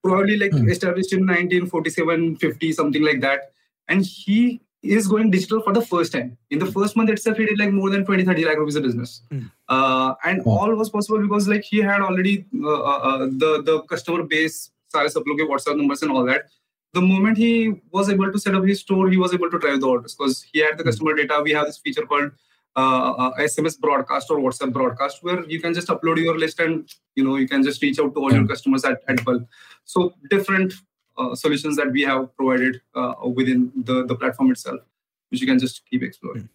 probably 0.04 0.38
like 0.38 0.52
mm. 0.52 0.70
established 0.70 1.14
in 1.14 1.22
1947, 1.22 2.38
50, 2.38 2.72
something 2.72 3.04
like 3.04 3.22
that. 3.22 3.52
And 3.88 4.06
he 4.06 4.62
is 4.82 5.08
going 5.08 5.32
digital 5.32 5.62
for 5.62 5.74
the 5.74 5.82
first 5.82 6.14
time. 6.14 6.38
In 6.52 6.60
the 6.60 6.66
first 6.66 6.96
month 6.96 7.10
itself, 7.10 7.38
he 7.38 7.46
did 7.46 7.60
like 7.60 7.72
more 7.72 7.90
than 7.90 8.06
20, 8.06 8.24
30 8.24 8.46
lakh 8.46 8.58
rupees 8.58 8.76
of 8.76 8.84
business. 8.84 9.22
Mm. 9.32 9.52
Uh, 9.68 10.14
and 10.24 10.46
wow. 10.46 10.58
all 10.58 10.76
was 10.76 10.90
possible 10.90 11.20
because 11.20 11.48
like 11.48 11.64
he 11.64 11.80
had 11.80 12.02
already 12.02 12.46
uh, 12.64 12.82
uh, 12.82 13.18
the, 13.26 13.62
the 13.66 13.82
customer 13.84 14.24
base, 14.24 14.72
Sare 14.90 15.08
Saploke, 15.08 15.48
WhatsApp 15.50 15.78
numbers 15.78 16.02
and 16.02 16.12
all 16.12 16.24
that. 16.26 16.46
The 16.94 17.02
moment 17.02 17.38
he 17.38 17.82
was 17.92 18.10
able 18.10 18.32
to 18.32 18.40
set 18.40 18.56
up 18.56 18.64
his 18.64 18.80
store, 18.80 19.10
he 19.10 19.18
was 19.18 19.34
able 19.34 19.52
to 19.52 19.60
drive 19.60 19.82
the 19.82 19.88
orders 19.88 20.16
because 20.16 20.42
he 20.42 20.60
had 20.60 20.78
the 20.78 20.84
hmm. 20.84 20.90
customer 20.90 21.14
data. 21.14 21.42
We 21.44 21.52
have 21.52 21.66
this 21.66 21.78
feature 21.78 22.04
called 22.04 22.32
uh, 22.78 23.12
uh, 23.24 23.32
SMS 23.40 23.80
broadcast 23.80 24.30
or 24.30 24.38
WhatsApp 24.38 24.72
broadcast 24.72 25.24
where 25.24 25.44
you 25.46 25.60
can 25.60 25.74
just 25.74 25.88
upload 25.88 26.18
your 26.18 26.38
list 26.38 26.60
and 26.60 26.88
you 27.16 27.24
know 27.24 27.36
you 27.36 27.48
can 27.48 27.64
just 27.64 27.82
reach 27.82 28.00
out 28.00 28.14
to 28.14 28.20
all 28.20 28.32
your 28.32 28.48
customers 28.48 28.86
at, 28.86 29.02
at 29.08 29.24
bulk. 29.26 29.44
So 29.84 30.14
different 30.30 30.74
uh, 31.18 31.34
solutions 31.34 31.76
that 31.78 31.92
we 31.92 32.04
have 32.04 32.36
provided 32.36 32.82
uh, 32.94 33.16
within 33.34 33.72
the, 33.76 34.06
the 34.06 34.16
platform 34.16 34.52
itself, 34.52 34.82
which 35.30 35.42
you 35.42 35.48
can 35.48 35.58
just 35.58 35.82
keep 35.90 36.04
exploring. 36.04 36.50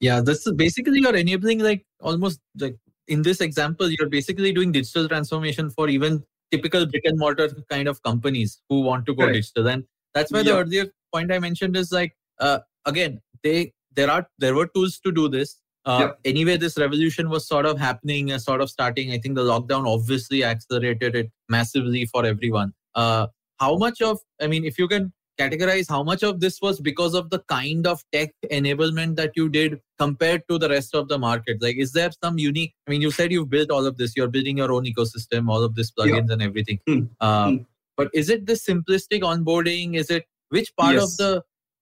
Yeah, 0.00 0.20
this 0.20 0.46
is 0.46 0.52
basically 0.52 1.00
you're 1.00 1.16
enabling 1.16 1.60
like 1.60 1.84
almost 2.00 2.40
like 2.58 2.76
in 3.08 3.22
this 3.22 3.40
example, 3.40 3.90
you're 3.90 4.08
basically 4.10 4.52
doing 4.52 4.70
digital 4.70 5.08
transformation 5.08 5.70
for 5.70 5.88
even 5.88 6.22
typical 6.50 6.86
brick 6.86 7.04
and 7.04 7.18
mortar 7.18 7.48
kind 7.70 7.88
of 7.88 8.02
companies 8.02 8.60
who 8.68 8.82
want 8.82 9.06
to 9.06 9.14
go 9.14 9.22
Correct. 9.22 9.34
digital. 9.34 9.68
And 9.68 9.84
that's 10.14 10.30
why 10.30 10.42
the 10.42 10.50
Yeah. 10.50 10.58
earlier 10.58 10.92
point 11.12 11.32
I 11.32 11.38
mentioned 11.38 11.76
is 11.76 11.90
like, 11.90 12.14
uh, 12.38 12.60
again, 12.84 13.20
they 13.42 13.72
there 13.94 14.10
are 14.10 14.28
there 14.38 14.54
were 14.54 14.66
tools 14.68 14.98
to 15.04 15.12
do 15.12 15.28
this. 15.28 15.56
Uh, 15.84 15.98
Yeah. 16.00 16.12
Anyway, 16.30 16.56
this 16.56 16.76
revolution 16.78 17.30
was 17.30 17.46
sort 17.48 17.66
of 17.66 17.78
happening, 17.78 18.32
uh, 18.32 18.38
sort 18.38 18.60
of 18.60 18.70
starting. 18.70 19.12
I 19.12 19.18
think 19.18 19.34
the 19.36 19.44
lockdown 19.44 19.86
obviously 19.92 20.44
accelerated 20.44 21.14
it 21.16 21.30
massively 21.48 22.04
for 22.06 22.26
everyone. 22.26 22.72
Uh, 22.94 23.28
how 23.58 23.76
much 23.76 24.02
of, 24.02 24.18
I 24.40 24.46
mean, 24.48 24.64
if 24.64 24.78
you 24.78 24.88
can 24.88 25.12
categorize 25.40 25.88
how 25.88 26.02
much 26.02 26.22
of 26.24 26.40
this 26.40 26.60
was 26.60 26.80
because 26.80 27.14
of 27.14 27.30
the 27.30 27.38
kind 27.48 27.86
of 27.86 28.02
tech 28.12 28.30
enablement 28.50 29.14
that 29.16 29.30
you 29.36 29.48
did 29.48 29.78
compared 29.98 30.42
to 30.48 30.58
the 30.58 30.68
rest 30.68 30.96
of 30.96 31.06
the 31.06 31.16
market 31.16 31.62
like 31.62 31.76
is 31.76 31.92
there 31.92 32.10
some 32.24 32.38
unique 32.38 32.72
i 32.88 32.90
mean 32.90 33.00
you 33.00 33.12
said 33.12 33.30
you've 33.30 33.48
built 33.48 33.70
all 33.70 33.86
of 33.86 33.96
this 33.98 34.16
you're 34.16 34.26
building 34.26 34.58
your 34.58 34.72
own 34.72 34.84
ecosystem 34.84 35.48
all 35.48 35.62
of 35.62 35.76
this 35.76 35.92
plugins 35.92 36.28
and 36.32 36.42
everything 36.42 36.80
Hmm. 36.88 37.02
Uh, 37.20 37.50
Hmm. 37.50 37.56
but 37.96 38.10
is 38.12 38.28
it 38.30 38.46
the 38.46 38.54
simplistic 38.54 39.20
onboarding 39.22 39.94
is 39.94 40.10
it 40.10 40.26
which 40.48 40.74
part 40.76 40.96
of 41.04 41.16
the 41.18 41.30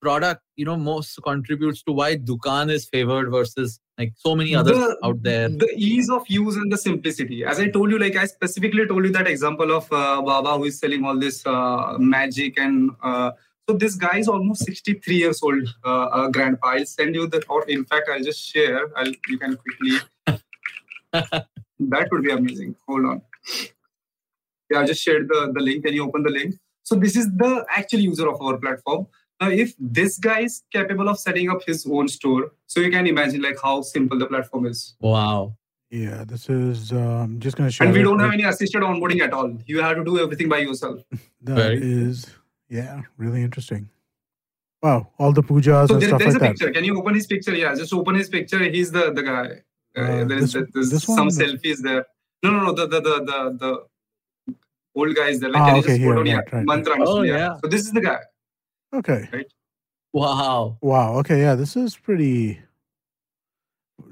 product 0.00 0.42
you 0.56 0.64
know 0.64 0.76
most 0.76 1.18
contributes 1.24 1.82
to 1.82 1.92
why 1.92 2.16
dukaan 2.16 2.70
is 2.70 2.86
favored 2.86 3.30
versus 3.30 3.80
like 3.98 4.12
so 4.16 4.34
many 4.36 4.54
others 4.54 4.76
the, 4.76 4.96
out 5.04 5.22
there 5.22 5.48
The 5.48 5.72
ease 5.76 6.10
of 6.10 6.24
use 6.28 6.56
and 6.56 6.70
the 6.70 6.76
simplicity. 6.76 7.44
As 7.44 7.58
I 7.58 7.68
told 7.68 7.90
you, 7.90 7.98
like 7.98 8.14
I 8.14 8.26
specifically 8.26 8.86
told 8.86 9.06
you 9.06 9.12
that 9.12 9.26
example 9.26 9.72
of 9.72 9.90
uh, 9.90 10.20
Baba 10.20 10.58
who 10.58 10.64
is 10.64 10.78
selling 10.78 11.04
all 11.04 11.18
this 11.18 11.46
uh, 11.46 11.96
magic 11.98 12.58
and 12.58 12.90
uh, 13.02 13.30
so 13.68 13.76
this 13.76 13.96
guy 13.96 14.18
is 14.18 14.28
almost 14.28 14.64
63 14.64 15.16
years 15.16 15.42
old, 15.42 15.68
uh, 15.84 16.04
uh, 16.04 16.28
grandpa. 16.28 16.68
I'll 16.68 16.86
send 16.86 17.16
you 17.16 17.26
the, 17.26 17.42
or 17.48 17.64
in 17.68 17.84
fact, 17.84 18.08
I'll 18.12 18.22
just 18.22 18.40
share. 18.40 18.96
I'll 18.96 19.12
you 19.28 19.38
can 19.38 19.56
quickly. 19.56 19.98
that 21.12 22.08
would 22.12 22.22
be 22.22 22.30
amazing. 22.30 22.76
Hold 22.86 23.06
on. 23.06 23.22
Yeah, 24.70 24.80
I 24.80 24.86
just 24.86 25.02
shared 25.02 25.28
the, 25.28 25.52
the 25.52 25.60
link. 25.60 25.84
Can 25.84 25.94
you 25.94 26.04
open 26.04 26.22
the 26.22 26.30
link? 26.30 26.54
So 26.84 26.94
this 26.94 27.16
is 27.16 27.26
the 27.36 27.66
actual 27.70 27.98
user 27.98 28.28
of 28.28 28.40
our 28.40 28.56
platform. 28.56 29.08
Now, 29.40 29.50
if 29.50 29.74
this 29.78 30.18
guy 30.18 30.40
is 30.40 30.62
capable 30.72 31.08
of 31.08 31.18
setting 31.18 31.50
up 31.50 31.62
his 31.66 31.86
own 31.86 32.08
store, 32.08 32.52
so 32.66 32.80
you 32.80 32.90
can 32.90 33.06
imagine 33.06 33.42
like 33.42 33.58
how 33.62 33.82
simple 33.82 34.18
the 34.18 34.26
platform 34.26 34.66
is. 34.66 34.96
wow 35.00 35.54
Yeah, 35.90 36.24
this 36.30 36.48
is 36.48 36.92
um, 36.92 37.38
just 37.38 37.56
going 37.56 37.68
to 37.68 37.72
show. 37.72 37.84
And 37.84 37.92
we 37.92 38.02
don't 38.02 38.18
have 38.18 38.32
any 38.32 38.44
assisted 38.44 38.82
onboarding 38.82 39.20
at 39.26 39.32
all. 39.32 39.50
You 39.66 39.80
have 39.82 39.96
to 39.98 40.04
do 40.04 40.18
everything 40.24 40.48
by 40.48 40.58
yourself. 40.68 41.00
That 41.46 41.56
Very 41.56 41.78
is, 42.06 42.26
yeah, 42.68 43.02
really 43.18 43.42
interesting. 43.48 43.88
Wow, 44.82 44.98
all 45.18 45.32
the 45.32 45.42
pujas 45.42 45.88
So 45.88 45.94
and 45.94 46.02
there, 46.02 46.08
stuff 46.10 46.20
there's 46.20 46.34
like 46.34 46.42
a 46.42 46.44
that. 46.44 46.50
picture. 46.52 46.70
Can 46.76 46.84
you 46.84 46.98
open 46.98 47.14
his 47.14 47.26
picture? 47.26 47.54
Yeah, 47.54 47.74
just 47.82 47.92
open 48.00 48.14
his 48.22 48.28
picture. 48.36 48.58
He's 48.76 48.90
the 48.96 49.04
the 49.18 49.22
guy. 49.32 49.46
Uh, 49.96 50.00
Uh, 50.00 50.24
there 50.30 50.38
is 50.44 50.52
this- 50.54 50.70
there's 50.74 50.90
this 50.94 51.04
some 51.04 51.16
one 51.18 51.28
is- 51.28 51.38
selfies 51.42 51.78
there. 51.88 52.02
No, 52.42 52.48
no, 52.54 52.60
no. 52.66 52.72
The 52.80 52.86
the 52.94 53.00
the 53.08 53.14
the, 53.30 53.38
the 53.62 53.70
old 55.00 55.14
guy 55.20 55.28
is 55.34 55.38
there. 55.40 55.50
Like, 55.54 55.62
Ah, 55.62 55.66
can 55.68 55.76
you 55.76 55.82
okay, 55.82 55.92
just 55.92 56.00
here, 56.04 56.14
put 56.14 56.20
on 56.20 56.36
right, 56.36 56.52
right, 56.52 56.86
right. 56.92 57.08
Oh, 57.12 57.22
yeah. 57.22 57.36
yeah. 57.42 57.52
So 57.62 57.68
this 57.74 57.82
is 57.88 57.92
the 57.98 58.04
guy. 58.08 58.18
Okay. 58.96 59.28
Right? 59.32 59.46
wow 60.12 60.78
Wow. 60.80 61.18
Okay. 61.18 61.40
Yeah, 61.40 61.54
this 61.54 61.76
is 61.76 61.96
pretty. 61.96 62.60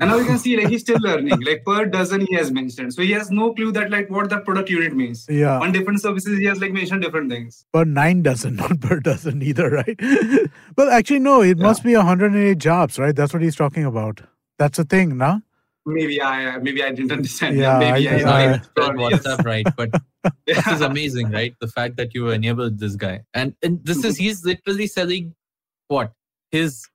And 0.01 0.11
now 0.11 0.17
you 0.17 0.25
can 0.25 0.39
see 0.39 0.57
like 0.57 0.69
he's 0.69 0.81
still 0.81 0.99
learning. 1.01 1.41
Like 1.41 1.65
per 1.65 1.85
dozen 1.85 2.27
he 2.27 2.35
has 2.35 2.51
mentioned. 2.51 2.95
So 2.95 3.03
he 3.03 3.13
has 3.13 3.31
no 3.31 3.55
clue 3.55 3.71
that 3.73 3.91
like 3.91 4.11
what 4.11 4.31
that 4.31 4.45
product 4.45 4.69
unit 4.71 4.95
means. 4.95 5.27
Yeah, 5.29 5.59
On 5.61 5.73
different 5.73 6.01
services 6.01 6.39
he 6.39 6.47
has 6.47 6.61
like 6.61 6.73
mentioned 6.73 7.03
different 7.03 7.31
things. 7.31 7.65
but 7.73 7.87
nine 7.87 8.23
dozen, 8.23 8.57
not 8.63 8.81
per 8.81 8.99
dozen 9.01 9.43
either, 9.43 9.71
right? 9.71 10.01
well, 10.77 10.91
actually, 10.91 11.21
no, 11.21 11.43
it 11.43 11.59
must 11.59 11.85
be 11.85 11.95
108 11.95 12.59
jobs, 12.59 12.99
right? 12.99 13.15
That's 13.15 13.33
what 13.33 13.43
he's 13.43 13.57
talking 13.57 13.85
about. 13.85 14.23
That's 14.59 14.79
a 14.79 14.85
thing, 14.85 15.17
no? 15.19 15.43
Maybe 15.87 16.21
I 16.23 16.59
maybe 16.59 16.83
I 16.83 16.91
didn't 16.93 17.13
understand. 17.19 17.57
Yeah, 17.59 17.79
maybe 17.79 18.09
I- 18.09 18.13
I, 18.13 18.23
I- 18.23 18.47
I, 18.47 18.53
I- 18.55 18.59
Said 18.59 18.97
WhatsApp 18.97 19.45
right, 19.45 19.67
but 19.77 19.91
this 20.47 20.67
is 20.67 20.81
amazing, 20.81 21.31
right? 21.31 21.55
The 21.61 21.69
fact 21.69 21.97
that 21.99 22.15
you 22.15 22.31
enabled 22.31 22.79
this 22.79 22.97
guy, 22.97 23.23
and 23.35 23.55
and 23.63 23.85
this 23.85 24.03
is 24.05 24.17
he's 24.17 24.45
literally 24.45 24.87
selling 24.87 25.35
what 25.89 26.13
his 26.51 26.89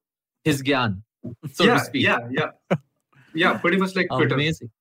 his 0.44 0.64
gyan, 0.64 1.02
so 1.54 1.66
yeah, 1.66 1.74
to 1.78 1.80
speak. 1.86 2.04
yeah, 2.06 2.20
yeah, 2.32 2.50
yeah. 3.36 3.58
Pretty 3.60 3.78
much 3.78 3.96
like 3.96 4.08
Twitter. 4.10 4.34
Amazing, 4.34 4.72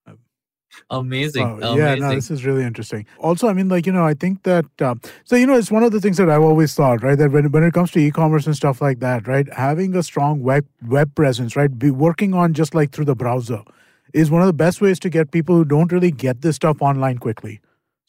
amazing, 0.90 1.60
Wow, 1.60 1.76
yeah, 1.76 1.94
no, 1.96 2.14
this 2.14 2.30
is 2.30 2.44
really 2.44 2.62
interesting. 2.64 3.06
Also, 3.18 3.48
I 3.48 3.52
mean, 3.52 3.68
like 3.68 3.86
you 3.86 3.92
know, 3.92 4.04
I 4.06 4.14
think 4.14 4.42
that 4.44 4.64
uh, 4.80 4.94
so 5.24 5.36
you 5.36 5.46
know, 5.46 5.54
it's 5.56 5.70
one 5.70 5.82
of 5.82 5.92
the 5.92 6.00
things 6.00 6.16
that 6.16 6.30
I've 6.30 6.42
always 6.42 6.74
thought, 6.74 7.02
right? 7.02 7.18
That 7.18 7.30
when 7.30 7.50
when 7.52 7.64
it 7.64 7.72
comes 7.74 7.90
to 7.92 7.98
e-commerce 7.98 8.46
and 8.46 8.56
stuff 8.56 8.80
like 8.80 9.00
that, 9.00 9.26
right, 9.26 9.52
having 9.52 9.94
a 9.96 10.02
strong 10.02 10.42
web 10.42 10.66
web 10.86 11.14
presence, 11.14 11.56
right, 11.56 11.76
be 11.78 11.90
working 11.90 12.34
on 12.34 12.54
just 12.54 12.74
like 12.74 12.92
through 12.92 13.06
the 13.06 13.14
browser, 13.16 13.62
is 14.14 14.30
one 14.30 14.42
of 14.42 14.46
the 14.46 14.52
best 14.52 14.80
ways 14.80 14.98
to 15.00 15.08
get 15.10 15.30
people 15.30 15.54
who 15.56 15.64
don't 15.64 15.92
really 15.92 16.10
get 16.10 16.42
this 16.42 16.56
stuff 16.56 16.80
online 16.82 17.18
quickly. 17.18 17.60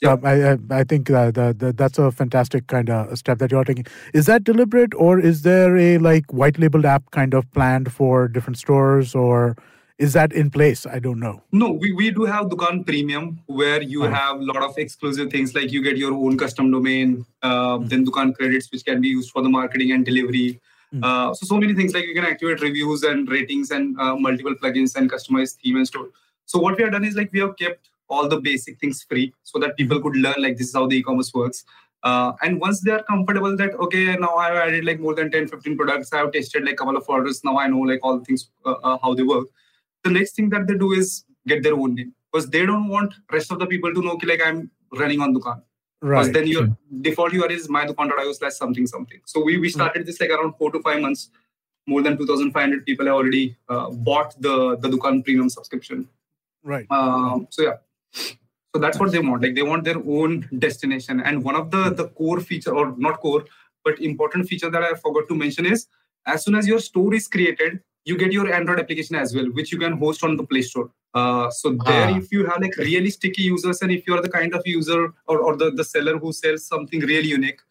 So 0.02 0.18
I, 0.24 0.52
I 0.54 0.58
I 0.72 0.84
think 0.86 1.10
uh, 1.12 1.30
the, 1.32 1.54
the, 1.58 1.74
that's 1.74 2.00
a 2.00 2.10
fantastic 2.10 2.68
kind 2.68 2.90
of 2.90 3.18
step 3.18 3.38
that 3.40 3.52
you're 3.52 3.66
taking. 3.66 3.86
Is 4.14 4.28
that 4.28 4.46
deliberate, 4.46 4.94
or 4.96 5.20
is 5.20 5.42
there 5.42 5.76
a 5.78 5.98
like 5.98 6.32
white 6.32 6.58
labeled 6.58 6.86
app 6.86 7.12
kind 7.12 7.34
of 7.34 7.52
planned 7.52 7.92
for 7.92 8.30
different 8.30 8.58
stores, 8.58 9.14
or 9.14 9.58
is 9.98 10.14
that 10.14 10.32
in 10.32 10.52
place? 10.52 10.86
I 10.86 11.00
don't 11.00 11.20
know. 11.20 11.44
No, 11.52 11.72
we, 11.74 11.92
we 11.92 12.12
do 12.12 12.24
have 12.24 12.46
Dukaan 12.46 12.86
Premium 12.86 13.42
where 13.48 13.82
you 13.82 14.06
Oh. 14.06 14.10
have 14.10 14.40
a 14.40 14.44
lot 14.46 14.64
of 14.64 14.78
exclusive 14.78 15.30
things 15.32 15.54
like 15.54 15.74
you 15.74 15.84
get 15.84 15.98
your 15.98 16.14
own 16.14 16.38
custom 16.38 16.72
domain, 16.72 17.26
uh, 17.44 17.80
then 17.82 18.06
Dukaan 18.06 18.34
credits 18.34 18.72
which 18.72 18.86
can 18.86 19.02
be 19.02 19.10
used 19.10 19.32
for 19.32 19.42
the 19.42 19.50
marketing 19.50 19.92
and 19.92 20.06
delivery. 20.06 20.62
Mm. 20.94 21.04
Uh, 21.04 21.34
so 21.34 21.46
so 21.46 21.58
many 21.58 21.74
things 21.74 21.94
like 21.94 22.06
you 22.06 22.16
can 22.16 22.26
activate 22.26 22.62
reviews 22.62 23.04
and 23.04 23.30
ratings 23.30 23.72
and 23.72 24.00
uh, 24.00 24.16
multiple 24.16 24.56
plugins 24.56 24.96
and 24.96 25.12
customized 25.12 25.58
theme 25.58 25.78
and 25.78 25.88
store. 25.88 26.10
So 26.46 26.60
what 26.60 26.78
we 26.78 26.84
have 26.84 26.94
done 26.94 27.06
is 27.06 27.16
like 27.16 27.32
we 27.32 27.40
have 27.40 27.56
kept 27.58 27.90
all 28.08 28.28
the 28.28 28.42
basic 28.42 28.80
things 28.80 29.04
free 29.04 29.34
so 29.44 29.60
that 29.60 29.78
people 29.78 30.02
could 30.02 30.16
learn 30.16 30.36
like 30.40 30.58
this 30.58 30.70
is 30.70 30.74
how 30.74 30.88
the 30.88 30.98
e-commerce 30.98 31.32
works. 31.34 31.64
Uh, 32.02 32.32
and 32.42 32.60
once 32.60 32.80
they 32.80 32.92
are 32.92 33.04
comfortable 33.04 33.56
that 33.58 33.74
okay 33.76 34.16
now 34.16 34.36
I've 34.36 34.56
added 34.56 34.86
like 34.86 35.00
more 35.00 35.14
than 35.14 35.30
10, 35.30 35.48
15 35.50 35.78
products, 35.78 36.12
I 36.14 36.20
have 36.20 36.32
tested 36.32 36.64
like 36.64 36.74
a 36.74 36.78
couple 36.78 36.98
of 36.98 37.08
orders, 37.08 37.44
now 37.44 37.60
I 37.60 37.68
know 37.68 37.80
like 37.80 38.00
all 38.04 38.18
the 38.18 38.26
things 38.26 38.50
uh, 38.66 38.72
uh, 38.84 38.98
how 39.02 39.14
they 39.14 39.24
work 39.24 39.48
the 40.04 40.10
next 40.10 40.36
thing 40.36 40.50
that 40.50 40.68
they 40.68 40.76
do 40.76 40.94
is 40.94 41.24
get 41.48 41.64
their 41.64 41.74
own 41.74 41.96
name 41.96 42.14
because 42.32 42.50
they 42.50 42.66
don't 42.66 42.88
want 42.88 43.14
rest 43.32 43.52
of 43.52 43.60
the 43.60 43.66
people 43.66 43.94
to 43.94 44.02
know 44.02 44.18
ki, 44.18 44.28
like 44.28 44.42
I'm 44.46 44.70
running 44.94 45.22
on 45.22 45.34
Dukaan. 45.34 45.62
Because 46.02 46.28
Right. 46.28 46.34
then 46.34 46.48
your 46.48 46.78
default 47.02 47.34
URL 47.34 47.52
is 47.52 47.68
mydukaan.io 47.68 48.32
slash 48.34 48.54
something 48.54 48.88
something. 48.88 49.20
So 49.26 49.44
we, 49.44 49.58
we 49.58 49.70
started 49.70 50.06
this 50.06 50.20
like 50.22 50.30
around 50.30 50.54
four 50.58 50.72
to 50.72 50.82
five 50.82 51.02
months. 51.02 51.30
More 51.88 52.02
than 52.02 52.18
2,500 52.18 52.86
people 52.86 53.08
have 53.08 53.16
already 53.16 53.58
uh, 53.68 53.90
bought 53.90 54.40
the 54.42 54.78
the 54.78 54.90
Dukaan 54.90 55.24
premium 55.24 55.50
subscription. 55.50 56.08
Right. 56.64 56.86
Um, 56.92 57.48
so 57.50 57.64
yeah, 57.64 57.78
so 58.14 58.80
that's 58.80 59.00
what 59.00 59.12
they 59.12 59.20
want. 59.20 59.42
Like 59.42 59.56
they 59.56 59.64
want 59.64 59.84
their 59.84 59.98
own 59.98 60.48
destination. 60.60 61.20
And 61.22 61.44
one 61.44 61.56
of 61.56 61.72
the 61.72 61.90
the 61.90 62.10
core 62.10 62.40
feature, 62.40 62.76
or 62.76 62.96
not 62.98 63.20
core, 63.22 63.46
but 63.84 64.00
important 64.00 64.48
feature 64.48 64.70
that 64.70 64.84
I 64.84 64.94
forgot 64.94 65.28
to 65.30 65.36
mention 65.36 65.66
is 65.66 65.88
as 66.26 66.44
soon 66.46 66.56
as 66.56 66.68
your 66.68 66.80
store 66.80 67.14
is 67.16 67.28
created, 67.28 67.82
you 68.06 68.18
get 68.18 68.32
your 68.32 68.54
Android 68.54 68.80
application 68.80 69.16
as 69.16 69.36
well, 69.36 69.46
which 69.46 69.72
you 69.72 69.80
can 69.80 69.98
host 69.98 70.24
on 70.24 70.38
the 70.38 70.44
Play 70.44 70.62
Store. 70.62 70.92
Uh, 71.14 71.50
so 71.50 71.70
there, 71.86 72.08
Ah. 72.10 72.18
if 72.18 72.32
you 72.32 72.46
have 72.46 72.62
like 72.62 72.76
really 72.78 73.10
sticky 73.10 73.44
users, 73.44 73.82
and 73.82 73.92
if 73.92 74.08
you 74.08 74.14
are 74.16 74.22
the 74.22 74.30
kind 74.30 74.54
of 74.54 74.62
user 74.66 75.12
or, 75.28 75.40
or 75.40 75.56
the, 75.58 75.72
the 75.72 75.84
seller 75.84 76.18
who 76.18 76.32
sells 76.32 76.66
something 76.66 77.02
really 77.02 77.30
unique, 77.30 77.62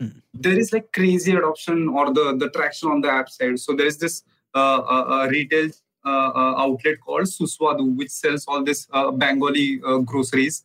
Hmm. 0.00 0.08
there 0.34 0.58
is 0.58 0.74
like 0.74 0.92
crazy 0.92 1.32
adoption 1.34 1.88
or 1.88 2.12
the 2.12 2.24
the 2.40 2.48
traction 2.50 2.90
on 2.94 3.00
the 3.00 3.10
app 3.10 3.28
side. 3.30 3.58
So 3.58 3.74
there 3.74 3.86
is 3.92 3.96
this 3.96 4.16
uh, 4.54 4.80
uh, 4.94 5.04
uh, 5.14 5.26
retail 5.30 5.70
uh, 6.04 6.30
uh, 6.40 6.54
outlet 6.64 7.00
called 7.00 7.28
Suswadu, 7.36 7.86
which 7.96 8.10
sells 8.10 8.44
all 8.46 8.62
this 8.62 8.86
uh, 8.92 9.10
Bengali 9.10 9.80
uh, 9.86 9.98
groceries. 10.10 10.64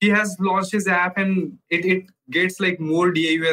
He 0.00 0.08
has 0.08 0.34
launched 0.40 0.72
his 0.72 0.88
app, 0.88 1.18
and 1.18 1.58
it, 1.68 1.84
it 1.84 2.04
gets 2.30 2.58
like 2.58 2.80
more 2.80 3.10
DAU 3.12 3.52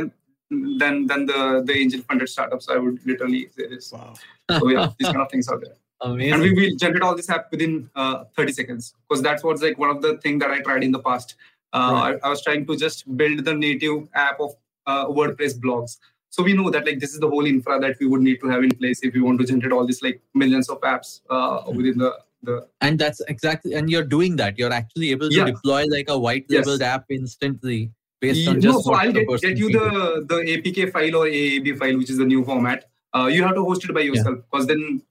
than 0.80 1.08
than 1.12 1.26
the 1.32 1.42
the 1.66 1.76
angel 1.84 2.02
funded 2.08 2.30
startups. 2.36 2.70
I 2.70 2.78
would 2.78 3.00
literally 3.06 3.44
say 3.58 3.68
this. 3.68 3.92
Wow. 3.92 4.14
So 4.60 4.70
yeah, 4.70 4.88
these 4.98 5.10
kind 5.12 5.22
of 5.28 5.30
things 5.30 5.50
are 5.50 5.60
there, 5.66 5.77
Amazing. 6.02 6.34
and 6.34 6.42
we 6.44 6.54
will 6.54 6.76
generate 6.78 7.02
all 7.02 7.16
this 7.16 7.30
app 7.30 7.50
within 7.52 7.90
uh, 7.96 8.26
30 8.36 8.52
seconds 8.54 8.94
because 9.10 9.24
that's 9.24 9.44
what's 9.44 9.62
like 9.64 9.78
one 9.80 9.90
of 9.90 10.02
the 10.02 10.18
thing 10.20 10.38
that 10.40 10.52
I 10.52 10.62
tried 10.62 10.84
in 10.84 10.92
the 10.92 11.00
past. 11.00 11.36
Uh, 11.74 11.90
Right. 11.94 12.20
I, 12.24 12.28
I 12.28 12.30
was 12.30 12.44
trying 12.44 12.66
to 12.68 12.78
just 12.78 13.18
build 13.18 13.44
the 13.46 13.54
native 13.54 14.08
app 14.14 14.40
of 14.40 14.52
uh, 14.86 15.06
WordPress 15.08 15.60
blogs. 15.60 15.98
So 16.30 16.44
we 16.44 16.54
know 16.54 16.70
that 16.70 16.86
like 16.86 17.00
this 17.00 17.14
is 17.14 17.20
the 17.20 17.28
whole 17.30 17.46
infra 17.46 17.80
that 17.80 17.96
we 18.00 18.06
would 18.06 18.22
need 18.22 18.40
to 18.42 18.48
have 18.48 18.64
in 18.64 18.72
place 18.72 19.00
if 19.02 19.14
we 19.14 19.22
want 19.22 19.40
to 19.40 19.46
generate 19.46 19.72
all 19.72 19.86
these 19.88 20.02
like 20.04 20.22
millions 20.34 20.70
of 20.70 20.80
apps 20.82 21.22
uh, 21.30 21.64
within 21.72 21.98
the 21.98 22.14
the 22.44 22.68
and 22.82 23.00
that's 23.00 23.20
exactly 23.22 23.74
and 23.74 23.90
you're 23.90 24.04
doing 24.04 24.36
that 24.36 24.60
you're 24.60 24.72
actually 24.72 25.10
able 25.10 25.28
to 25.28 25.36
Yeah. 25.36 25.46
deploy 25.46 25.86
like 25.86 26.08
a 26.10 26.18
white 26.18 26.46
Yes. 26.48 26.68
labeled 26.68 26.84
app 26.84 27.06
instantly 27.10 27.92
based 28.22 28.48
on 28.48 28.56
no, 28.56 28.62
just 28.62 28.86
so 28.86 28.94
I'll 28.94 29.12
get, 29.12 29.28
get 29.42 29.58
you 29.58 29.72
the 29.72 30.24
the 30.30 30.38
APK 30.54 30.92
file 30.92 31.16
or 31.16 31.26
AAB 31.26 31.76
file, 31.80 31.98
which 31.98 32.12
is 32.12 32.18
the 32.18 32.26
new 32.26 32.44
format. 32.46 32.86
Uh, 33.16 33.26
you 33.26 33.42
have 33.42 33.56
to 33.56 33.64
host 33.64 33.84
it 33.90 33.94
by 33.94 34.02
yourself 34.02 34.38
because 34.52 34.68
then 34.68 35.02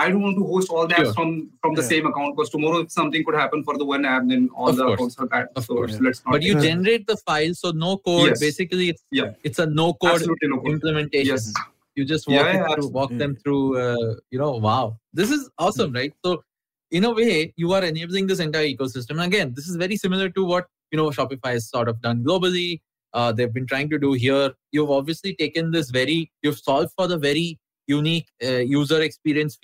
I 0.00 0.10
don't 0.10 0.22
want 0.22 0.36
to 0.38 0.44
host 0.46 0.68
all 0.70 0.86
the 0.86 0.94
apps 0.94 1.04
Sure. 1.04 1.14
from 1.18 1.28
from 1.62 1.74
the 1.76 1.82
Yeah. 1.82 1.88
same 1.92 2.06
account 2.08 2.36
because 2.36 2.50
tomorrow 2.54 2.80
something 2.96 3.24
could 3.28 3.34
happen 3.42 3.62
for 3.68 3.76
the 3.82 3.86
one 3.90 4.04
app, 4.14 4.24
then 4.32 4.48
all 4.54 4.68
Of 4.72 4.76
the 4.76 4.84
course. 4.84 4.94
accounts 4.98 5.16
are 5.22 5.26
bad. 5.34 5.46
Of 5.56 5.64
so 5.68 5.74
course. 5.76 5.98
let's 6.08 6.20
not. 6.24 6.32
but 6.32 6.42
you 6.48 6.54
generate 6.66 7.06
the 7.12 7.16
file 7.28 7.54
so 7.62 7.70
no 7.84 7.92
code 8.08 8.28
Yes. 8.30 8.40
basically 8.48 8.88
it's 8.94 9.04
Yeah. 9.20 9.32
it's 9.50 9.58
a 9.58 9.66
no 9.80 9.86
code 9.94 10.26
no 10.26 10.58
code. 10.58 10.68
implementation 10.74 11.34
Yes. 11.36 11.52
you 11.96 12.04
just 12.12 12.28
walk, 12.28 12.44
Yeah, 12.46 12.74
through, 12.74 12.88
walk 12.98 13.10
them 13.22 13.36
through 13.42 13.64
uh, 13.84 14.14
you 14.30 14.38
know 14.42 14.52
wow 14.68 14.84
this 15.20 15.30
is 15.38 15.48
awesome 15.58 15.92
right 16.00 16.12
so 16.24 16.34
in 16.92 17.04
a 17.04 17.10
way, 17.12 17.52
you 17.56 17.72
are 17.76 17.82
enabling 17.84 18.26
this 18.28 18.38
entire 18.38 18.66
ecosystem. 18.72 19.20
again, 19.24 19.52
this 19.56 19.66
is 19.70 19.74
very 19.74 19.96
similar 19.96 20.28
to 20.36 20.44
what 20.44 20.66
you 20.92 20.96
know 20.98 21.06
Shopify 21.10 21.52
has 21.54 21.68
sort 21.68 21.88
of 21.92 22.00
done 22.00 22.22
globally. 22.26 22.80
Uh, 23.12 23.32
they've 23.32 23.52
been 23.52 23.66
trying 23.66 23.88
to 23.94 23.98
do 23.98 24.12
here. 24.12 24.52
You've 24.70 24.90
obviously 24.98 25.34
taken 25.34 25.72
this 25.72 25.90
very, 25.90 26.30
you've 26.42 26.58
solved 26.60 26.92
for 26.96 27.08
the 27.08 27.18
very 27.18 27.58
unique 27.88 28.28
uh, 28.44 28.58
user 28.76 29.00
experience 29.02 29.56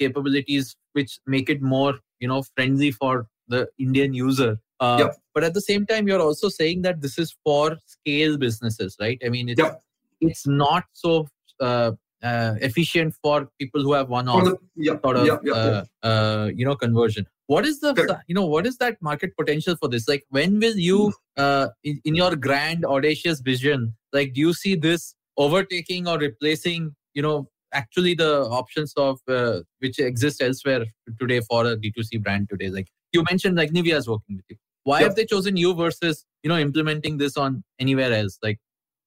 capabilities, 0.00 0.74
which 0.92 1.18
make 1.26 1.50
it 1.50 1.62
more, 1.62 1.94
you 2.18 2.28
know, 2.28 2.42
friendly 2.56 2.90
for 2.90 3.26
the 3.48 3.68
Indian 3.78 4.14
user. 4.14 4.58
Uh, 4.80 4.96
yep. 5.00 5.16
But 5.34 5.44
at 5.44 5.54
the 5.54 5.60
same 5.60 5.86
time, 5.86 6.08
you're 6.08 6.20
also 6.20 6.48
saying 6.48 6.82
that 6.82 7.00
this 7.02 7.18
is 7.18 7.36
for 7.44 7.76
scale 7.86 8.38
businesses, 8.38 8.96
right? 9.00 9.20
I 9.24 9.28
mean, 9.28 9.48
it's 9.48 9.60
yep. 9.60 9.82
it's 10.20 10.46
not 10.46 10.84
so 10.92 11.28
uh, 11.60 11.92
uh, 12.22 12.54
efficient 12.60 13.14
for 13.22 13.48
people 13.58 13.82
who 13.82 13.92
have 13.92 14.08
one-off 14.08 14.48
yeah, 14.76 14.94
sort 15.02 15.16
of 15.16 15.46
uh, 15.52 15.84
uh, 16.02 16.50
you 16.54 16.64
know 16.64 16.74
conversion. 16.74 17.26
What 17.46 17.66
is 17.66 17.80
the 17.80 17.94
Correct. 17.94 18.22
you 18.26 18.34
know 18.34 18.46
what 18.46 18.66
is 18.66 18.76
that 18.78 18.96
market 19.02 19.36
potential 19.36 19.76
for 19.76 19.88
this? 19.88 20.08
Like 20.08 20.24
when 20.30 20.60
will 20.60 20.76
you 20.76 21.06
hmm. 21.06 21.42
uh, 21.42 21.68
in, 21.84 22.00
in 22.04 22.14
your 22.14 22.36
grand 22.36 22.84
audacious 22.84 23.40
vision, 23.40 23.94
like 24.12 24.32
do 24.34 24.40
you 24.40 24.54
see 24.54 24.74
this 24.74 25.14
overtaking 25.36 26.08
or 26.08 26.18
replacing 26.18 26.94
you 27.14 27.22
know 27.22 27.48
actually 27.72 28.14
the 28.14 28.42
options 28.42 28.92
of 28.96 29.20
uh, 29.28 29.60
which 29.78 29.98
exist 29.98 30.42
elsewhere 30.42 30.84
today 31.18 31.40
for 31.40 31.66
a 31.66 31.76
D2C 31.76 32.22
brand 32.22 32.48
today? 32.48 32.68
Like 32.68 32.88
you 33.12 33.24
mentioned, 33.30 33.56
like 33.56 33.70
Nivea 33.70 33.96
is 33.96 34.08
working 34.08 34.36
with 34.36 34.44
you. 34.48 34.56
Why 34.84 35.02
have 35.02 35.14
they 35.14 35.26
chosen 35.26 35.56
you 35.56 35.74
versus 35.74 36.24
you 36.42 36.48
know 36.48 36.58
implementing 36.58 37.18
this 37.18 37.36
on 37.36 37.62
anywhere 37.78 38.12
else? 38.12 38.38
Like 38.42 38.58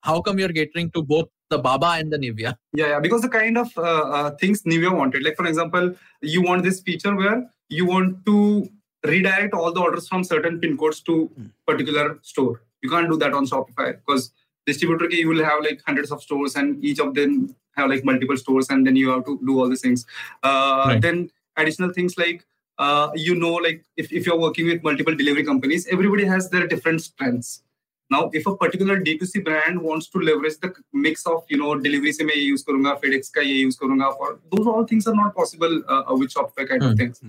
how 0.02 0.22
come 0.22 0.38
you're 0.38 0.50
catering 0.50 0.92
to 0.92 1.02
both 1.02 1.30
the 1.50 1.58
Baba 1.58 1.96
and 2.00 2.12
the 2.12 2.18
Nivea? 2.18 2.56
Yeah, 2.74 2.88
yeah, 2.88 3.00
because 3.00 3.22
the 3.22 3.30
kind 3.30 3.58
of 3.58 3.76
uh, 3.78 3.82
uh, 3.82 4.32
things 4.32 4.64
Nivea 4.64 4.96
wanted. 4.96 5.24
Like 5.24 5.36
for 5.36 5.46
example, 5.46 5.96
you 6.22 6.42
want 6.42 6.64
this 6.64 6.82
feature 6.82 7.16
where 7.16 7.50
you 7.70 7.86
want 7.86 8.26
to 8.26 8.70
redirect 9.06 9.54
all 9.54 9.72
the 9.72 9.82
orders 9.82 10.08
from 10.08 10.24
certain 10.24 10.60
pin 10.60 10.78
codes 10.78 11.02
to 11.02 11.26
hmm. 11.28 11.48
particular 11.66 12.20
store. 12.22 12.62
You 12.82 12.90
can't 12.90 13.10
do 13.10 13.18
that 13.18 13.34
on 13.34 13.46
Shopify 13.46 13.96
because 13.96 14.32
distributor 14.66 15.10
you 15.10 15.28
will 15.28 15.44
have 15.44 15.64
like 15.64 15.82
hundreds 15.86 16.12
of 16.12 16.22
stores 16.22 16.56
and 16.56 16.84
each 16.84 17.00
of 17.00 17.14
them 17.14 17.56
have 17.76 17.90
like 17.90 18.04
multiple 18.06 18.38
stores 18.38 18.70
and 18.70 18.86
then 18.86 18.96
you 18.96 19.10
have 19.10 19.26
to 19.26 19.40
do 19.46 19.60
all 19.60 19.70
these 19.70 19.82
things. 19.82 20.06
Uh, 20.44 20.86
right. 20.88 21.02
then 21.02 21.30
additional 21.58 21.92
things 21.92 22.18
like 22.18 22.46
uh, 22.80 23.10
you 23.16 23.36
know 23.36 23.54
like 23.54 23.84
if, 23.98 24.12
if 24.12 24.26
you're 24.26 24.40
working 24.40 24.68
with 24.68 24.84
multiple 24.84 25.16
delivery 25.16 25.44
companies 25.44 25.88
everybody 25.88 26.26
has 26.26 26.50
their 26.50 26.68
different 26.68 27.02
strengths. 27.02 27.64
Now 28.10 28.30
if 28.34 28.46
a 28.46 28.56
particular 28.56 29.00
d2c 29.00 29.44
brand 29.44 29.82
wants 29.82 30.08
to 30.10 30.20
leverage 30.20 30.58
the 30.60 30.74
mix 30.92 31.26
of 31.26 31.44
you 31.50 31.58
know 31.58 31.76
delivery 31.80 32.12
se 32.12 32.24
main 32.24 32.40
use 32.40 32.64
karunga 32.64 33.00
fedex 33.02 33.32
ka 33.32 33.42
ye 33.42 33.60
use 33.60 33.78
karunga 33.78 34.16
for 34.18 34.40
those 34.52 34.68
all 34.68 34.86
things 34.86 35.08
are 35.08 35.16
not 35.16 35.36
possible 35.36 35.82
uh, 35.90 36.04
uh 36.10 36.16
with 36.16 36.34
shopify 36.34 36.68
kind 36.68 36.84
of 36.84 36.92
hmm. 36.92 36.98
things. 36.98 37.22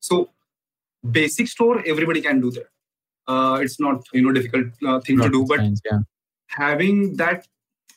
So 0.00 0.30
basic 1.10 1.48
store 1.48 1.82
everybody 1.86 2.20
can 2.20 2.40
do 2.40 2.50
that. 2.52 2.68
Uh, 3.28 3.58
it's 3.62 3.78
not 3.78 4.04
you 4.12 4.22
know 4.22 4.32
difficult 4.32 4.66
uh, 4.86 4.98
thing 5.00 5.16
not 5.16 5.26
to 5.26 5.30
do 5.30 5.44
but 5.46 5.58
science, 5.58 5.80
yeah 5.84 6.00
having 6.52 7.16
that 7.16 7.46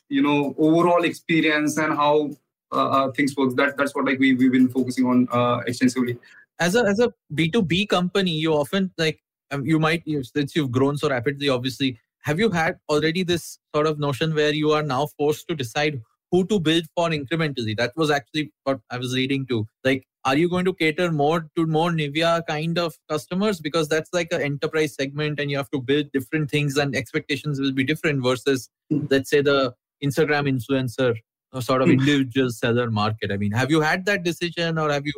you 0.08 0.22
know 0.22 0.54
overall 0.58 1.04
experience 1.04 1.76
and 1.76 1.96
how 1.96 2.30
uh, 2.72 2.88
uh, 2.88 3.12
things 3.12 3.36
work 3.36 3.54
that 3.56 3.76
that's 3.76 3.94
what 3.94 4.06
like 4.06 4.18
we 4.18 4.34
we've 4.34 4.52
been 4.52 4.68
focusing 4.68 5.06
on 5.06 5.28
uh, 5.32 5.58
extensively. 5.66 6.18
As 6.58 6.74
a 6.74 6.84
as 6.84 7.00
a 7.00 7.12
B 7.34 7.50
two 7.50 7.62
B 7.62 7.86
company, 7.86 8.30
you 8.30 8.52
often 8.52 8.90
like 8.98 9.20
um, 9.50 9.64
you 9.64 9.78
might 9.78 10.02
since 10.22 10.56
you've 10.56 10.72
grown 10.72 10.96
so 10.96 11.08
rapidly, 11.08 11.48
obviously 11.48 11.98
have 12.26 12.40
you 12.40 12.50
had 12.50 12.76
already 12.88 13.22
this 13.22 13.60
sort 13.72 13.86
of 13.86 14.00
notion 14.00 14.34
where 14.34 14.52
you 14.52 14.72
are 14.72 14.82
now 14.82 15.06
forced 15.16 15.46
to 15.46 15.54
decide 15.54 16.02
who 16.32 16.44
to 16.48 16.58
build 16.58 16.84
for 16.96 17.08
incrementally? 17.10 17.76
That 17.76 17.92
was 17.94 18.10
actually 18.10 18.52
what 18.64 18.80
I 18.90 18.98
was 18.98 19.12
leading 19.12 19.46
to. 19.46 19.64
Like, 19.84 20.04
are 20.26 20.36
you 20.36 20.48
going 20.48 20.64
to 20.64 20.74
cater 20.74 21.12
more 21.12 21.48
to 21.54 21.66
more 21.66 21.92
Nivea 21.92 22.44
kind 22.48 22.78
of 22.78 22.94
customers? 23.08 23.60
Because 23.60 23.88
that's 23.88 24.12
like 24.12 24.28
an 24.32 24.42
enterprise 24.42 24.94
segment 24.94 25.38
and 25.38 25.50
you 25.52 25.56
have 25.56 25.70
to 25.70 25.80
build 25.80 26.10
different 26.12 26.50
things 26.50 26.76
and 26.76 26.96
expectations 26.96 27.60
will 27.60 27.72
be 27.72 27.84
different 27.84 28.24
versus, 28.24 28.68
let's 28.90 29.30
say, 29.30 29.40
the 29.40 29.72
Instagram 30.04 30.50
influencer 30.50 31.14
or 31.52 31.62
sort 31.62 31.80
of 31.80 31.86
hmm. 31.86 32.00
individual 32.00 32.50
seller 32.50 32.90
market. 32.90 33.30
I 33.30 33.36
mean, 33.36 33.52
have 33.52 33.70
you 33.70 33.80
had 33.80 34.04
that 34.06 34.24
decision 34.24 34.78
or 34.78 34.90
have 34.90 35.06
you 35.06 35.12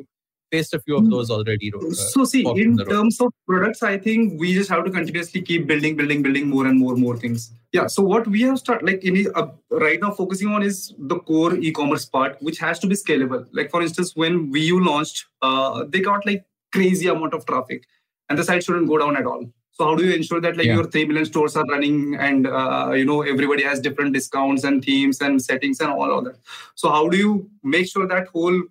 faced 0.51 0.75
a 0.75 0.81
few 0.81 0.97
of 0.97 1.11
those 1.11 1.31
already. 1.31 1.73
Uh, 1.75 1.91
so 1.91 2.25
see, 2.25 2.45
in 2.47 2.77
terms 2.77 3.21
of 3.21 3.33
products, 3.47 3.83
I 3.83 3.99
think 3.99 4.39
we 4.41 4.55
just 4.55 4.71
have 4.71 4.85
to 4.85 4.91
continuously 4.91 5.43
keep 5.43 5.67
building, 5.67 5.97
building, 5.97 6.23
building 6.23 6.49
more 6.49 6.67
and 6.67 6.79
more, 6.79 6.97
more 6.97 7.17
things. 7.17 7.53
Yeah. 7.73 7.87
So 7.87 8.03
what 8.03 8.27
we 8.27 8.43
have 8.43 8.59
started 8.59 8.87
like 8.87 9.05
in 9.05 9.31
uh, 9.35 9.49
right 9.71 10.01
now 10.01 10.11
focusing 10.11 10.49
on 10.49 10.63
is 10.63 10.95
the 10.99 11.19
core 11.19 11.55
e-commerce 11.57 12.07
part, 12.07 12.41
which 12.41 12.59
has 12.59 12.79
to 12.81 12.87
be 12.87 12.95
scalable. 12.95 13.47
Like 13.53 13.71
for 13.71 13.83
instance, 13.83 14.17
when 14.17 14.53
VU 14.53 14.83
launched, 14.83 15.27
uh, 15.43 15.85
they 15.89 16.01
got 16.01 16.25
like 16.25 16.45
crazy 16.73 17.09
amount 17.09 17.35
of 17.35 17.45
traffic, 17.47 17.85
and 18.29 18.39
the 18.39 18.45
site 18.45 18.65
shouldn't 18.65 18.89
go 18.89 18.99
down 18.99 19.17
at 19.17 19.27
all. 19.27 19.45
So 19.73 19.85
how 19.85 19.95
do 19.95 20.05
you 20.05 20.13
ensure 20.13 20.41
that 20.41 20.57
like 20.57 20.67
yeah. 20.67 20.75
your 20.75 20.87
three 20.87 21.05
million 21.05 21.25
stores 21.25 21.57
are 21.57 21.65
running 21.67 22.17
and 22.17 22.49
uh, 22.49 22.91
you 22.95 23.05
know 23.05 23.23
everybody 23.23 23.63
has 23.63 23.81
different 23.81 24.13
discounts 24.13 24.65
and 24.65 24.85
themes 24.85 25.21
and 25.21 25.41
settings 25.41 25.81
and 25.81 25.91
all 25.91 26.19
of 26.19 26.25
that? 26.25 26.37
So 26.75 26.91
how 26.91 27.09
do 27.09 27.17
you 27.17 27.49
make 27.63 27.87
sure 27.87 28.09
that 28.09 28.29
whole 28.29 28.63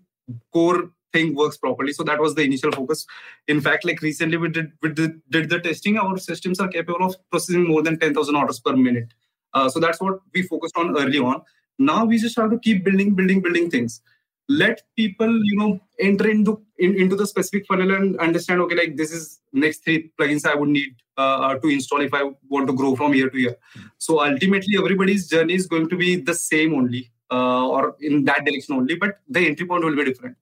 core 0.51 0.91
thing 1.17 1.35
works 1.35 1.57
properly. 1.65 1.93
So 1.93 2.03
that 2.09 2.19
was 2.25 2.35
the 2.35 2.43
initial 2.49 2.71
focus. 2.71 3.05
In 3.47 3.61
fact, 3.67 3.85
like 3.85 4.01
recently 4.01 4.37
we 4.37 4.49
did 4.57 4.71
we 4.81 4.89
did, 4.99 5.21
did 5.35 5.49
the 5.53 5.59
testing. 5.67 5.97
Our 5.97 6.17
systems 6.17 6.59
are 6.65 6.73
capable 6.77 7.05
of 7.07 7.15
processing 7.31 7.67
more 7.67 7.81
than 7.87 7.99
10,000 7.99 8.35
orders 8.41 8.59
per 8.59 8.75
minute. 8.75 9.13
Uh, 9.53 9.69
so 9.69 9.79
that's 9.79 10.01
what 10.01 10.19
we 10.33 10.43
focused 10.43 10.77
on 10.77 10.97
early 10.97 11.19
on. 11.19 11.41
Now 11.79 12.05
we 12.05 12.19
just 12.27 12.37
have 12.37 12.51
to 12.51 12.59
keep 12.59 12.83
building, 12.85 13.15
building, 13.15 13.41
building 13.41 13.69
things. 13.75 14.01
Let 14.49 14.83
people, 14.95 15.31
you 15.49 15.57
know, 15.57 15.71
enter 15.99 16.29
into 16.29 16.61
in, 16.83 16.95
into 17.01 17.15
the 17.21 17.27
specific 17.27 17.65
funnel 17.67 17.91
and 17.95 18.17
understand. 18.27 18.61
Okay, 18.61 18.77
like 18.81 18.95
this 19.01 19.11
is 19.17 19.41
next 19.63 19.83
three 19.83 19.99
plugins 20.19 20.45
I 20.51 20.55
would 20.59 20.69
need 20.69 20.95
uh, 21.17 21.55
to 21.55 21.67
install 21.67 22.01
if 22.01 22.13
I 22.13 22.23
want 22.53 22.67
to 22.67 22.75
grow 22.81 22.95
from 22.95 23.13
year 23.13 23.29
to 23.29 23.39
year. 23.45 23.55
So 23.97 24.21
ultimately, 24.25 24.77
everybody's 24.77 25.27
journey 25.33 25.55
is 25.61 25.67
going 25.73 25.89
to 25.89 25.97
be 26.03 26.15
the 26.29 26.33
same 26.33 26.73
only, 26.79 27.03
uh, 27.29 27.67
or 27.67 27.97
in 27.99 28.23
that 28.29 28.45
direction 28.45 28.75
only, 28.75 28.95
but 28.95 29.19
the 29.27 29.45
entry 29.49 29.67
point 29.71 29.83
will 29.83 29.97
be 30.01 30.05
different 30.11 30.37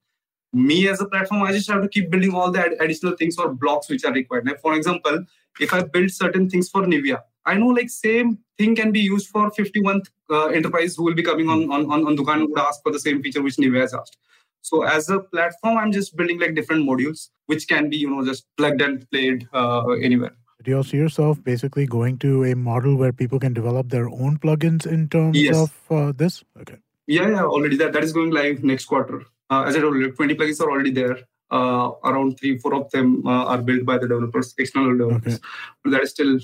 me 0.54 0.88
as 0.88 1.02
a 1.02 1.06
platform, 1.06 1.44
I 1.44 1.52
just 1.52 1.70
have 1.70 1.82
to 1.82 1.90
keep 1.90 2.10
building 2.10 2.34
all 2.34 2.52
the 2.52 2.82
additional 2.82 3.16
things 3.16 3.38
or 3.38 3.54
blocks 3.54 3.90
which 3.90 4.06
are 4.06 4.14
required. 4.14 4.48
Like 4.48 4.62
for 4.62 4.74
example, 4.74 5.26
if 5.60 5.74
I 5.74 5.84
build 5.84 6.12
certain 6.12 6.50
things 6.50 6.70
for 6.70 6.82
Nivea, 6.84 7.22
I 7.46 7.56
know 7.56 7.68
like 7.68 7.90
same 7.90 8.40
thing 8.58 8.76
can 8.76 8.92
be 8.92 9.02
used 9.02 9.28
for 9.28 9.52
51 9.52 10.04
uh, 10.30 10.46
enterprise 10.48 10.96
who 10.96 11.04
will 11.04 11.14
be 11.14 11.24
coming 11.24 11.50
on 11.50 11.72
on 11.72 11.92
on, 11.92 12.08
on 12.08 12.18
Dukaan 12.18 12.48
would 12.48 12.60
ask 12.60 12.82
for 12.84 12.92
the 12.92 13.00
same 13.00 13.22
feature 13.22 13.42
which 13.42 13.58
Nivea 13.58 13.82
has 13.82 13.94
asked. 13.94 14.18
So 14.62 14.82
as 14.84 15.10
a 15.10 15.20
platform, 15.20 15.78
I'm 15.78 15.92
just 15.92 16.16
building 16.16 16.40
like 16.40 16.56
different 16.56 16.88
modules 16.90 17.30
which 17.46 17.68
can 17.68 17.90
be 17.90 17.98
you 17.98 18.10
know 18.10 18.26
just 18.26 18.48
plugged 18.58 18.82
and 18.82 19.10
played 19.12 19.48
uh, 19.54 19.88
anywhere. 19.90 20.36
Do 20.64 20.72
you 20.72 20.78
all 20.78 20.84
see 20.84 20.98
yourself 20.98 21.44
basically 21.44 21.86
going 21.86 22.18
to 22.20 22.44
a 22.46 22.56
model 22.56 22.96
where 22.96 23.14
people 23.14 23.40
can 23.40 23.54
develop 23.54 23.90
their 23.90 24.10
own 24.10 24.40
plugins 24.40 24.88
in 24.88 25.08
terms 25.10 25.40
yes. 25.40 25.56
of 25.56 25.74
uh, 25.92 26.12
this? 26.12 26.44
Okay. 26.60 26.78
Yeah, 27.06 27.30
yeah, 27.30 27.44
already 27.46 27.78
that 27.78 27.94
that 27.94 28.04
is 28.04 28.12
going 28.12 28.32
live 28.32 28.64
next 28.64 28.86
quarter. 28.86 29.26
Uh, 29.50 29.64
as 29.64 29.76
I 29.76 29.80
told 29.80 29.96
you, 29.96 30.12
20 30.12 30.36
plugins 30.36 30.62
are 30.62 30.70
already 30.70 30.92
there. 30.92 31.18
Uh, 31.52 31.92
around 32.04 32.40
three, 32.40 32.58
four 32.58 32.74
of 32.74 32.90
them 32.92 33.26
uh, 33.26 33.46
are 33.46 33.62
built 33.62 33.86
by 33.86 33.98
the 33.98 34.08
developers, 34.08 34.56
external 34.58 34.98
developers. 34.98 35.36
Okay. 35.36 35.44
But 35.84 35.92
that 35.92 36.02
is 36.02 36.10
still 36.12 36.40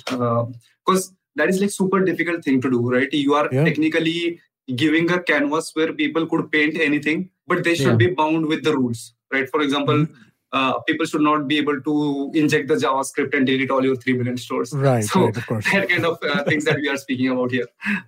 because 0.85 1.13
that 1.35 1.49
is 1.49 1.59
like 1.59 1.71
super 1.71 2.03
difficult 2.05 2.43
thing 2.43 2.61
to 2.61 2.69
do, 2.69 2.91
right? 2.91 3.11
You 3.11 3.33
are 3.33 3.49
yeah. 3.51 3.63
technically 3.63 4.39
giving 4.75 5.09
a 5.11 5.21
canvas 5.21 5.71
where 5.73 5.91
people 5.91 6.27
could 6.27 6.51
paint 6.51 6.77
anything, 6.79 7.31
but 7.47 7.63
they 7.63 7.73
should 7.73 7.99
yeah. 7.99 8.07
be 8.07 8.07
bound 8.09 8.45
with 8.45 8.63
the 8.63 8.77
rules, 8.77 9.13
right? 9.31 9.49
For 9.49 9.61
example, 9.61 10.05
mm-hmm 10.05 10.27
uh, 10.53 10.79
people 10.81 11.05
should 11.05 11.21
not 11.21 11.47
be 11.47 11.57
able 11.57 11.79
to 11.81 12.31
inject 12.33 12.67
the 12.67 12.75
JavaScript 12.75 13.33
and 13.35 13.45
delete 13.45 13.71
all 13.71 13.83
your 13.83 13.95
3 13.95 14.13
million 14.13 14.37
stores. 14.37 14.73
Right. 14.73 15.03
So 15.03 15.25
right, 15.25 15.37
of 15.37 15.47
course. 15.47 15.71
that 15.71 15.89
kind 15.89 16.05
of 16.05 16.17
uh, 16.23 16.43
things 16.43 16.65
that 16.65 16.75
we 16.77 16.89
are 16.89 16.97
speaking 16.97 17.29
about 17.29 17.51
here. 17.51 17.67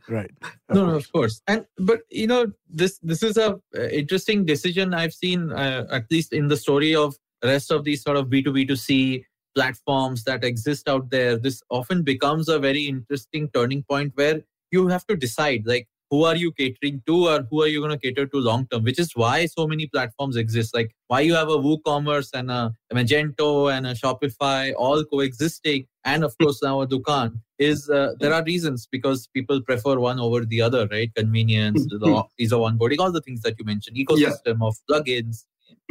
Right. 0.10 0.32
Of 0.70 0.76
no, 0.76 0.86
no, 0.88 0.96
of 0.96 1.12
course. 1.12 1.42
And 1.48 1.66
but 1.78 2.02
you 2.10 2.28
know 2.28 2.52
this 2.70 3.00
this 3.00 3.24
is 3.24 3.38
a 3.38 3.60
uh, 3.78 3.88
interesting 3.92 4.46
decision 4.46 4.94
I've 4.94 5.14
seen 5.14 5.52
uh, 5.52 5.86
at 5.92 6.06
least 6.12 6.34
in 6.34 6.48
the 6.48 6.58
story 6.58 6.96
of 6.96 7.16
rest 7.44 7.72
of 7.72 7.84
these 7.84 8.04
sort 8.04 8.18
of 8.18 8.28
B2B2C 8.28 9.24
platforms 9.56 10.24
that 10.24 10.44
exist 10.44 10.90
out 10.90 11.10
there. 11.10 11.38
This 11.38 11.62
often 11.70 12.04
becomes 12.04 12.50
a 12.50 12.60
very 12.60 12.88
interesting 12.88 13.50
turning 13.54 13.84
point 13.84 14.14
where 14.16 14.42
you 14.72 14.88
have 14.88 15.06
to 15.08 15.16
decide 15.16 15.64
like 15.66 15.88
who 16.14 16.26
are 16.30 16.36
you 16.36 16.52
catering 16.52 17.02
to 17.08 17.16
or 17.30 17.40
who 17.50 17.64
are 17.64 17.68
you 17.68 17.80
going 17.84 17.96
to 17.98 17.98
cater 17.98 18.26
to 18.28 18.40
long 18.48 18.68
term 18.72 18.84
which 18.84 19.00
is 19.04 19.16
why 19.16 19.48
so 19.48 19.66
many 19.66 19.88
platforms 19.88 20.36
exist. 20.36 20.76
Like 20.80 20.92
why 21.08 21.22
you 21.22 21.34
have 21.34 21.50
a 21.50 21.58
woocommerce 21.68 22.30
and 22.40 22.52
a, 22.52 22.72
magento 22.94 23.76
and 23.76 23.88
a 23.88 23.96
shopify 23.96 24.74
all 24.78 25.04
coexisting? 25.06 25.88
And 26.06 26.24
of 26.24 26.38
course 26.38 26.62
now 26.62 26.82
a 26.82 26.88
dukaan 26.88 27.40
is 27.58 27.90
uh, 27.90 28.12
there 28.20 28.32
are 28.32 28.44
reasons 28.44 28.88
because 28.92 29.26
people 29.38 29.62
prefer 29.64 29.98
one 30.00 30.20
over 30.20 30.46
the 30.46 30.62
other 30.62 30.88
right? 30.92 31.10
Convenience 31.16 31.84
the 31.90 32.24
ease 32.38 32.54
of 32.54 32.60
onboarding 32.60 33.00
all 33.00 33.12
the 33.12 33.22
things 33.22 33.42
that 33.42 33.56
you 33.58 33.66
mentioned 33.66 33.98
ecosystem 33.98 34.58
yeah. 34.62 34.68
of 34.70 34.76
plugins 34.88 35.46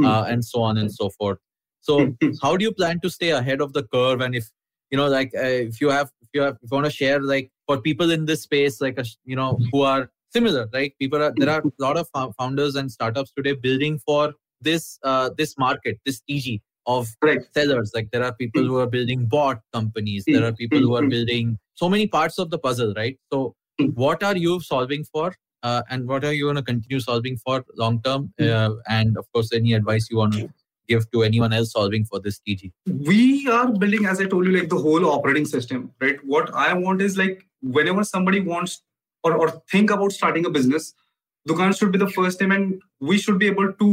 uh, 0.05 0.25
and 0.29 0.45
so 0.45 0.63
on 0.63 0.79
and 0.79 0.95
so 1.01 1.11
forth. 1.11 1.39
So 1.81 2.15
how 2.41 2.57
do 2.57 2.65
you 2.65 2.73
plan 2.73 3.01
to 3.01 3.11
stay 3.11 3.31
ahead 3.31 3.61
of 3.61 3.73
the 3.73 3.83
curve? 3.83 4.21
And 4.21 4.37
if 4.37 4.47
you 4.93 4.99
know 4.99 5.09
like 5.09 5.33
uh, 5.35 5.57
if 5.71 5.81
you 5.81 5.91
have 5.91 6.11
if 6.21 6.29
you 6.33 6.43
have 6.43 6.59
if 6.63 6.71
you 6.71 6.77
want 6.77 6.87
to 6.87 6.93
share 6.93 7.21
like 7.21 7.51
for 7.67 7.81
people 7.81 8.11
in 8.11 8.27
this 8.27 8.43
space 8.43 8.81
like 8.81 8.99
a, 8.99 9.05
you 9.25 9.37
know 9.37 9.59
who 9.71 9.83
are 9.83 10.11
similar 10.31 10.69
right 10.73 10.93
people 10.99 11.23
are 11.23 11.33
there 11.37 11.51
are 11.51 11.61
a 11.61 11.71
lot 11.79 11.97
of 11.97 12.09
founders 12.39 12.75
and 12.75 12.91
startups 12.91 13.33
today 13.37 13.53
building 13.53 13.99
for 13.99 14.33
this 14.61 14.99
uh, 15.05 15.31
this 15.39 15.57
market 15.59 15.99
this 16.07 16.23
tg 16.29 16.61
of 16.87 17.09
Right. 17.23 17.41
sellers. 17.55 17.93
Like 17.95 18.11
there 18.11 18.25
are 18.25 18.35
people 18.35 18.63
Mm. 18.63 18.67
who 18.67 18.79
are 18.79 18.89
building 18.89 19.27
bot 19.27 19.61
companies. 19.73 20.25
Mm, 20.25 20.33
There 20.35 20.45
are 20.47 20.53
people 20.53 20.81
who 20.81 20.97
are 20.97 21.03
mm, 21.03 21.07
mm. 21.07 21.11
building 21.11 21.59
so 21.75 21.89
many 21.89 22.07
parts 22.09 22.39
of 22.39 22.51
the 22.51 22.59
puzzle, 22.59 22.93
right? 22.97 23.17
So, 23.33 23.55
Mm. 23.81 23.95
what 23.95 24.25
are 24.25 24.37
you 24.37 24.59
solving 24.61 25.05
for? 25.05 25.33
Uh, 25.63 25.83
and 25.91 26.09
what 26.09 26.25
are 26.25 26.33
you 26.33 26.47
going 26.47 26.57
to 26.57 26.63
continue 26.63 26.99
solving 26.99 27.37
for 27.37 27.65
long 27.77 28.03
term? 28.03 28.33
Uh, 28.41 28.71
and 28.89 29.17
of 29.17 29.31
course, 29.33 29.53
any 29.53 29.75
advice 29.75 30.09
you 30.11 30.17
want 30.17 30.33
to 30.35 30.49
give 30.93 31.05
to 31.17 31.23
anyone 31.29 31.53
else 31.59 31.73
solving 31.79 32.05
for 32.13 32.21
this 32.29 32.41
TG? 32.47 32.73
we 33.11 33.21
are 33.59 33.67
building 33.85 34.07
as 34.15 34.21
i 34.25 34.27
told 34.33 34.47
you 34.51 34.55
like 34.59 34.69
the 34.75 34.81
whole 34.87 35.05
operating 35.13 35.47
system 35.53 35.85
right 36.07 36.25
what 36.35 36.51
i 36.65 36.73
want 36.87 37.03
is 37.11 37.17
like 37.23 37.45
whenever 37.77 38.05
somebody 38.15 38.41
wants 38.55 38.83
or, 39.25 39.33
or 39.37 39.49
think 39.75 39.91
about 39.97 40.13
starting 40.19 40.47
a 40.51 40.51
business 40.59 40.93
dukaan 41.51 41.77
should 41.79 41.93
be 41.97 41.99
the 42.03 42.11
first 42.17 42.41
name 42.45 42.53
and 42.57 42.83
we 43.13 43.19
should 43.25 43.39
be 43.45 43.49
able 43.55 43.73
to 43.85 43.89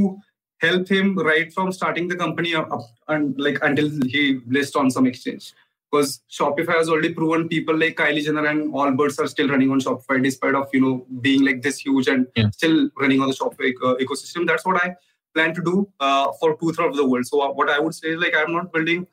help 0.66 0.90
him 0.96 1.12
right 1.30 1.54
from 1.54 1.72
starting 1.72 2.08
the 2.08 2.16
company 2.22 2.54
up, 2.62 2.72
up 2.78 2.82
and 3.08 3.40
like 3.40 3.60
until 3.70 3.90
he 4.14 4.24
lists 4.58 4.76
on 4.76 4.92
some 4.96 5.06
exchange 5.12 5.54
because 5.92 6.10
shopify 6.40 6.76
has 6.80 6.90
already 6.94 7.12
proven 7.20 7.48
people 7.54 7.78
like 7.84 7.96
kylie 8.02 8.24
jenner 8.26 8.46
and 8.54 8.74
allbirds 8.82 9.20
are 9.24 9.28
still 9.36 9.48
running 9.54 9.72
on 9.76 9.80
shopify 9.86 10.18
despite 10.26 10.56
of 10.62 10.68
you 10.78 10.82
know 10.86 10.96
being 11.28 11.46
like 11.50 11.62
this 11.68 11.80
huge 11.86 12.08
and 12.16 12.28
Yeah. 12.42 12.50
still 12.60 12.78
running 13.04 13.22
on 13.22 13.30
the 13.34 13.38
shopify 13.40 13.72
uh, 13.90 13.96
ecosystem 14.06 14.46
that's 14.52 14.66
what 14.72 14.84
i 14.84 14.90
plan 15.34 15.54
to 15.54 15.62
do 15.62 15.90
uh, 16.00 16.32
for 16.40 16.58
two 16.58 16.74
thirds 16.74 16.92
of 16.92 16.96
the 16.98 17.08
world. 17.08 17.26
So 17.26 17.42
uh, 17.42 17.52
what 17.52 17.70
I 17.70 17.80
would 17.80 17.96
say 17.96 18.10
is 18.10 18.20
like 18.20 18.36
I'm 18.36 18.52
not 18.54 18.72
building 18.74 19.08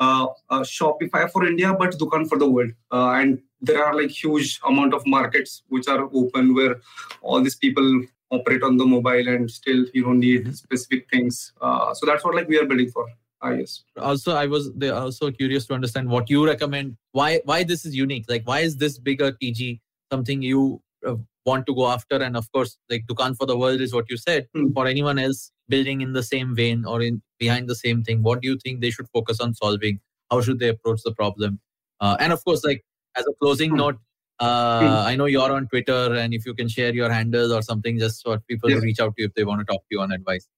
uh, 0.00 0.28
Shopify 0.50 1.30
for 1.30 1.46
India, 1.46 1.74
but 1.74 1.92
Dukaan 1.92 2.28
for 2.28 2.38
the 2.38 2.48
world. 2.48 2.70
Uh, 2.92 3.10
and 3.10 3.40
there 3.60 3.84
are 3.84 3.94
like 3.94 4.10
huge 4.10 4.60
amount 4.66 4.94
of 4.94 5.06
markets 5.06 5.62
which 5.68 5.88
are 5.88 6.08
open 6.12 6.54
where 6.54 6.76
all 7.22 7.40
these 7.40 7.56
people 7.56 8.02
operate 8.30 8.62
on 8.62 8.76
the 8.76 8.86
mobile 8.86 9.28
and 9.28 9.50
still 9.50 9.84
you 9.94 10.04
know 10.04 10.12
need 10.12 10.56
specific 10.56 11.08
things. 11.10 11.52
Uh, 11.60 11.94
so 11.94 12.06
that's 12.06 12.24
what 12.24 12.34
like 12.34 12.48
we 12.48 12.58
are 12.58 12.66
building 12.66 12.90
for. 12.90 13.08
Uh, 13.44 13.50
yes. 13.50 13.84
also 13.98 14.34
i 14.34 14.46
was 14.46 14.72
they 14.74 14.90
also 14.90 15.30
curious 15.30 15.64
to 15.64 15.72
understand 15.72 16.08
what 16.08 16.28
you 16.28 16.44
recommend 16.44 16.96
why 17.12 17.40
why 17.44 17.62
this 17.62 17.84
is 17.86 17.94
unique 17.94 18.24
like 18.28 18.42
why 18.48 18.58
is 18.58 18.76
this 18.76 18.98
bigger 18.98 19.30
tg 19.30 19.78
something 20.10 20.42
you 20.42 20.82
uh, 21.06 21.14
want 21.48 21.66
to 21.70 21.74
go 21.80 21.86
after 21.94 22.16
and 22.28 22.36
of 22.40 22.50
course 22.56 22.72
like 22.92 23.04
dukaan 23.10 23.36
for 23.40 23.46
the 23.50 23.56
world 23.62 23.80
is 23.86 23.94
what 23.98 24.10
you 24.14 24.18
said 24.24 24.46
Hmm. 24.54 24.66
for 24.78 24.86
anyone 24.92 25.18
else 25.26 25.40
building 25.74 26.00
in 26.06 26.12
the 26.18 26.24
same 26.32 26.54
vein 26.60 26.84
or 26.94 26.98
in 27.08 27.22
behind 27.44 27.68
the 27.72 27.78
same 27.84 28.02
thing 28.08 28.22
what 28.28 28.40
do 28.42 28.48
you 28.52 28.58
think 28.64 28.80
they 28.84 28.92
should 28.98 29.08
focus 29.18 29.40
on 29.46 29.54
solving 29.62 30.00
how 30.30 30.40
should 30.48 30.58
they 30.64 30.70
approach 30.76 31.00
the 31.08 31.14
problem 31.22 31.58
uh, 32.00 32.16
and 32.20 32.32
of 32.36 32.44
course 32.50 32.64
like 32.70 32.84
as 33.22 33.26
a 33.32 33.34
closing 33.42 33.72
Hmm. 33.74 33.82
note 33.82 33.98
uh, 34.46 34.48
Hmm. 34.82 35.08
i 35.10 35.16
know 35.20 35.28
you're 35.34 35.52
on 35.58 35.68
twitter 35.74 36.02
and 36.22 36.38
if 36.40 36.46
you 36.50 36.54
can 36.62 36.68
share 36.76 36.92
your 37.00 37.10
handles 37.18 37.52
or 37.58 37.62
something 37.70 37.98
just 38.04 38.22
for 38.28 38.38
people 38.52 38.70
Yeah. 38.74 38.80
to 38.82 38.88
reach 38.90 39.00
out 39.06 39.14
to 39.16 39.22
you 39.24 39.28
if 39.32 39.34
they 39.40 39.46
want 39.52 39.64
to 39.64 39.68
talk 39.72 39.82
to 39.86 39.98
you 39.98 40.00
on 40.06 40.12
advice 40.20 40.48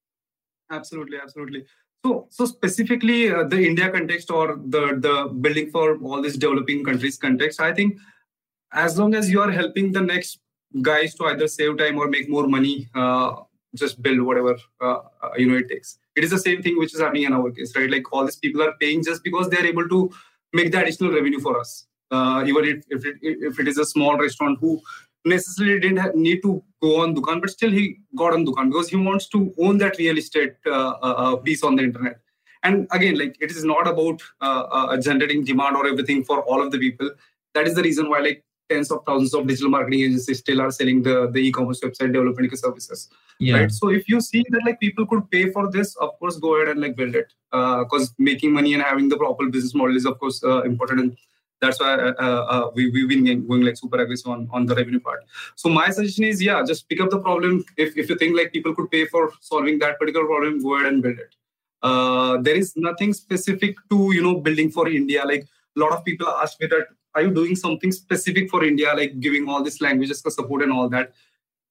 Absolutely, 0.71 1.19
absolutely. 1.21 1.65
So, 2.05 2.29
so 2.31 2.45
specifically 2.47 3.31
uh, 3.31 3.45
the 3.45 3.67
India 3.67 3.91
context 3.91 4.31
or 4.31 4.57
the 4.75 4.83
the 5.07 5.15
building 5.41 5.71
for 5.71 5.99
all 5.99 6.23
these 6.23 6.37
developing 6.37 6.85
countries 6.85 7.19
context, 7.19 7.61
I 7.61 7.73
think 7.75 7.99
as 8.73 8.99
long 8.99 9.15
as 9.15 9.31
you 9.31 9.41
are 9.43 9.51
helping 9.51 9.93
the 9.93 10.01
next 10.01 10.39
guys 10.83 11.15
to 11.17 11.27
either 11.27 11.49
save 11.49 11.79
time 11.79 11.99
or 11.99 12.09
make 12.09 12.29
more 12.29 12.47
money, 12.47 12.89
uh, 12.95 13.37
just 13.75 14.03
build 14.03 14.21
whatever 14.21 14.57
uh, 14.81 14.99
uh, 15.23 15.31
you 15.37 15.47
know 15.47 15.57
it 15.57 15.69
takes. 15.69 15.99
It 16.17 16.25
is 16.25 16.31
the 16.31 16.39
same 16.39 16.63
thing 16.63 16.79
which 16.79 16.95
is 16.95 17.01
happening 17.01 17.25
in 17.25 17.33
our 17.33 17.51
case, 17.51 17.75
right? 17.77 17.91
Like 17.91 18.13
all 18.13 18.25
these 18.25 18.37
people 18.37 18.63
are 18.63 18.75
paying 18.81 19.03
just 19.05 19.23
because 19.23 19.49
they 19.49 19.59
are 19.59 19.67
able 19.67 19.89
to 19.89 20.11
make 20.53 20.73
the 20.73 20.81
additional 20.81 21.13
revenue 21.13 21.41
for 21.41 21.59
us. 21.59 21.87
Uh, 22.11 22.43
even 22.47 22.65
if 22.65 22.85
if 22.89 23.05
it, 23.05 23.17
if 23.23 23.61
it 23.61 23.69
is 23.69 23.79
a 23.79 23.85
small 23.85 24.19
restaurant 24.19 24.59
who 24.61 24.81
necessarily 25.25 25.79
didn't 25.79 25.99
have, 25.99 26.15
need 26.15 26.41
to 26.43 26.63
go 26.83 27.03
on 27.03 27.15
Dukaan, 27.15 27.41
but 27.41 27.51
still 27.51 27.71
he 27.71 27.99
got 28.17 28.33
on 28.33 28.45
Dukaan 28.45 28.71
because 28.71 28.89
he 28.89 28.97
wants 28.97 29.29
to 29.29 29.55
own 29.59 29.79
that 29.79 29.99
real 29.99 30.19
estate 30.19 30.55
uh, 30.67 30.95
uh, 31.03 31.37
piece 31.37 31.63
on 31.63 31.77
the 31.77 31.85
internet. 31.85 32.19
And 32.63 32.89
again, 32.91 33.19
like 33.19 33.37
it 33.41 33.51
is 33.51 33.65
not 33.65 33.87
about 33.87 34.21
generating 35.03 35.45
demand 35.45 35.77
or 35.77 35.87
everything 35.87 36.25
for 36.25 36.43
all 36.43 36.61
of 36.61 36.73
the 36.73 36.79
people. 36.79 37.11
That 37.55 37.67
is 37.67 37.75
the 37.75 37.83
reason 37.83 38.11
why 38.11 38.21
like 38.21 38.45
tens 38.71 38.91
of 38.95 39.01
thousands 39.09 39.35
of 39.39 39.47
digital 39.51 39.71
marketing 39.75 40.01
agencies 40.07 40.39
still 40.45 40.61
are 40.65 40.71
selling 40.71 41.03
the, 41.09 41.17
the 41.35 41.41
e-commerce 41.49 41.81
website 41.87 42.13
development 42.17 42.59
services. 42.59 43.09
yeah 43.39 43.57
Right. 43.57 43.73
So 43.79 43.91
if 43.99 44.09
you 44.13 44.21
see 44.21 44.45
that 44.51 44.63
like 44.67 44.79
people 44.81 45.07
could 45.11 45.25
pay 45.35 45.51
for 45.57 45.71
this, 45.71 45.97
of 45.97 46.19
course, 46.19 46.37
go 46.47 46.57
ahead 46.57 46.69
and 46.73 46.81
like 46.81 46.95
build 47.01 47.15
it. 47.23 47.33
Because 47.51 48.15
making 48.31 48.53
money 48.59 48.75
and 48.75 48.83
having 48.83 49.09
the 49.09 49.19
proper 49.25 49.49
business 49.57 49.75
model 49.75 49.97
is 50.01 50.07
of 50.13 50.19
course 50.23 50.39
uh, 50.45 50.63
important. 50.63 51.01
And 51.05 51.17
that's 51.63 51.81
why 51.81 51.95
uh, 51.95 52.43
uh, 52.55 52.71
we, 52.75 52.91
we've 52.91 53.09
been 53.09 53.25
going 53.47 53.63
like 53.63 53.77
super 53.77 53.99
aggressive 54.05 54.31
on, 54.35 54.49
on 54.51 54.67
the 54.67 54.75
revenue 54.75 55.01
part. 55.09 55.25
So 55.57 55.69
my 55.69 55.91
suggestion 55.91 56.25
is, 56.25 56.43
yeah, 56.43 56.63
just 56.71 56.89
pick 56.89 57.01
up 57.01 57.11
the 57.11 57.19
problem. 57.19 57.65
If, 57.77 57.97
if 57.97 58.09
you 58.11 58.17
think 58.17 58.37
like 58.37 58.53
people 58.53 58.75
could 58.75 58.91
pay 58.91 59.05
for 59.07 59.33
solving 59.41 59.79
that 59.81 59.99
particular 59.99 60.27
problem, 60.27 60.63
go 60.63 60.77
ahead 60.77 60.93
and 60.93 61.03
build 61.03 61.19
it. 61.19 61.35
Uh, 61.83 62.37
there 62.47 62.57
is 62.63 62.73
nothing 62.77 63.13
specific 63.13 63.77
to, 63.91 63.99
you 64.15 64.23
know, 64.23 64.37
building 64.47 64.71
for 64.71 64.89
India. 64.89 65.25
Like 65.33 65.45
a 65.77 65.81
lot 65.81 65.93
of 65.93 66.05
people 66.05 66.29
ask 66.29 66.61
me 66.61 66.67
that, 66.69 66.87
are 67.15 67.23
you 67.23 67.31
doing 67.31 67.57
something 67.57 67.93
specific 67.93 68.51
for 68.51 68.65
India, 68.65 68.93
like 68.95 69.21
giving 69.21 69.49
all 69.49 69.63
these 69.63 69.81
languages 69.81 70.21
for 70.21 70.31
support 70.31 70.63
and 70.63 70.73
all 70.73 70.89
that? 70.89 71.13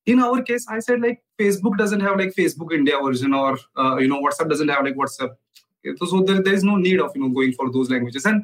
In 0.05 0.19
our 0.19 0.41
case, 0.41 0.65
I 0.69 0.79
said 0.79 1.01
like 1.01 1.23
Facebook 1.39 1.77
doesn't 1.77 1.99
have 1.99 2.17
like 2.17 2.33
Facebook 2.35 2.73
India 2.73 2.99
version 3.01 3.33
or, 3.33 3.57
uh, 3.77 3.97
you 3.97 4.07
know, 4.07 4.21
WhatsApp 4.21 4.49
doesn't 4.49 4.67
have 4.69 4.83
like 4.83 4.95
WhatsApp. 4.95 5.35
So, 5.97 6.21
there, 6.21 6.41
there 6.41 6.53
is 6.53 6.63
no 6.63 6.75
need 6.75 6.99
of, 6.99 7.11
you 7.15 7.21
know, 7.21 7.29
going 7.29 7.53
for 7.53 7.71
those 7.71 7.89
languages. 7.89 8.25
And 8.25 8.43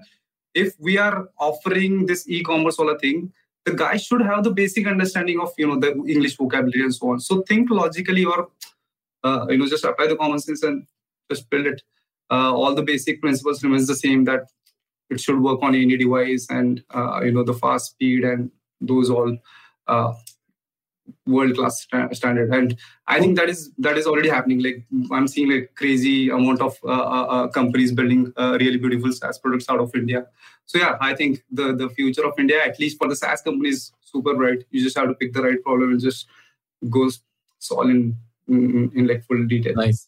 if 0.53 0.73
we 0.79 0.97
are 0.97 1.29
offering 1.37 2.05
this 2.05 2.27
e-commerce 2.29 2.77
or 2.79 2.91
a 2.91 2.97
thing, 2.97 3.33
the 3.65 3.73
guy 3.73 3.97
should 3.97 4.21
have 4.21 4.43
the 4.43 4.51
basic 4.51 4.87
understanding 4.87 5.39
of 5.39 5.51
you 5.57 5.67
know 5.67 5.79
the 5.79 5.91
English 6.07 6.37
vocabulary 6.37 6.83
and 6.83 6.95
so 6.95 7.09
on. 7.09 7.19
So 7.19 7.41
think 7.41 7.69
logically 7.69 8.23
or 8.23 8.49
uh, 9.23 9.47
you 9.49 9.57
know 9.57 9.67
just 9.67 9.83
apply 9.83 10.07
the 10.07 10.15
common 10.15 10.39
sense 10.39 10.63
and 10.63 10.85
just 11.29 11.49
build 11.49 11.65
it. 11.65 11.81
Uh, 12.31 12.53
all 12.53 12.73
the 12.73 12.83
basic 12.83 13.21
principles 13.21 13.63
remains 13.63 13.87
the 13.87 13.95
same 13.95 14.23
that 14.25 14.47
it 15.09 15.19
should 15.19 15.39
work 15.39 15.61
on 15.61 15.75
any 15.75 15.97
device 15.97 16.47
and 16.49 16.83
uh, 16.93 17.21
you 17.23 17.31
know 17.31 17.43
the 17.43 17.53
fast 17.53 17.91
speed 17.91 18.23
and 18.23 18.51
those 18.81 19.09
all 19.09 19.37
uh, 19.87 20.13
world 21.27 21.55
class 21.55 21.81
sta- 21.81 22.11
standard 22.13 22.53
and 22.53 22.77
i 23.07 23.19
think 23.19 23.37
that 23.37 23.49
is 23.49 23.71
that 23.77 23.97
is 23.97 24.07
already 24.07 24.29
happening 24.29 24.61
like 24.63 24.83
i'm 25.11 25.27
seeing 25.27 25.49
like 25.49 25.71
crazy 25.75 26.29
amount 26.29 26.61
of 26.61 26.75
uh, 26.83 26.87
uh, 26.87 27.25
uh, 27.35 27.47
companies 27.47 27.91
building 27.91 28.33
uh, 28.37 28.57
really 28.59 28.77
beautiful 28.77 29.11
saas 29.11 29.37
products 29.37 29.69
out 29.69 29.79
of 29.79 29.95
india 29.95 30.25
so 30.65 30.79
yeah 30.79 30.97
i 31.01 31.13
think 31.13 31.43
the 31.51 31.75
the 31.75 31.89
future 31.89 32.25
of 32.25 32.33
india 32.39 32.63
at 32.63 32.79
least 32.79 32.97
for 32.97 33.07
the 33.07 33.15
saas 33.15 33.41
companies 33.41 33.91
super 34.01 34.33
bright 34.33 34.65
you 34.71 34.83
just 34.83 34.97
have 34.97 35.07
to 35.07 35.13
pick 35.13 35.33
the 35.33 35.43
right 35.47 35.63
problem 35.63 35.91
and 35.91 36.01
just 36.01 36.27
go 36.89 37.07
solve 37.59 37.89
in 37.89 38.15
in, 38.47 38.91
in 38.95 39.07
like 39.07 39.23
full 39.25 39.45
detail 39.45 39.75
Nice. 39.75 40.07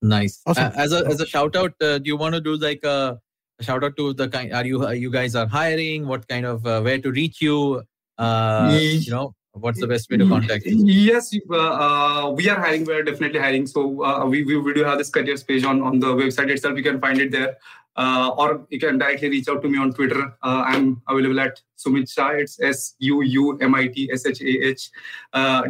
Nice. 0.00 0.40
Awesome. 0.46 0.66
Uh, 0.66 0.70
as 0.76 0.92
a 0.92 1.04
as 1.06 1.20
a 1.20 1.26
shout 1.26 1.56
out, 1.56 1.74
uh, 1.82 1.98
do 1.98 2.06
you 2.06 2.16
want 2.16 2.34
to 2.34 2.40
do 2.40 2.56
like 2.56 2.84
a, 2.84 2.88
a 2.88 3.20
shout 3.60 3.84
out 3.84 3.96
to 3.96 4.12
the 4.12 4.28
kind? 4.28 4.52
Are 4.52 4.64
you 4.64 4.86
uh, 4.86 4.90
you 4.90 5.10
guys 5.10 5.34
are 5.34 5.46
hiring? 5.46 6.06
What 6.06 6.26
kind 6.28 6.46
of 6.46 6.66
uh, 6.66 6.80
where 6.80 6.98
to 6.98 7.10
reach 7.10 7.40
you? 7.40 7.82
Uh, 8.18 8.76
you 8.80 9.10
know, 9.10 9.34
what's 9.52 9.80
the 9.80 9.86
best 9.86 10.10
way 10.10 10.16
to 10.16 10.28
contact 10.28 10.66
you? 10.66 10.84
Yes, 10.84 11.34
uh, 11.50 11.56
uh, 11.56 12.30
we 12.30 12.48
are 12.48 12.58
hiring. 12.58 12.84
We 12.84 12.94
are 12.94 13.02
definitely 13.02 13.40
hiring. 13.40 13.66
So 13.66 14.04
uh, 14.04 14.26
we, 14.26 14.44
we 14.44 14.56
we 14.58 14.74
do 14.74 14.84
have 14.84 14.98
this 14.98 15.10
careers 15.10 15.42
page 15.42 15.64
on 15.64 15.82
on 15.82 16.00
the 16.00 16.14
website 16.14 16.50
itself. 16.50 16.76
You 16.76 16.82
can 16.82 17.00
find 17.00 17.20
it 17.20 17.30
there, 17.30 17.56
uh, 17.96 18.30
or 18.36 18.66
you 18.70 18.78
can 18.78 18.98
directly 18.98 19.28
reach 19.28 19.48
out 19.48 19.62
to 19.62 19.68
me 19.68 19.78
on 19.78 19.92
Twitter. 19.92 20.34
Uh, 20.42 20.62
I'm 20.66 21.02
available 21.08 21.40
at 21.40 21.60
Suumit 21.76 22.10
Shah. 22.12 22.30
It's 22.30 22.60
S 22.60 22.94
U 22.98 23.22
U 23.22 23.58
M 23.58 23.74
I 23.74 23.88
T 23.88 24.10
S 24.12 24.26
H 24.26 24.40
A 24.40 24.48
H 24.72 24.90
uh, 25.32 25.62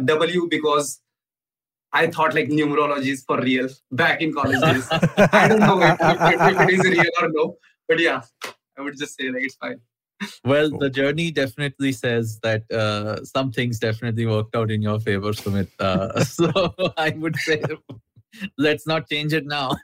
because 0.49 1.01
I 1.91 2.07
thought 2.07 2.35
like 2.35 2.49
numerology 2.49 3.07
is 3.07 3.23
for 3.23 3.41
real 3.41 3.67
back 3.91 4.21
in 4.21 4.33
college 4.33 4.61
days. 4.61 4.87
I 5.33 5.47
don't 5.47 5.59
know 5.59 5.81
if, 5.81 5.97
if, 5.99 6.41
if 6.41 6.61
it 6.61 6.69
is 6.69 6.83
real 6.85 7.11
or 7.21 7.29
no, 7.29 7.57
but 7.89 7.99
yeah, 7.99 8.21
I 8.77 8.81
would 8.81 8.97
just 8.97 9.17
say 9.17 9.29
like 9.29 9.43
it's 9.43 9.55
fine. 9.55 9.81
Well, 10.45 10.69
Cool. 10.69 10.79
the 10.79 10.89
journey 10.89 11.31
definitely 11.31 11.91
says 11.93 12.39
that 12.43 12.69
uh, 12.71 13.23
some 13.23 13.51
things 13.51 13.79
definitely 13.79 14.25
worked 14.25 14.55
out 14.55 14.69
in 14.69 14.81
your 14.81 14.99
favor, 14.99 15.31
Suumit. 15.31 15.69
Uh, 15.79 16.23
so 16.37 16.51
I 16.97 17.09
would 17.11 17.35
say 17.37 17.61
let's 18.57 18.85
not 18.87 19.09
change 19.09 19.33
it 19.33 19.45
now. 19.45 19.75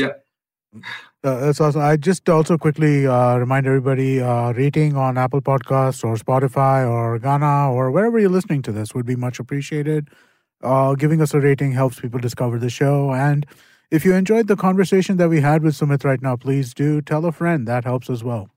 Uh, 0.00 0.10
that's 1.22 1.60
awesome. 1.60 1.80
I 1.82 1.96
just 1.96 2.28
also 2.28 2.58
quickly 2.58 3.06
uh, 3.06 3.36
remind 3.36 3.66
everybody 3.66 4.20
uh, 4.20 4.52
rating 4.52 4.96
on 4.96 5.16
Apple 5.16 5.40
Podcasts 5.40 6.02
or 6.04 6.16
Spotify 6.16 6.88
or 6.88 7.18
Gaana 7.18 7.72
or 7.72 7.90
wherever 7.90 8.18
you're 8.18 8.28
listening 8.30 8.60
to 8.62 8.72
this 8.72 8.94
would 8.94 9.06
be 9.06 9.16
much 9.16 9.38
appreciated. 9.38 10.08
Uh, 10.62 10.94
giving 10.94 11.20
us 11.20 11.32
a 11.34 11.40
rating 11.40 11.72
helps 11.72 12.00
people 12.00 12.18
discover 12.18 12.58
the 12.58 12.70
show. 12.70 13.12
And 13.12 13.46
if 13.94 14.04
you 14.04 14.12
enjoyed 14.14 14.48
the 14.48 14.56
conversation 14.56 15.18
that 15.18 15.28
we 15.28 15.40
had 15.40 15.62
with 15.62 15.74
Suumit 15.74 16.02
right 16.04 16.20
now, 16.20 16.34
please 16.34 16.74
do 16.74 17.00
tell 17.00 17.24
a 17.26 17.30
friend. 17.30 17.68
That 17.68 17.84
helps 17.84 18.10
as 18.10 18.24
well. 18.24 18.48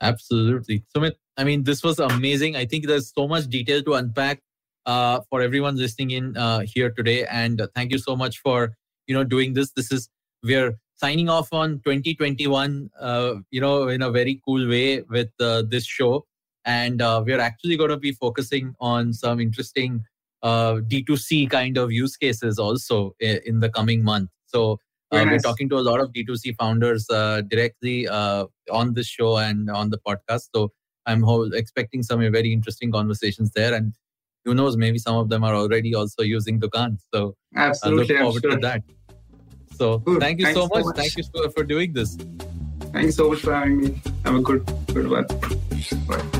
Absolutely. 0.00 0.82
Suumit, 0.96 1.16
I 1.36 1.44
mean, 1.44 1.64
this 1.64 1.82
was 1.82 1.98
amazing. 1.98 2.56
I 2.56 2.64
think 2.64 2.86
there's 2.86 3.12
so 3.14 3.28
much 3.28 3.48
detail 3.48 3.82
to 3.82 3.94
unpack 3.94 4.40
uh, 4.86 5.20
for 5.28 5.42
everyone 5.42 5.76
listening 5.76 6.12
in 6.12 6.34
uh, 6.38 6.60
here 6.60 6.90
today. 6.90 7.26
And 7.26 7.60
uh, 7.60 7.66
thank 7.74 7.92
you 7.92 7.98
so 7.98 8.16
much 8.16 8.38
for, 8.38 8.74
you 9.06 9.14
know, 9.14 9.22
doing 9.22 9.52
this. 9.52 9.72
This 9.72 9.92
is, 9.92 10.08
we're 10.42 10.78
signing 10.96 11.28
off 11.28 11.52
on 11.52 11.80
2021, 11.84 12.90
uh, 12.98 13.34
you 13.50 13.60
know, 13.60 13.88
in 13.88 14.00
a 14.00 14.10
very 14.10 14.40
cool 14.46 14.66
way 14.66 15.02
with 15.02 15.28
uh, 15.40 15.62
this 15.68 15.84
show. 15.84 16.24
And 16.64 17.02
uh, 17.02 17.22
we're 17.26 17.40
actually 17.40 17.76
going 17.76 17.90
to 17.90 17.98
be 17.98 18.12
focusing 18.12 18.74
on 18.80 19.12
some 19.12 19.40
interesting 19.40 20.04
D2C 20.44 21.50
kind 21.50 21.76
of 21.76 21.92
use 21.92 22.16
cases 22.16 22.58
also 22.58 23.14
in 23.20 23.60
the 23.60 23.68
coming 23.68 24.02
month. 24.02 24.30
So 24.46 24.78
uh, 25.12 25.16
Very 25.18 25.30
we're 25.32 25.38
talking 25.38 25.68
to 25.70 25.76
a 25.78 25.80
lot 25.80 26.00
of 26.00 26.12
D2C 26.12 26.56
founders 26.56 27.08
uh, 27.10 27.42
directly 27.42 28.08
uh, 28.08 28.46
on 28.70 28.94
this 28.94 29.06
show 29.06 29.36
and 29.38 29.68
on 29.70 29.90
the 29.90 29.98
podcast. 29.98 30.48
So 30.54 30.72
I'm 31.06 31.22
ho- 31.22 31.50
expecting 31.52 32.02
some 32.02 32.20
very 32.20 32.52
interesting 32.52 32.92
conversations 32.92 33.50
there. 33.54 33.74
And 33.74 33.94
who 34.44 34.54
knows, 34.54 34.76
maybe 34.76 34.98
some 34.98 35.16
of 35.16 35.28
them 35.28 35.44
are 35.44 35.54
already 35.54 35.94
also 35.94 36.22
using 36.22 36.60
Dukaan. 36.60 36.98
So 37.12 37.34
Absolutely. 37.56 38.16
I'm 38.16 38.22
forward 38.24 38.42
sure. 38.42 38.50
to 38.52 38.56
that. 38.58 38.82
So 39.76 39.98
Good. 39.98 40.20
thank 40.20 40.38
you 40.38 40.46
Thanks 40.46 40.60
so 40.60 40.68
so 40.68 40.74
much. 40.74 40.84
much. 40.84 40.96
Thank 40.96 41.16
you 41.16 41.22
so- 41.24 41.50
for 41.50 41.64
doing 41.64 41.92
this. 41.92 42.16
Thanks 42.92 43.16
so 43.16 43.28
much 43.30 43.40
for 43.40 43.54
having 43.54 43.78
me. 43.78 44.02
Have 44.24 44.34
a 44.34 44.40
good, 44.40 44.64
good 44.92 45.08
one. 45.08 45.24
Bye. 46.08 46.39